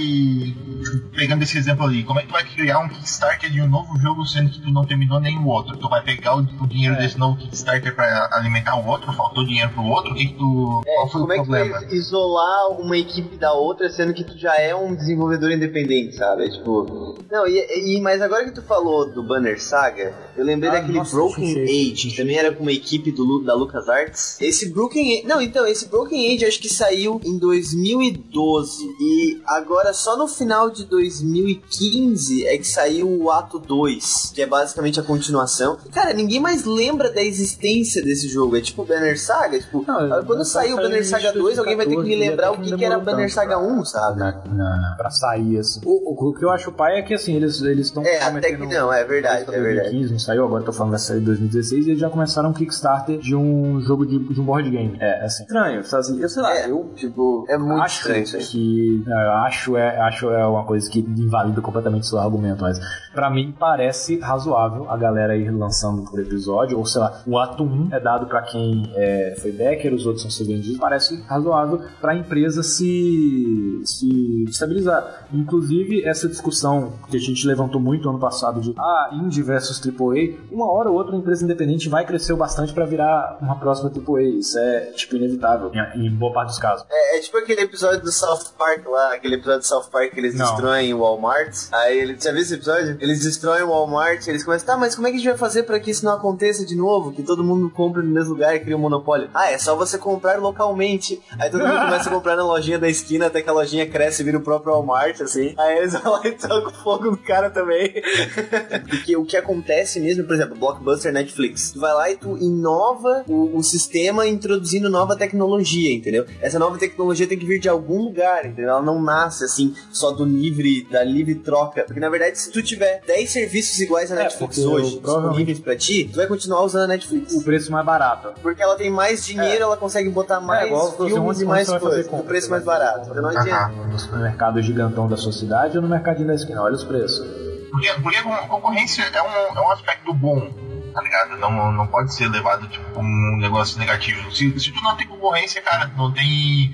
Pegando 1.15 1.43
esse 1.43 1.57
exemplo 1.57 1.85
ali, 1.85 2.03
como 2.03 2.19
é 2.19 2.21
que 2.21 2.27
tu 2.29 2.33
vai 2.33 2.43
criar 2.43 2.79
um 2.79 2.87
Kickstarter 2.89 3.49
de 3.51 3.61
um 3.61 3.67
novo 3.67 3.97
jogo 3.99 4.25
sendo 4.25 4.49
que 4.51 4.61
tu 4.61 4.71
não 4.71 4.85
terminou 4.85 5.19
nenhum 5.19 5.45
outro? 5.47 5.75
Tu 5.77 5.89
vai 5.89 6.01
pegar 6.03 6.35
o, 6.35 6.39
o 6.39 6.67
dinheiro 6.67 6.95
desse 6.97 7.17
novo 7.17 7.37
Kickstarter 7.37 7.93
pra 7.95 8.29
alimentar 8.33 8.75
o 8.75 8.85
outro? 8.87 9.11
Faltou 9.13 9.43
dinheiro 9.45 9.71
pro 9.71 9.83
outro? 9.83 10.11
O 10.11 10.15
que, 10.15 10.27
que 10.27 10.33
tu. 10.35 10.81
qual 10.85 11.09
foi 11.09 11.21
como 11.21 11.27
o 11.27 11.33
é 11.33 11.37
que 11.37 11.41
tu 11.43 11.47
problema? 11.47 11.79
vai 11.81 11.89
isolar 11.93 12.71
uma 12.79 12.97
equipe 12.97 13.35
da 13.37 13.51
outra, 13.53 13.89
sendo 13.89 14.13
que 14.13 14.23
tu 14.23 14.37
já 14.37 14.55
é 14.55 14.75
um 14.75 14.95
desenvolvedor 14.95 15.51
independente, 15.51 16.15
sabe? 16.15 16.45
É 16.45 16.49
tipo. 16.49 17.17
Não, 17.31 17.47
e, 17.47 17.95
e- 17.97 18.01
mas 18.01 18.21
agora 18.21 18.45
que 18.45 18.51
tu 18.51 18.61
falou 18.61 19.11
do 19.11 19.23
Banner 19.23 19.61
Saga, 19.61 20.13
eu 20.37 20.45
lembrei 20.45 20.69
Ah, 20.69 20.73
daquele 20.73 20.99
nossa, 20.99 21.15
Broken 21.15 21.63
Age, 21.63 22.09
que 22.09 22.15
também 22.15 22.37
era 22.37 22.51
com 22.53 22.61
uma 22.63 22.71
equipe 22.71 23.11
do, 23.11 23.43
da 23.43 23.53
LucasArts. 23.53 24.39
Esse 24.39 24.69
Broken 24.71 25.17
Age. 25.19 25.27
Não, 25.27 25.41
então, 25.41 25.65
esse 25.65 25.89
Broken 25.89 25.96
Age 26.05 26.45
acho 26.45 26.59
que 26.59 26.69
saiu 26.69 27.19
em 27.23 27.37
2012. 27.37 28.83
E 28.99 29.41
agora, 29.45 29.93
só 29.93 30.17
no 30.17 30.27
final 30.27 30.69
de 30.69 30.85
2015 30.85 32.45
é 32.45 32.57
que 32.57 32.67
saiu 32.67 33.07
o 33.09 33.31
Ato 33.31 33.59
2, 33.59 34.31
que 34.33 34.41
é 34.41 34.45
basicamente 34.45 34.99
a 34.99 35.03
continuação. 35.03 35.77
Cara, 35.91 36.13
ninguém 36.13 36.39
mais 36.39 36.65
lembra 36.65 37.11
da 37.11 37.21
existência 37.23 38.03
desse 38.03 38.27
jogo. 38.27 38.55
É 38.57 38.61
tipo 38.61 38.83
Banner 38.83 39.19
Saga, 39.19 39.59
tipo, 39.59 39.83
Não, 39.87 40.23
quando 40.25 40.45
sair 40.45 40.73
o 40.73 40.77
Banner 40.77 41.05
Saga 41.07 41.31
2, 41.33 41.59
alguém 41.59 41.75
vai 41.75 41.85
ter 41.85 41.95
que 41.95 42.01
me 42.01 42.15
2014, 42.17 42.29
lembrar 42.29 42.51
o 42.51 42.53
até 42.53 42.63
que, 42.63 42.69
que 42.71 42.77
que 42.77 42.85
era 42.85 42.99
Banner 42.99 43.33
Saga 43.33 43.57
pra- 43.57 43.67
1, 43.67 43.85
sabe? 43.85 44.19
Na, 44.19 44.31
na, 44.45 44.95
pra 44.97 45.09
sair, 45.09 45.57
assim. 45.59 45.81
O, 45.85 46.11
o, 46.13 46.29
o 46.29 46.33
que 46.33 46.43
eu 46.43 46.49
acho 46.49 46.71
pai 46.71 46.99
é 46.99 47.01
que, 47.01 47.13
assim, 47.13 47.35
eles 47.35 47.87
estão 47.87 48.03
É, 48.05 48.21
até 48.21 48.53
que 48.55 48.65
não, 48.65 48.91
é 48.91 49.03
verdade, 49.03 49.43
é 49.47 49.59
verdade. 49.59 49.89
2015, 49.89 50.11
não 50.11 50.19
saiu, 50.19 50.45
agora 50.45 50.61
eu 50.61 50.65
tô 50.65 50.73
falando 50.73 50.91
vai 50.91 50.99
sair 50.99 51.19
em 51.19 51.23
2016, 51.23 51.85
e 51.87 51.89
eles 51.91 51.99
já 51.99 52.09
começaram 52.09 52.49
um 52.49 52.53
Kickstarter 52.53 53.17
de 53.17 53.35
um 53.35 53.79
jogo 53.81 54.05
de, 54.05 54.17
de 54.19 54.39
um 54.41 54.43
board 54.43 54.69
game. 54.69 54.97
É, 54.99 55.25
assim. 55.25 55.43
Estranho, 55.43 55.83
eu 56.21 56.29
sei 56.29 56.41
lá, 56.41 56.55
É, 56.55 56.69
eu 56.69 56.91
tipo, 56.95 57.45
é 57.49 57.57
muito 57.57 57.81
acho 57.81 57.97
estranho 57.97 58.23
isso 58.23 58.37
aí. 58.37 58.43
que 58.43 59.03
não, 59.05 59.19
eu 59.21 59.31
acho 59.33 59.77
é 59.77 59.99
acho 59.99 60.29
é 60.29 60.45
uma 60.45 60.63
coisa 60.65 60.89
que 60.89 60.99
invalida 60.99 61.61
completamente 61.61 62.03
o 62.03 62.05
seu 62.05 62.19
argumento 62.19 62.61
mas 62.61 62.79
pra 63.13 63.29
mim 63.29 63.53
parece 63.57 64.19
razoável 64.19 64.89
a 64.89 64.97
galera 64.97 65.35
ir 65.35 65.49
lançando 65.51 66.03
por 66.09 66.19
episódio 66.19 66.77
ou 66.77 66.85
sei 66.85 67.01
lá 67.01 67.21
o 67.25 67.37
ato 67.37 67.63
1 67.63 67.89
é 67.91 67.99
dado 67.99 68.25
pra 68.27 68.41
quem 68.41 68.91
é, 68.95 69.35
foi 69.41 69.51
backer 69.51 69.93
os 69.93 70.05
outros 70.05 70.21
são 70.23 70.31
ser 70.31 70.45
vendidos 70.45 70.77
parece 70.79 71.21
razoável 71.27 71.81
pra 72.01 72.15
empresa 72.15 72.63
se 72.63 73.81
se 73.85 74.43
estabilizar. 74.49 75.25
Inclusive 75.33 76.03
essa 76.05 76.27
discussão 76.27 76.93
que 77.09 77.17
a 77.17 77.19
gente 77.19 77.45
levantou 77.47 77.79
muito 77.81 78.09
ano 78.09 78.19
passado 78.19 78.61
de 78.61 78.73
ah 78.77 79.09
indie 79.13 79.41
versus 79.41 79.81
AAA 79.85 80.37
uma 80.51 80.71
hora 80.71 80.89
ou 80.89 80.95
outra 80.95 81.15
a 81.15 81.17
empresa 81.19 81.43
independente 81.43 81.89
vai 81.89 82.05
crescer 82.05 82.33
o 82.33 82.37
bastante 82.37 82.73
pra 82.73 82.85
virar 82.85 83.37
uma 83.41 83.55
próxima 83.55 83.89
AAA 83.89 84.21
isso 84.23 84.57
é 84.57 84.81
tipo 84.95 85.15
inevitável 85.15 85.71
em, 85.77 86.07
em 86.07 86.09
boa 86.11 86.33
parte 86.33 86.49
dos 86.49 86.59
casos 86.59 86.85
É, 86.89 87.17
é 87.17 87.19
tipo 87.21 87.37
aquele 87.37 87.61
episódio 87.61 88.01
do 88.01 88.11
South 88.11 88.53
Park 88.57 88.85
lá, 88.87 89.13
aquele 89.13 89.35
episódio 89.35 89.61
de 89.61 89.67
South 89.67 89.89
Park 89.91 90.11
que 90.13 90.19
eles 90.19 90.35
Não. 90.35 90.45
destroem 90.45 90.93
o 90.93 90.99
Walmart. 90.99 91.55
Aí 91.71 91.99
ele, 91.99 92.17
já 92.19 92.31
viu 92.31 92.41
esse 92.41 92.53
episódio? 92.53 92.97
Eles 92.99 93.23
destroem 93.23 93.63
o 93.63 93.69
Walmart, 93.69 94.27
eles 94.27 94.43
começam, 94.43 94.67
tá, 94.67 94.77
mas 94.77 94.95
como 94.95 95.07
é 95.07 95.11
que 95.11 95.17
a 95.17 95.19
gente 95.19 95.29
vai 95.29 95.37
fazer 95.37 95.63
pra 95.63 95.79
que 95.79 95.91
isso 95.91 96.05
não 96.05 96.13
aconteça 96.13 96.65
de 96.65 96.75
novo? 96.75 97.11
Que 97.11 97.23
todo 97.23 97.43
mundo 97.43 97.69
compre 97.69 98.01
no 98.01 98.09
mesmo 98.09 98.33
lugar 98.33 98.55
e 98.55 98.59
cria 98.59 98.75
um 98.75 98.79
monopólio. 98.79 99.29
Ah, 99.33 99.51
é 99.51 99.57
só 99.57 99.75
você 99.75 99.97
comprar 99.97 100.39
localmente. 100.39 101.21
Aí 101.39 101.49
todo 101.49 101.65
mundo 101.65 101.79
começa 101.79 102.09
a 102.09 102.13
comprar 102.13 102.35
na 102.35 102.43
lojinha 102.43 102.79
da 102.79 102.89
esquina 102.89 103.27
até 103.27 103.41
que 103.41 103.49
a 103.49 103.53
lojinha 103.53 103.87
cresce 103.89 104.21
e 104.21 104.25
vira 104.25 104.37
o 104.37 104.41
próprio 104.41 104.73
Walmart, 104.73 105.19
assim. 105.21 105.53
Aí 105.57 105.77
eles 105.77 105.93
vão 105.93 106.13
lá 106.13 106.21
e 106.25 106.31
tocam 106.31 106.71
fogo 106.71 107.11
no 107.11 107.17
cara 107.17 107.49
também. 107.49 107.93
Porque 108.89 109.15
o 109.17 109.25
que 109.25 109.37
acontece 109.37 109.99
mesmo, 109.99 110.23
por 110.25 110.35
exemplo, 110.35 110.55
Blockbuster 110.55 111.11
Netflix. 111.11 111.71
Tu 111.71 111.79
vai 111.79 111.93
lá 111.93 112.09
e 112.11 112.17
tu 112.17 112.37
inova 112.37 113.23
o, 113.27 113.57
o 113.57 113.63
sistema 113.63 114.27
introduzindo 114.27 114.89
nova 114.89 115.15
tecnologia, 115.15 115.66
entendeu? 115.75 116.25
Essa 116.41 116.57
nova 116.59 116.77
tecnologia 116.77 117.27
tem 117.27 117.37
que 117.37 117.45
vir 117.45 117.59
de 117.59 117.67
algum 117.69 118.01
lugar, 118.01 118.45
entendeu? 118.45 118.69
Ela 118.71 118.81
não 118.81 119.01
nasce 119.01 119.43
assim 119.43 119.73
só 119.91 120.11
do 120.11 120.23
livre, 120.25 120.87
da 120.91 121.03
livre 121.03 121.35
troca. 121.35 121.83
Porque 121.83 121.99
na 121.99 122.09
verdade, 122.09 122.37
se 122.39 122.51
tu 122.51 122.61
tiver 122.61 123.01
10 123.05 123.29
serviços 123.29 123.79
iguais 123.79 124.11
à 124.11 124.15
É, 124.15 124.23
Netflix 124.23 124.57
hoje, 124.59 124.99
disponíveis 124.99 125.59
pra 125.59 125.75
ti, 125.75 126.09
tu 126.11 126.17
vai 126.17 126.27
continuar 126.27 126.63
usando 126.63 126.83
a 126.83 126.87
Netflix. 126.87 127.33
O 127.33 127.43
preço 127.43 127.71
mais 127.71 127.85
barato. 127.85 128.29
Porque 128.41 128.61
ela 128.61 128.75
tem 128.75 128.89
mais 128.91 129.25
dinheiro, 129.25 129.63
ela 129.63 129.77
consegue 129.77 130.09
botar 130.09 130.39
mais 130.39 130.63
É. 130.63 130.67
igual 130.67 130.91
filmes 130.95 131.15
onde 131.17 131.43
e 131.43 131.45
mais 131.45 131.67
coisas. 131.69 132.07
O 132.11 132.23
preço 132.23 132.49
mais 132.49 132.63
barato. 132.63 133.09
Então 133.09 133.21
não 133.21 133.29
adianta. 133.29 133.67
No 133.87 133.99
supermercado 133.99 134.61
gigantão 134.61 135.07
da 135.07 135.17
sua 135.17 135.31
cidade 135.31 135.77
ou 135.77 135.83
no 135.83 135.89
mercadinho 135.89 136.27
da 136.27 136.35
esquina? 136.35 136.61
Olha 136.61 136.75
os 136.75 136.83
preços. 136.83 137.25
Porque, 137.71 137.89
porque 138.01 138.17
a 138.17 138.47
concorrência 138.47 139.03
é 139.03 139.21
um, 139.21 139.57
é 139.57 139.61
um 139.61 139.71
aspecto 139.71 140.13
bom, 140.13 140.49
tá 140.97 141.03
ligado? 141.03 141.37
Não, 141.39 141.71
não 141.71 141.85
pode 141.85 142.11
ser 142.11 142.27
levado 142.27 142.67
tipo, 142.67 142.83
como 142.91 143.07
um 143.07 143.37
negócio 143.37 143.77
negativo. 143.79 144.31
Se, 144.35 144.59
se 144.59 144.71
tu 144.71 144.81
não 144.83 144.95
tem 144.95 145.05
concorrência, 145.07 145.61
cara, 145.61 145.87
tu 145.87 145.95
não 145.95 146.11
tem 146.11 146.71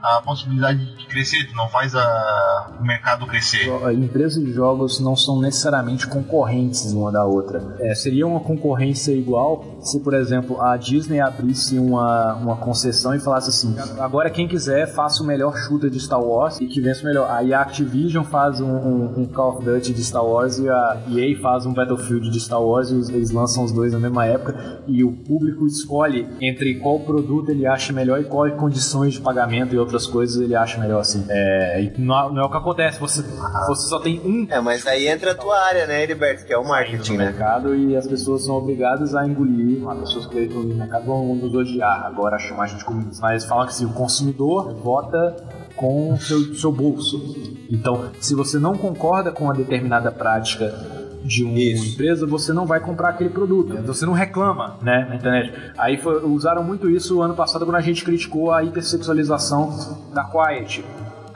a 0.00 0.22
possibilidade 0.22 0.78
de 0.96 1.06
crescer, 1.06 1.44
tu 1.48 1.56
não 1.56 1.68
faz 1.68 1.92
a, 1.94 2.76
o 2.80 2.84
mercado 2.84 3.26
crescer. 3.26 3.68
Empresas 3.92 4.40
de 4.44 4.52
jogos 4.52 5.00
não 5.00 5.16
são 5.16 5.40
necessariamente 5.40 6.06
concorrentes 6.06 6.84
uma 6.92 7.10
da 7.10 7.24
outra. 7.24 7.76
É, 7.80 7.94
seria 7.96 8.24
uma 8.26 8.38
concorrência 8.40 9.10
igual 9.12 9.64
se, 9.80 9.98
por 10.00 10.14
exemplo, 10.14 10.60
a 10.62 10.76
Disney 10.76 11.18
abrisse 11.20 11.76
uma, 11.78 12.34
uma 12.34 12.56
concessão 12.56 13.12
e 13.14 13.18
falasse 13.18 13.48
assim: 13.50 13.74
agora 13.98 14.30
quem 14.30 14.46
quiser 14.46 14.86
faça 14.94 15.20
o 15.22 15.26
melhor 15.26 15.56
shooter 15.56 15.90
de 15.90 15.98
Star 15.98 16.20
Wars 16.22 16.60
e 16.60 16.66
que 16.66 16.80
vença 16.80 17.02
o 17.02 17.06
melhor. 17.06 17.28
Aí 17.30 17.52
a 17.52 17.60
Activision 17.62 18.22
faz 18.24 18.60
um, 18.60 18.66
um- 18.70 19.20
um 19.22 19.26
Call 19.26 19.56
of 19.56 19.64
Duty 19.64 19.92
de 19.92 20.04
Star 20.04 20.24
Wars 20.24 20.58
e 20.58 20.68
a 20.68 21.02
EA 21.10 21.36
faz 21.40 21.66
um 21.66 21.72
Battlefield 21.72 22.30
de 22.30 22.38
Star 22.40 22.62
Wars 22.62 22.90
e 22.90 22.94
eles 23.12 23.30
lançam 23.30 23.63
os 23.64 23.72
dois 23.72 23.92
na 23.92 23.98
mesma 23.98 24.26
época 24.26 24.82
e 24.86 25.02
o 25.02 25.12
público 25.12 25.66
escolhe 25.66 26.26
entre 26.40 26.76
qual 26.76 27.00
produto 27.00 27.50
ele 27.50 27.66
acha 27.66 27.92
melhor 27.92 28.20
e 28.20 28.24
quais 28.24 28.54
condições 28.54 29.14
de 29.14 29.20
pagamento 29.20 29.74
e 29.74 29.78
outras 29.78 30.06
coisas 30.06 30.40
ele 30.40 30.54
acha 30.54 30.78
melhor 30.78 31.00
assim. 31.00 31.24
É, 31.28 31.92
não, 31.98 32.32
não 32.32 32.42
é 32.42 32.44
o 32.46 32.50
que 32.50 32.56
acontece, 32.56 32.98
você, 33.00 33.22
você 33.22 33.88
só 33.88 33.98
tem 33.98 34.20
um 34.24 34.46
É, 34.50 34.60
mas 34.60 34.86
aí 34.86 35.08
entra 35.08 35.32
a 35.32 35.34
tua 35.34 35.58
área, 35.58 35.86
né, 35.86 36.02
Heriberto? 36.02 36.44
Que 36.44 36.52
é 36.52 36.58
o 36.58 36.66
marketing, 36.66 37.16
né? 37.16 37.24
mercado 37.26 37.74
e 37.74 37.96
as 37.96 38.06
pessoas 38.06 38.44
são 38.44 38.56
obrigadas 38.56 39.14
a 39.14 39.26
engolir. 39.26 39.86
As 39.88 39.98
pessoas 40.00 40.26
que 40.26 40.38
estão 40.38 40.62
no 40.62 40.74
mercado 40.74 41.06
vão 41.06 41.34
nos 41.34 41.54
odiar 41.54 42.06
agora, 42.06 42.38
chamar 42.38 42.64
a 42.64 42.66
gente 42.66 42.84
comunista. 42.84 43.20
Mas 43.22 43.44
falam 43.44 43.66
que 43.66 43.72
assim, 43.72 43.86
o 43.86 43.92
consumidor 43.92 44.74
vota 44.74 45.36
com 45.76 46.12
o 46.12 46.20
seu, 46.20 46.54
seu 46.54 46.72
bolso. 46.72 47.34
Então, 47.70 48.10
se 48.20 48.34
você 48.34 48.58
não 48.58 48.76
concorda 48.76 49.32
com 49.32 49.44
uma 49.44 49.54
determinada 49.54 50.10
prática 50.12 51.03
de 51.24 51.42
uma 51.42 51.58
Isso. 51.58 51.94
empresa, 51.94 52.26
você 52.26 52.52
não 52.52 52.66
vai 52.66 52.80
comprar 52.80 53.08
aquele 53.08 53.30
produto. 53.30 53.74
Você 53.86 54.04
não 54.04 54.12
reclama, 54.12 54.76
né, 54.82 55.06
na 55.08 55.16
internet. 55.16 55.52
Aí 55.78 55.96
foi- 55.96 56.22
usaram 56.24 56.62
muito 56.62 56.90
isso 56.90 57.22
ano 57.22 57.34
passado 57.34 57.64
quando 57.64 57.76
a 57.76 57.80
gente 57.80 58.04
criticou 58.04 58.52
a 58.52 58.62
hipersexualização 58.62 59.98
da 60.12 60.24
Quiet. 60.24 60.84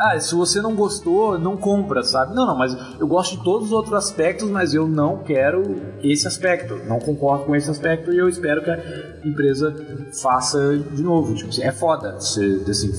Ah, 0.00 0.18
se 0.20 0.32
você 0.32 0.60
não 0.62 0.76
gostou, 0.76 1.36
não 1.40 1.56
compra, 1.56 2.04
sabe? 2.04 2.32
Não, 2.32 2.46
não, 2.46 2.56
mas 2.56 2.76
eu 3.00 3.06
gosto 3.08 3.36
de 3.36 3.42
todos 3.42 3.66
os 3.68 3.72
outros 3.72 3.94
aspectos, 3.94 4.48
mas 4.48 4.72
eu 4.72 4.86
não 4.86 5.18
quero 5.24 5.62
esse 6.00 6.24
aspecto. 6.28 6.76
Não 6.86 7.00
concordo 7.00 7.46
com 7.46 7.56
esse 7.56 7.68
aspecto 7.68 8.12
e 8.12 8.18
eu 8.18 8.28
espero 8.28 8.62
que 8.62 8.70
a 8.70 8.78
empresa 9.24 9.74
faça 10.22 10.78
de 10.78 11.02
novo. 11.02 11.34
Tipo, 11.34 11.48
assim, 11.50 11.62
é 11.64 11.72
foda. 11.72 12.12
Você, 12.12 12.62
assim, 12.68 12.92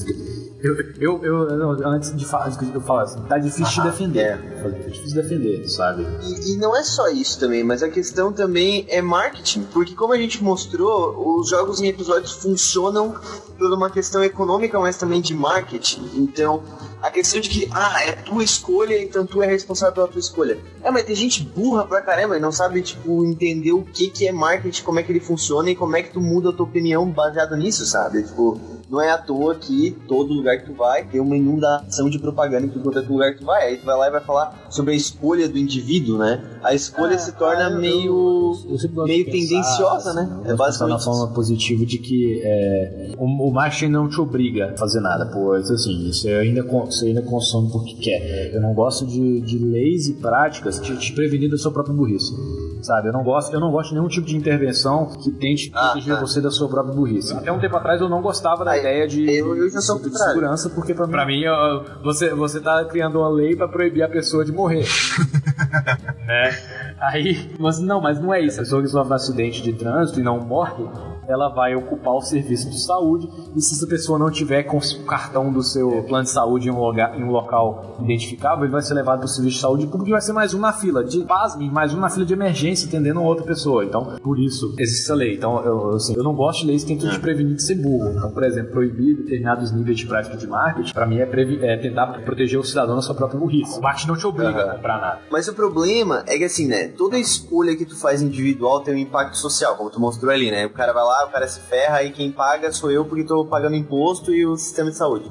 eu, 0.62 0.76
eu, 0.99 1.24
eu- 1.24 1.49
eu- 1.49 1.88
antes 1.88 2.16
de 2.16 2.26
falar, 2.26 2.51
eu 2.74 2.82
falo 2.82 2.99
assim, 2.99 3.22
tá 3.24 3.38
difícil 3.38 3.66
de 3.84 3.89
defender. 3.89 4.38
Tá 4.62 4.70
difícil 4.70 5.05
de 5.07 5.14
defender, 5.16 5.70
sabe? 5.70 6.05
E, 6.22 6.53
e 6.53 6.57
não 6.57 6.76
é 6.76 6.84
só 6.84 7.07
isso 7.10 7.39
também, 7.39 7.64
mas 7.64 7.82
a 7.82 7.89
questão 7.89 8.34
também 8.34 8.86
é 8.89 9.01
marketing, 9.01 9.64
porque 9.74 9.95
como 9.95 10.14
a 10.14 10.18
gente 10.18 10.43
mostrou, 10.43 11.39
os 11.39 11.49
jogos 11.49 11.80
em 11.82 11.88
episódios 11.88 12.34
funcionam 12.34 13.16
por 13.57 13.72
uma 13.74 13.89
questão 13.89 14.24
econômica, 14.24 14.80
mas 14.80 14.97
também 14.97 15.22
de 15.22 15.34
marketing. 15.34 16.10
Então, 16.16 16.62
a 17.01 17.10
questão 17.10 17.39
de 17.39 17.49
que, 17.49 17.70
ah, 17.72 18.03
é 18.03 18.12
tua 18.14 18.43
escolha, 18.43 19.01
então 19.01 19.26
tu 19.26 19.41
é 19.41 19.47
responsável 19.47 19.93
pela 19.95 20.07
tua 20.07 20.20
escolha. 20.20 20.57
É, 20.84 20.91
mas 20.91 21.03
tem 21.03 21.16
gente 21.16 21.43
burra 21.43 21.86
pra 21.86 22.01
caramba 22.01 22.38
e 22.38 22.39
não 22.39 22.51
sabe, 22.51 22.82
tipo, 22.82 23.24
entender 23.26 23.72
o 23.72 23.84
que 23.84 24.10
que 24.10 24.28
é 24.28 24.32
marketing, 24.32 24.84
como 24.84 24.99
é 24.99 25.03
que 25.03 25.12
ele 25.12 25.20
funciona 25.20 25.70
e 25.72 25.76
como 25.76 25.95
é 25.95 26.03
que 26.03 26.12
tu 26.12 26.20
muda 26.22 26.49
a 26.49 26.53
tua 26.53 26.66
opinião 26.66 27.10
baseado 27.10 27.55
nisso, 27.55 27.86
sabe? 27.86 28.24
Tipo, 28.24 28.60
não 28.90 29.00
é 29.02 29.12
à 29.12 29.18
toa 29.18 29.56
que 29.56 29.92
todo 30.08 30.34
lugar 30.34 30.58
que 30.58 30.66
tu 30.66 30.74
vai 30.74 31.04
tem 31.06 31.22
uma 31.22 31.36
inundação 31.38 32.10
de 32.10 32.18
propaganda 32.20 32.66
em 32.66 32.70
é 32.70 33.00
lugar 33.08 33.32
que 33.34 33.40
tu 33.40 33.46
vai. 33.46 33.68
Aí 33.68 33.78
tu 33.78 33.86
vai 33.86 33.98
lá 33.98 34.08
e 34.08 34.12
vai 34.12 34.22
falar 34.22 34.68
sobre 34.70 34.94
a 34.94 34.96
escolha 34.96 35.48
do 35.48 35.58
indivíduo, 35.58 36.18
né? 36.18 36.42
A 36.64 36.74
escolha 36.74 37.18
se 37.18 37.32
torna 37.34 37.68
Ah, 37.68 37.72
eu- 37.72 37.80
meio. 37.80 38.54
eu 38.68 39.06
meio 39.06 39.26
pensar, 39.26 39.32
tendenciosa, 39.32 40.14
né? 40.14 40.22
eu 40.24 40.28
É 40.28 40.32
gosto 40.32 40.40
de 40.40 40.46
pensar 40.46 40.56
basicamente 40.58 40.92
na 40.92 41.00
forma 41.00 41.34
positiva 41.34 41.86
de 41.86 41.98
que 42.00 42.42
é, 42.44 43.12
o, 43.18 43.26
o 43.26 43.54
marketing 43.54 43.90
não 43.92 44.10
te 44.10 44.20
obriga 44.20 44.72
a 44.74 44.78
fazer 44.78 45.00
nada, 45.02 45.26
pô, 45.28 45.56
isso 45.58 45.74
assim, 45.74 46.12
você 46.12 46.30
ainda, 46.34 46.64
você 46.64 47.08
ainda 47.08 47.22
consome 47.22 47.72
porque 47.72 47.94
quer. 47.96 48.54
Eu 48.54 48.62
não 48.62 48.74
gosto 48.74 49.06
de, 49.06 49.42
de 49.42 49.58
leis 49.60 50.08
e 50.08 50.14
práticas 50.14 50.80
te, 50.80 50.96
te 50.98 51.14
prevenir 51.14 51.50
da 51.50 51.58
sua 51.58 51.72
própria 51.72 51.94
burrice. 51.94 52.34
Sabe, 52.82 53.10
eu 53.10 53.14
não 53.14 53.24
gosto, 53.24 53.54
eu 53.54 53.60
não 53.60 53.72
gosto 53.72 53.90
de 53.90 53.96
nenhum 53.96 54.08
tipo 54.08 54.26
de 54.26 54.36
intervenção 54.38 55.06
que 55.22 55.32
tente 55.32 55.70
Ah, 55.74 55.90
proteger 55.92 56.16
tá. 56.16 56.22
você 56.22 56.42
da 56.42 56.50
sua 56.50 56.68
própria 56.70 56.94
burrice. 56.96 57.34
Até 57.34 57.52
um 57.52 57.60
tempo 57.60 57.76
atrás 57.76 58.00
eu 58.02 58.08
não 58.10 58.22
gostava 58.22 58.64
da 58.64 58.72
Ah, 58.72 58.79
ideia 58.80 59.08
de, 59.08 59.24
eu- 59.38 59.56
eu 59.56 59.70
já 59.70 59.82
sou 59.82 60.00
de, 60.00 60.10
segurança, 60.18 60.70
porque 60.70 60.94
pra 60.94 61.06
mim, 61.06 61.12
pra 61.12 61.26
mim 61.26 61.46
ó, 61.48 61.84
você, 62.04 62.30
você 62.34 62.60
tá 62.60 62.84
criando 62.86 63.20
uma 63.20 63.30
lei 63.30 63.56
pra 63.56 63.68
proibir 63.68 64.04
a 64.04 64.10
pessoa 64.10 64.44
de 64.44 64.52
morrer 64.52 64.86
né? 66.26 66.58
Aí, 67.02 67.50
mas 67.60 67.80
não, 67.80 68.02
mas 68.02 68.20
não 68.22 68.34
é 68.34 68.42
isso. 68.42 68.60
A 68.60 68.64
pessoa 68.64 68.82
que 68.82 68.88
sofre 68.90 69.12
um 69.12 69.16
acidente 69.16 69.62
de 69.62 69.74
trânsito 69.74 70.20
e 70.20 70.24
não 70.24 70.40
morre, 70.40 70.84
ela 71.30 71.50
vai 71.50 71.76
ocupar 71.76 72.16
o 72.16 72.22
serviço 72.22 72.70
de 72.70 72.84
saúde 72.84 73.30
e 73.56 73.62
se 73.62 73.76
essa 73.76 73.86
pessoa 73.86 74.18
não 74.18 74.32
tiver 74.32 74.64
com 74.64 74.78
o 74.78 75.06
cartão 75.06 75.52
do 75.52 75.62
seu 75.62 76.04
plano 76.04 76.24
de 76.24 76.32
saúde 76.32 76.68
em 76.68 76.72
um, 76.72 76.84
lugar, 76.84 77.18
em 77.18 77.24
um 77.24 77.30
local 77.30 77.96
identificável, 78.02 78.66
ele 78.66 78.72
vai 78.72 78.82
ser 78.82 78.96
levado 78.96 79.20
para 79.20 79.26
o 79.26 79.30
serviço 79.30 79.56
de 79.56 79.62
saúde 79.62 79.86
público 79.86 80.10
e 80.10 80.12
vai 80.12 80.22
ser 80.22 80.34
mais 80.34 80.54
um 80.54 80.60
na 80.60 80.74
fila. 80.74 81.04
De 81.04 81.24
pasme, 81.26 81.70
mais 81.70 81.94
um 81.94 82.00
na 82.00 82.10
fila 82.10 82.26
de 82.26 82.34
emergência 82.34 82.88
atendendo 82.88 83.22
outra 83.22 83.46
pessoa. 83.46 83.86
Então, 83.86 84.18
por 84.24 84.40
isso 84.40 84.74
existe 84.80 85.04
essa 85.04 85.14
lei. 85.14 85.36
Então, 85.36 85.64
eu, 85.64 85.90
assim, 85.92 86.16
eu 86.16 86.24
não 86.24 86.34
gosto 86.34 86.62
de 86.62 86.68
leis 86.68 86.84
que 86.84 86.96
tentam 86.96 87.12
te 87.12 87.20
prevenir 87.20 87.56
de 87.56 87.64
ser 87.64 87.76
burro. 87.76 88.10
Então, 88.10 88.32
por 88.32 88.44
exemplo, 88.44 88.72
proibir 88.72 89.18
determinados 89.18 89.72
níveis 89.72 90.00
de 90.00 90.08
prática 90.08 90.36
de 90.36 90.48
marketing, 90.48 90.94
para 90.94 91.06
mim 91.06 91.20
é, 91.20 91.30
é 91.74 91.78
tentar 91.78 92.08
proteger 92.24 92.60
o 92.60 92.64
cidadão 92.64 92.96
da 92.96 93.02
sua 93.02 93.14
própria 93.14 93.40
burrice. 93.40 93.78
O 93.78 93.82
marketing 93.82 94.08
não 94.08 94.18
te 94.18 94.26
obriga 94.26 94.64
a 94.64 94.76
comprar 94.76 95.00
nada. 95.00 95.20
Mas 95.30 95.48
o 95.48 95.54
problema 95.54 96.24
é 96.28 96.38
que 96.38 96.44
assim, 96.44 96.68
né? 96.68 96.88
Toda 96.88 97.18
escolha 97.20 97.76
que 97.76 97.86
tu 97.86 97.96
faz 97.96 98.22
individual 98.22 98.82
tem 98.82 98.96
um 98.96 98.98
impacto 98.98 99.38
social, 99.38 99.76
como 99.76 99.90
tu 99.90 100.00
mostrou 100.00 100.32
ali, 100.32 100.50
né? 100.50 100.66
O 100.66 100.72
cara 100.72 100.94
vai 100.94 101.04
lá, 101.04 101.18
o 101.26 101.30
cara 101.30 101.47
se 101.47 101.59
ferra 101.59 102.03
e 102.03 102.11
quem 102.11 102.32
paga 102.32 102.72
sou 102.72 102.91
eu 102.91 103.05
porque 103.05 103.24
tô 103.24 103.45
pagando 103.45 103.76
imposto 103.76 104.34
e 104.34 104.45
o 104.45 104.55
sistema 104.57 104.89
de 104.89 104.97
saúde. 104.97 105.30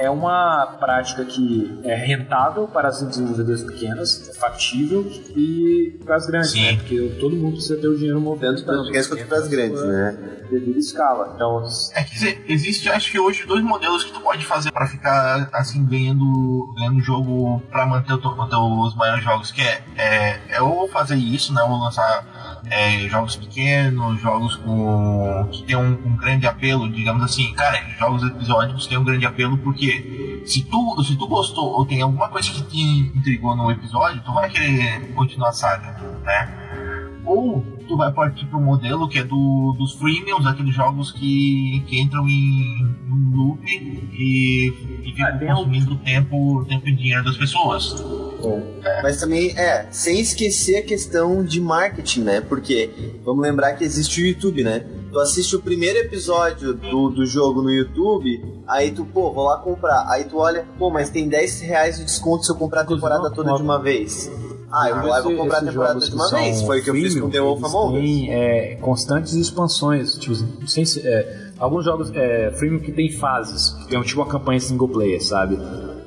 É 0.00 0.08
uma 0.10 0.78
prática 0.80 1.24
que 1.24 1.78
é 1.84 1.94
rentável 1.94 2.66
para 2.66 2.88
as 2.88 3.02
desenvolvedoras 3.02 3.62
pequenas, 3.62 4.28
é 4.28 4.32
factível 4.32 5.06
e 5.36 5.98
para 6.04 6.16
as 6.16 6.26
grandes, 6.26 6.50
Sim. 6.52 6.62
né? 6.62 6.76
Porque 6.76 7.16
todo 7.20 7.36
mundo 7.36 7.52
precisa 7.52 7.76
ter 7.76 7.88
o 7.88 7.96
dinheiro 7.96 8.20
movendo 8.20 8.64
Tanto 8.64 8.84
pequenas 8.84 9.06
quanto 9.06 9.26
pras 9.26 9.48
grandes, 9.48 9.82
né? 9.84 10.18
Devido 10.50 10.76
à 10.76 10.78
escala. 10.78 11.32
Então, 11.34 11.62
É 11.94 12.02
que 12.02 12.14
dizer, 12.14 12.44
existe, 12.48 12.88
acho 12.88 13.10
que 13.10 13.18
hoje, 13.18 13.46
dois 13.46 13.62
modelos 13.62 14.02
que 14.02 14.12
tu 14.12 14.20
pode 14.20 14.44
fazer 14.46 14.72
pra 14.72 14.86
ficar 14.86 15.48
assim 15.52 15.84
ganhando, 15.84 16.72
ganhando 16.76 17.00
jogo 17.00 17.62
pra 17.70 17.86
manter 17.86 18.14
os 18.14 18.96
maiores 18.96 19.22
jogos, 19.22 19.52
que 19.52 19.60
é, 19.62 19.82
é, 19.96 20.40
é 20.48 20.62
ou 20.62 20.88
fazer 20.88 21.16
isso, 21.16 21.52
né? 21.52 21.62
Ou 21.62 21.78
lançar 21.78 22.24
é, 22.68 23.08
jogos 23.08 23.36
pequenos, 23.36 24.20
jogos 24.20 24.56
com 24.56 25.48
que 25.50 25.62
tem 25.64 25.76
um, 25.76 25.92
um 25.92 26.16
grande 26.16 26.46
apelo, 26.46 26.88
digamos 26.90 27.22
assim, 27.22 27.52
cara, 27.54 27.80
jogos 27.98 28.22
episódicos 28.22 28.86
têm 28.86 28.98
um 28.98 29.04
grande 29.04 29.26
apelo 29.26 29.56
porque 29.58 30.42
se 30.44 30.62
tu, 30.64 31.02
se 31.04 31.16
tu 31.16 31.26
gostou 31.26 31.72
ou 31.72 31.86
tem 31.86 32.02
alguma 32.02 32.28
coisa 32.28 32.50
que 32.50 32.62
te 32.62 32.80
intrigou 33.16 33.56
no 33.56 33.70
episódio, 33.70 34.22
tu 34.24 34.32
vai 34.32 34.48
querer 34.48 35.12
continuar 35.14 35.50
a 35.50 35.52
saga, 35.52 35.96
né? 36.24 36.48
Ou 37.24 37.79
tu 37.90 37.96
vai 37.96 38.12
partir 38.12 38.46
para 38.46 38.56
o 38.56 38.62
modelo 38.62 39.08
que 39.08 39.18
é 39.18 39.24
do, 39.24 39.74
dos 39.76 39.94
freemiums, 39.94 40.46
aqueles 40.46 40.72
jogos 40.72 41.10
que, 41.10 41.82
que 41.88 42.00
entram 42.00 42.28
em 42.28 42.86
um 43.10 43.36
loop 43.36 43.60
e, 43.66 44.68
e 44.68 45.10
ficam 45.10 45.26
Ah, 45.26 45.32
tem 45.36 45.48
consumindo 45.48 45.96
tempo, 45.96 46.64
tempo 46.68 46.88
e 46.88 46.94
dinheiro 46.94 47.24
das 47.24 47.36
pessoas. 47.36 47.96
Mas 49.02 49.18
também, 49.18 49.58
é, 49.58 49.88
sem 49.90 50.20
esquecer 50.20 50.76
a 50.76 50.82
questão 50.82 51.44
de 51.44 51.60
marketing, 51.60 52.20
né? 52.20 52.40
Porque 52.40 53.18
vamos 53.24 53.42
lembrar 53.42 53.72
que 53.72 53.82
existe 53.82 54.22
o 54.22 54.26
YouTube, 54.26 54.62
né? 54.62 54.86
Tu 55.10 55.18
assiste 55.18 55.56
o 55.56 55.60
primeiro 55.60 55.98
episódio 55.98 56.72
do, 56.72 57.10
do 57.10 57.26
jogo 57.26 57.60
no 57.60 57.70
YouTube, 57.70 58.62
aí 58.68 58.92
tu, 58.92 59.04
pô, 59.04 59.32
vou 59.32 59.46
lá 59.46 59.58
comprar. 59.58 60.06
Aí 60.08 60.24
tu 60.24 60.38
olha, 60.38 60.64
pô, 60.78 60.90
mas 60.90 61.10
tem 61.10 61.28
10 61.28 61.60
reais 61.62 61.98
de 61.98 62.04
desconto 62.04 62.44
se 62.44 62.52
eu 62.52 62.56
comprar 62.56 62.82
a 62.82 62.86
temporada 62.86 63.28
toda 63.32 63.52
de 63.52 63.62
uma 63.62 63.82
vez. 63.82 64.30
Ah, 64.72 64.88
eu 64.88 65.00
vou 65.00 65.10
lá 65.10 65.18
e 65.18 65.22
vou 65.22 65.36
comprar 65.36 65.58
a 65.58 65.64
temporada 65.64 66.00
de 66.00 66.14
uma 66.14 66.30
vez. 66.30 66.62
Foi 66.62 66.80
o 66.80 66.84
que 66.84 66.90
eu 66.90 66.94
fiz 66.94 67.18
com 67.18 67.28
The 67.28 67.40
Wolf 67.40 67.64
Among 67.64 67.96
Us. 67.96 68.02
Tem 68.02 68.32
é, 68.32 68.74
constantes 68.76 69.32
expansões. 69.34 70.16
Tipo, 70.16 70.34
sem, 70.66 70.84
é, 71.04 71.50
alguns 71.58 71.84
jogos 71.84 72.10
é, 72.14 72.52
freemium 72.52 72.80
que 72.80 72.92
tem 72.92 73.10
fases, 73.10 73.72
que 73.82 73.88
tem 73.88 74.00
tipo 74.02 74.20
uma 74.20 74.28
campanha 74.28 74.60
single 74.60 74.88
player, 74.88 75.22
sabe? 75.22 75.58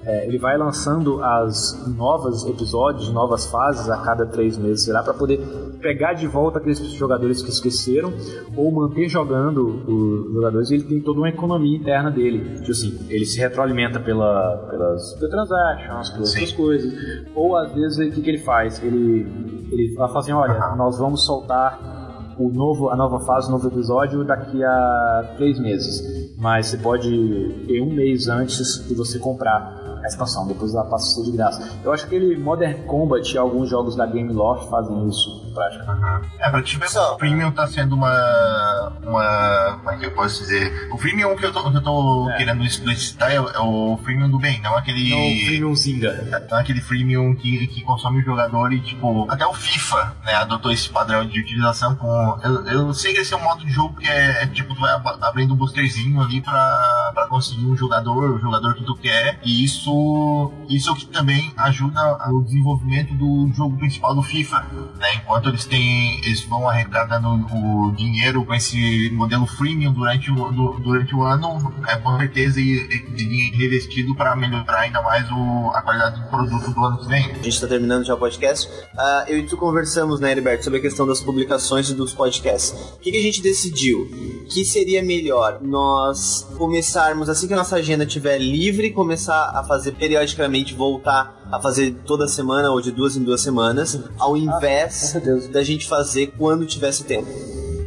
É, 0.05 0.27
ele 0.27 0.37
vai 0.37 0.57
lançando 0.57 1.23
as 1.23 1.85
novas 1.87 2.45
episódios, 2.45 3.09
novas 3.09 3.45
fases 3.45 3.89
a 3.89 3.97
cada 3.97 4.25
três 4.25 4.57
meses, 4.57 4.83
será 4.83 5.01
para 5.01 5.13
poder 5.13 5.39
pegar 5.83 6.13
de 6.13 6.25
volta 6.25 6.57
aqueles 6.57 6.79
jogadores 6.93 7.43
que 7.43 7.49
esqueceram 7.49 8.13
ou 8.55 8.71
manter 8.71 9.09
jogando 9.09 9.83
os 9.85 10.33
jogadores. 10.33 10.71
Ele 10.71 10.83
tem 10.83 11.01
toda 11.01 11.19
uma 11.19 11.29
economia 11.29 11.77
interna 11.77 12.09
dele. 12.09 12.57
Tipo 12.59 12.71
assim, 12.71 13.05
ele 13.09 13.25
se 13.25 13.37
retroalimenta 13.37 13.99
pela, 13.99 14.57
pelas 14.69 15.13
transactions, 15.19 16.09
pelas 16.11 16.31
Sim. 16.31 16.39
outras 16.39 16.51
coisas. 16.53 16.93
Ou 17.35 17.57
às 17.57 17.73
vezes 17.73 18.07
o 18.07 18.11
que, 18.11 18.21
que 18.21 18.29
ele 18.29 18.39
faz? 18.39 18.81
Ele, 18.81 19.27
ele 19.71 19.93
fala 19.95 20.19
assim: 20.19 20.31
olha, 20.31 20.53
Aham. 20.53 20.77
nós 20.77 20.97
vamos 20.97 21.25
soltar 21.25 22.33
o 22.39 22.49
novo, 22.49 22.89
a 22.89 22.95
nova 22.95 23.19
fase, 23.25 23.49
o 23.49 23.51
novo 23.51 23.67
episódio 23.67 24.23
daqui 24.23 24.63
a 24.63 25.33
três 25.35 25.59
meses. 25.59 26.33
Mas 26.37 26.67
você 26.67 26.77
pode 26.77 27.65
ter 27.67 27.81
um 27.81 27.93
mês 27.93 28.27
antes 28.27 28.87
de 28.87 28.95
você 28.95 29.19
comprar 29.19 29.81
a 30.03 30.07
expansão, 30.07 30.47
depois 30.47 30.73
ela 30.73 30.85
passa 30.85 31.21
a 31.21 31.23
ser 31.23 31.29
de 31.29 31.37
graça. 31.37 31.77
Eu 31.83 31.91
acho 31.93 32.07
que 32.07 32.15
ele 32.15 32.37
Modern 32.37 32.85
Combat 32.85 33.33
e 33.33 33.37
alguns 33.37 33.69
jogos 33.69 33.95
da 33.95 34.05
Game 34.05 34.33
Loft 34.33 34.69
fazem 34.69 35.07
isso 35.07 35.42
prática. 35.53 36.29
É, 36.39 36.49
pra 36.49 36.63
Só. 36.87 37.13
o 37.13 37.17
Premium 37.17 37.51
tá 37.51 37.67
sendo 37.67 37.95
uma. 37.95 38.93
uma. 39.03 39.77
Como 39.77 39.91
é 39.91 39.97
que 39.97 40.05
eu 40.05 40.11
posso 40.11 40.39
dizer? 40.41 40.89
O 40.91 40.97
Premium 40.97 41.35
que 41.35 41.45
eu 41.45 41.51
tô, 41.53 41.69
que 41.71 41.77
eu 41.77 41.81
tô 41.83 42.29
É. 42.31 42.37
querendo 42.37 42.63
explicitar 42.63 43.31
é, 43.31 43.39
o- 43.39 43.49
é 43.49 43.59
o 43.59 43.97
Premium 44.03 44.29
do 44.29 44.39
bem, 44.39 44.61
não 44.61 44.75
aquele. 44.75 45.09
Não, 45.09 45.45
Premium 45.47 45.75
Zinga. 45.75 46.43
Não 46.49 46.57
aquele 46.57 46.81
freemium 46.81 47.35
que, 47.35 47.67
que 47.67 47.81
consome 47.81 48.21
o 48.21 48.25
jogador 48.25 48.71
e, 48.73 48.79
tipo, 48.81 49.25
até 49.29 49.45
o 49.45 49.53
FIFA, 49.53 50.15
né, 50.25 50.33
adotou 50.35 50.71
esse 50.71 50.89
padrão 50.89 51.25
de 51.25 51.39
utilização 51.39 51.95
com... 51.95 52.39
Eu, 52.43 52.65
eu 52.67 52.93
sei 52.93 53.13
que 53.13 53.19
esse 53.19 53.33
é 53.33 53.37
um 53.37 53.43
modo 53.43 53.65
de 53.65 53.71
jogo 53.71 53.95
que 53.99 54.07
é, 54.07 54.43
é, 54.43 54.47
tipo, 54.47 54.73
tu 54.75 54.81
vai 54.81 54.93
ab- 54.93 55.17
abrindo 55.23 55.53
um 55.53 55.57
boosterzinho 55.57 56.21
ali 56.21 56.41
pra, 56.41 57.11
pra 57.13 57.27
conseguir 57.27 57.65
um 57.65 57.75
jogador, 57.75 58.31
o 58.35 58.39
jogador 58.39 58.73
que 58.75 58.83
tu 58.83 58.95
quer, 58.95 59.39
e 59.43 59.63
isso, 59.63 60.51
isso 60.69 60.89
é 60.89 60.93
o 60.93 60.95
que 60.95 61.05
também 61.07 61.53
ajuda 61.57 62.17
o 62.31 62.41
desenvolvimento 62.41 63.13
do 63.13 63.51
jogo 63.53 63.77
principal 63.77 64.15
do 64.15 64.21
FIFA, 64.23 64.65
né, 64.99 65.15
enquanto 65.15 65.42
eles 65.49 65.65
têm, 65.65 66.19
eles 66.25 66.43
vão 66.43 66.67
arrecadando 66.69 67.27
o 67.55 67.91
dinheiro 67.95 68.43
com 68.45 68.53
esse 68.53 69.09
modelo 69.11 69.45
freemium 69.45 69.93
durante 69.93 70.31
o, 70.31 70.51
do- 70.51 70.79
durante 70.79 71.15
o 71.15 71.23
ano, 71.23 71.73
é 71.87 71.95
com 71.97 72.17
certeza 72.17 72.59
e- 72.59 72.87
e 73.17 73.51
revestido 73.57 74.15
para 74.15 74.35
melhorar 74.35 74.79
ainda 74.81 75.01
mais 75.01 75.29
o, 75.31 75.69
a 75.73 75.81
qualidade 75.81 76.21
do 76.21 76.27
produto 76.27 76.71
do 76.71 76.85
ano 76.85 76.97
que 76.99 77.07
vem. 77.07 77.31
A 77.31 77.43
gente 77.43 77.59
tá 77.61 77.67
terminando 77.67 78.05
já 78.05 78.13
o 78.13 78.17
podcast. 78.17 78.69
Ah, 78.97 79.25
eu 79.27 79.37
e 79.39 79.43
tu 79.43 79.57
conversamos, 79.57 80.19
né, 80.19 80.31
Heriberto, 80.31 80.63
sobre 80.63 80.79
a 80.79 80.81
questão 80.81 81.05
das 81.07 81.19
publicações 81.21 81.89
e 81.89 81.93
dos 81.93 82.13
podcasts. 82.13 82.71
O 82.95 82.99
que, 82.99 83.11
que 83.11 83.17
a 83.17 83.21
gente 83.21 83.41
decidiu? 83.41 84.09
Que 84.49 84.65
seria 84.65 85.01
melhor 85.03 85.59
nós 85.61 86.47
começarmos, 86.57 87.29
assim 87.29 87.47
que 87.47 87.53
a 87.53 87.57
nossa 87.57 87.75
agenda 87.77 88.03
estiver 88.03 88.37
livre, 88.37 88.91
começar 88.91 89.51
a 89.55 89.63
fazer 89.63 89.93
periodicamente, 89.93 90.73
voltar 90.73 91.42
a 91.53 91.59
fazer 91.59 91.95
toda 92.03 92.27
semana 92.27 92.71
ou 92.71 92.81
de 92.81 92.91
duas 92.91 93.15
em 93.15 93.23
duas 93.23 93.41
semanas, 93.41 93.99
ao 94.17 94.35
invés 94.35 94.93
certeza. 94.93 95.49
da 95.49 95.63
gente 95.63 95.87
fazer 95.87 96.33
quando 96.35 96.65
tivesse 96.65 97.03
tempo. 97.03 97.27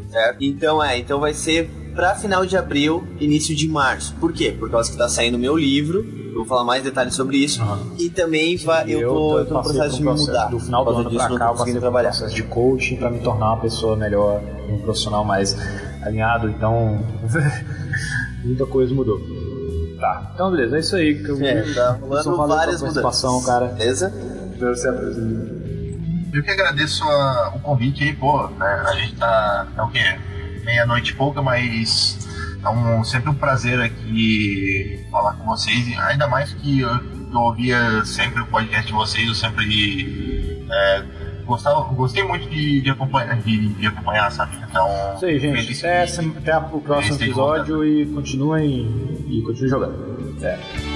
Certo? 0.08 0.36
Então 0.40 0.82
é, 0.82 0.96
então 0.98 1.18
vai 1.18 1.34
ser 1.34 1.68
pra 1.92 2.14
final 2.14 2.46
de 2.46 2.56
abril, 2.56 3.04
início 3.18 3.56
de 3.56 3.66
março. 3.66 4.14
Por 4.20 4.32
quê? 4.32 4.54
Por 4.56 4.70
causa 4.70 4.88
que 4.88 4.96
tá 4.96 5.08
saindo 5.08 5.36
meu 5.36 5.56
livro. 5.56 6.06
Eu 6.28 6.40
vou 6.40 6.44
falar 6.44 6.64
mais 6.64 6.84
detalhes 6.84 7.14
sobre 7.14 7.38
isso. 7.38 7.60
Aham. 7.60 7.80
E 7.98 8.08
também 8.08 8.56
vai, 8.58 8.84
eu, 8.88 9.08
tô, 9.08 9.38
eu 9.38 9.46
tô 9.46 9.54
no 9.54 9.62
processo 9.62 9.96
de 9.96 10.02
me 10.04 10.12
mudar. 10.12 10.46
Do 10.46 10.60
final 10.60 10.84
do 10.84 10.90
ano 10.90 11.10
disso, 11.10 11.26
pra 11.26 11.38
cá, 11.38 11.46
eu 11.46 11.54
passei 11.54 11.80
trabalhar. 11.80 12.10
processo 12.10 12.34
de 12.36 12.42
coaching 12.44 12.96
pra 12.96 13.10
me 13.10 13.18
tornar 13.20 13.54
uma 13.54 13.60
pessoa 13.60 13.96
melhor, 13.96 14.40
um 14.68 14.78
profissional 14.78 15.24
mais 15.24 15.56
alinhado, 16.02 16.48
então 16.50 17.04
muita 18.44 18.64
coisa 18.66 18.94
mudou. 18.94 19.18
Tá, 19.98 20.30
então 20.34 20.50
beleza, 20.50 20.76
é 20.76 20.80
isso 20.80 20.96
aí 20.96 21.22
que 21.22 21.28
eu 21.30 21.42
É, 21.42 21.62
tá 21.74 21.98
Só 22.22 22.30
rolando 22.30 22.54
várias 22.54 22.80
participação, 22.80 23.42
cara. 23.42 23.66
Beleza? 23.68 24.12
Você 24.58 24.88
apresenta. 24.88 25.56
Eu 26.34 26.42
que 26.42 26.50
agradeço 26.50 27.02
a- 27.04 27.52
o 27.56 27.60
convite 27.60 28.04
aí, 28.04 28.12
pô, 28.14 28.46
né? 28.48 28.82
A 28.86 28.92
gente 28.92 29.14
tá. 29.14 29.66
É 29.76 29.82
o 29.82 29.88
quê? 29.88 30.18
Meia-noite 30.64 31.12
e 31.12 31.14
pouca, 31.14 31.40
mas 31.40 32.18
é 32.62 32.68
um, 32.68 33.02
sempre 33.04 33.30
um 33.30 33.34
prazer 33.34 33.80
aqui 33.80 35.06
falar 35.10 35.32
com 35.34 35.46
vocês. 35.46 35.98
Ainda 35.98 36.26
mais 36.26 36.52
que 36.52 36.80
eu, 36.80 36.90
eu 37.32 37.40
ouvia 37.40 38.04
sempre 38.04 38.42
o 38.42 38.46
podcast 38.46 38.86
de 38.86 38.92
vocês, 38.92 39.26
eu 39.28 39.34
sempre 39.34 40.66
é, 40.70 41.02
gostava, 41.46 41.80
gostei 41.94 42.22
muito 42.24 42.48
de, 42.50 42.80
de 42.80 42.90
acompanhar, 42.90 43.36
de, 43.36 43.68
de 43.68 43.86
acompanhar, 43.86 44.30
sabe? 44.30 44.56
Então. 44.68 45.14
Isso 45.14 45.26
aí, 45.26 45.40
feliz 45.40 45.64
gente. 45.64 45.86
Até, 45.86 46.02
até 46.52 46.58
o 46.58 46.80
próximo 46.80 47.16
episódio 47.16 47.84
e 47.84 48.06
continuem 48.06 49.24
e 49.28 49.42
continuem 49.42 49.70
jogando. 49.70 50.36
É. 50.42 50.95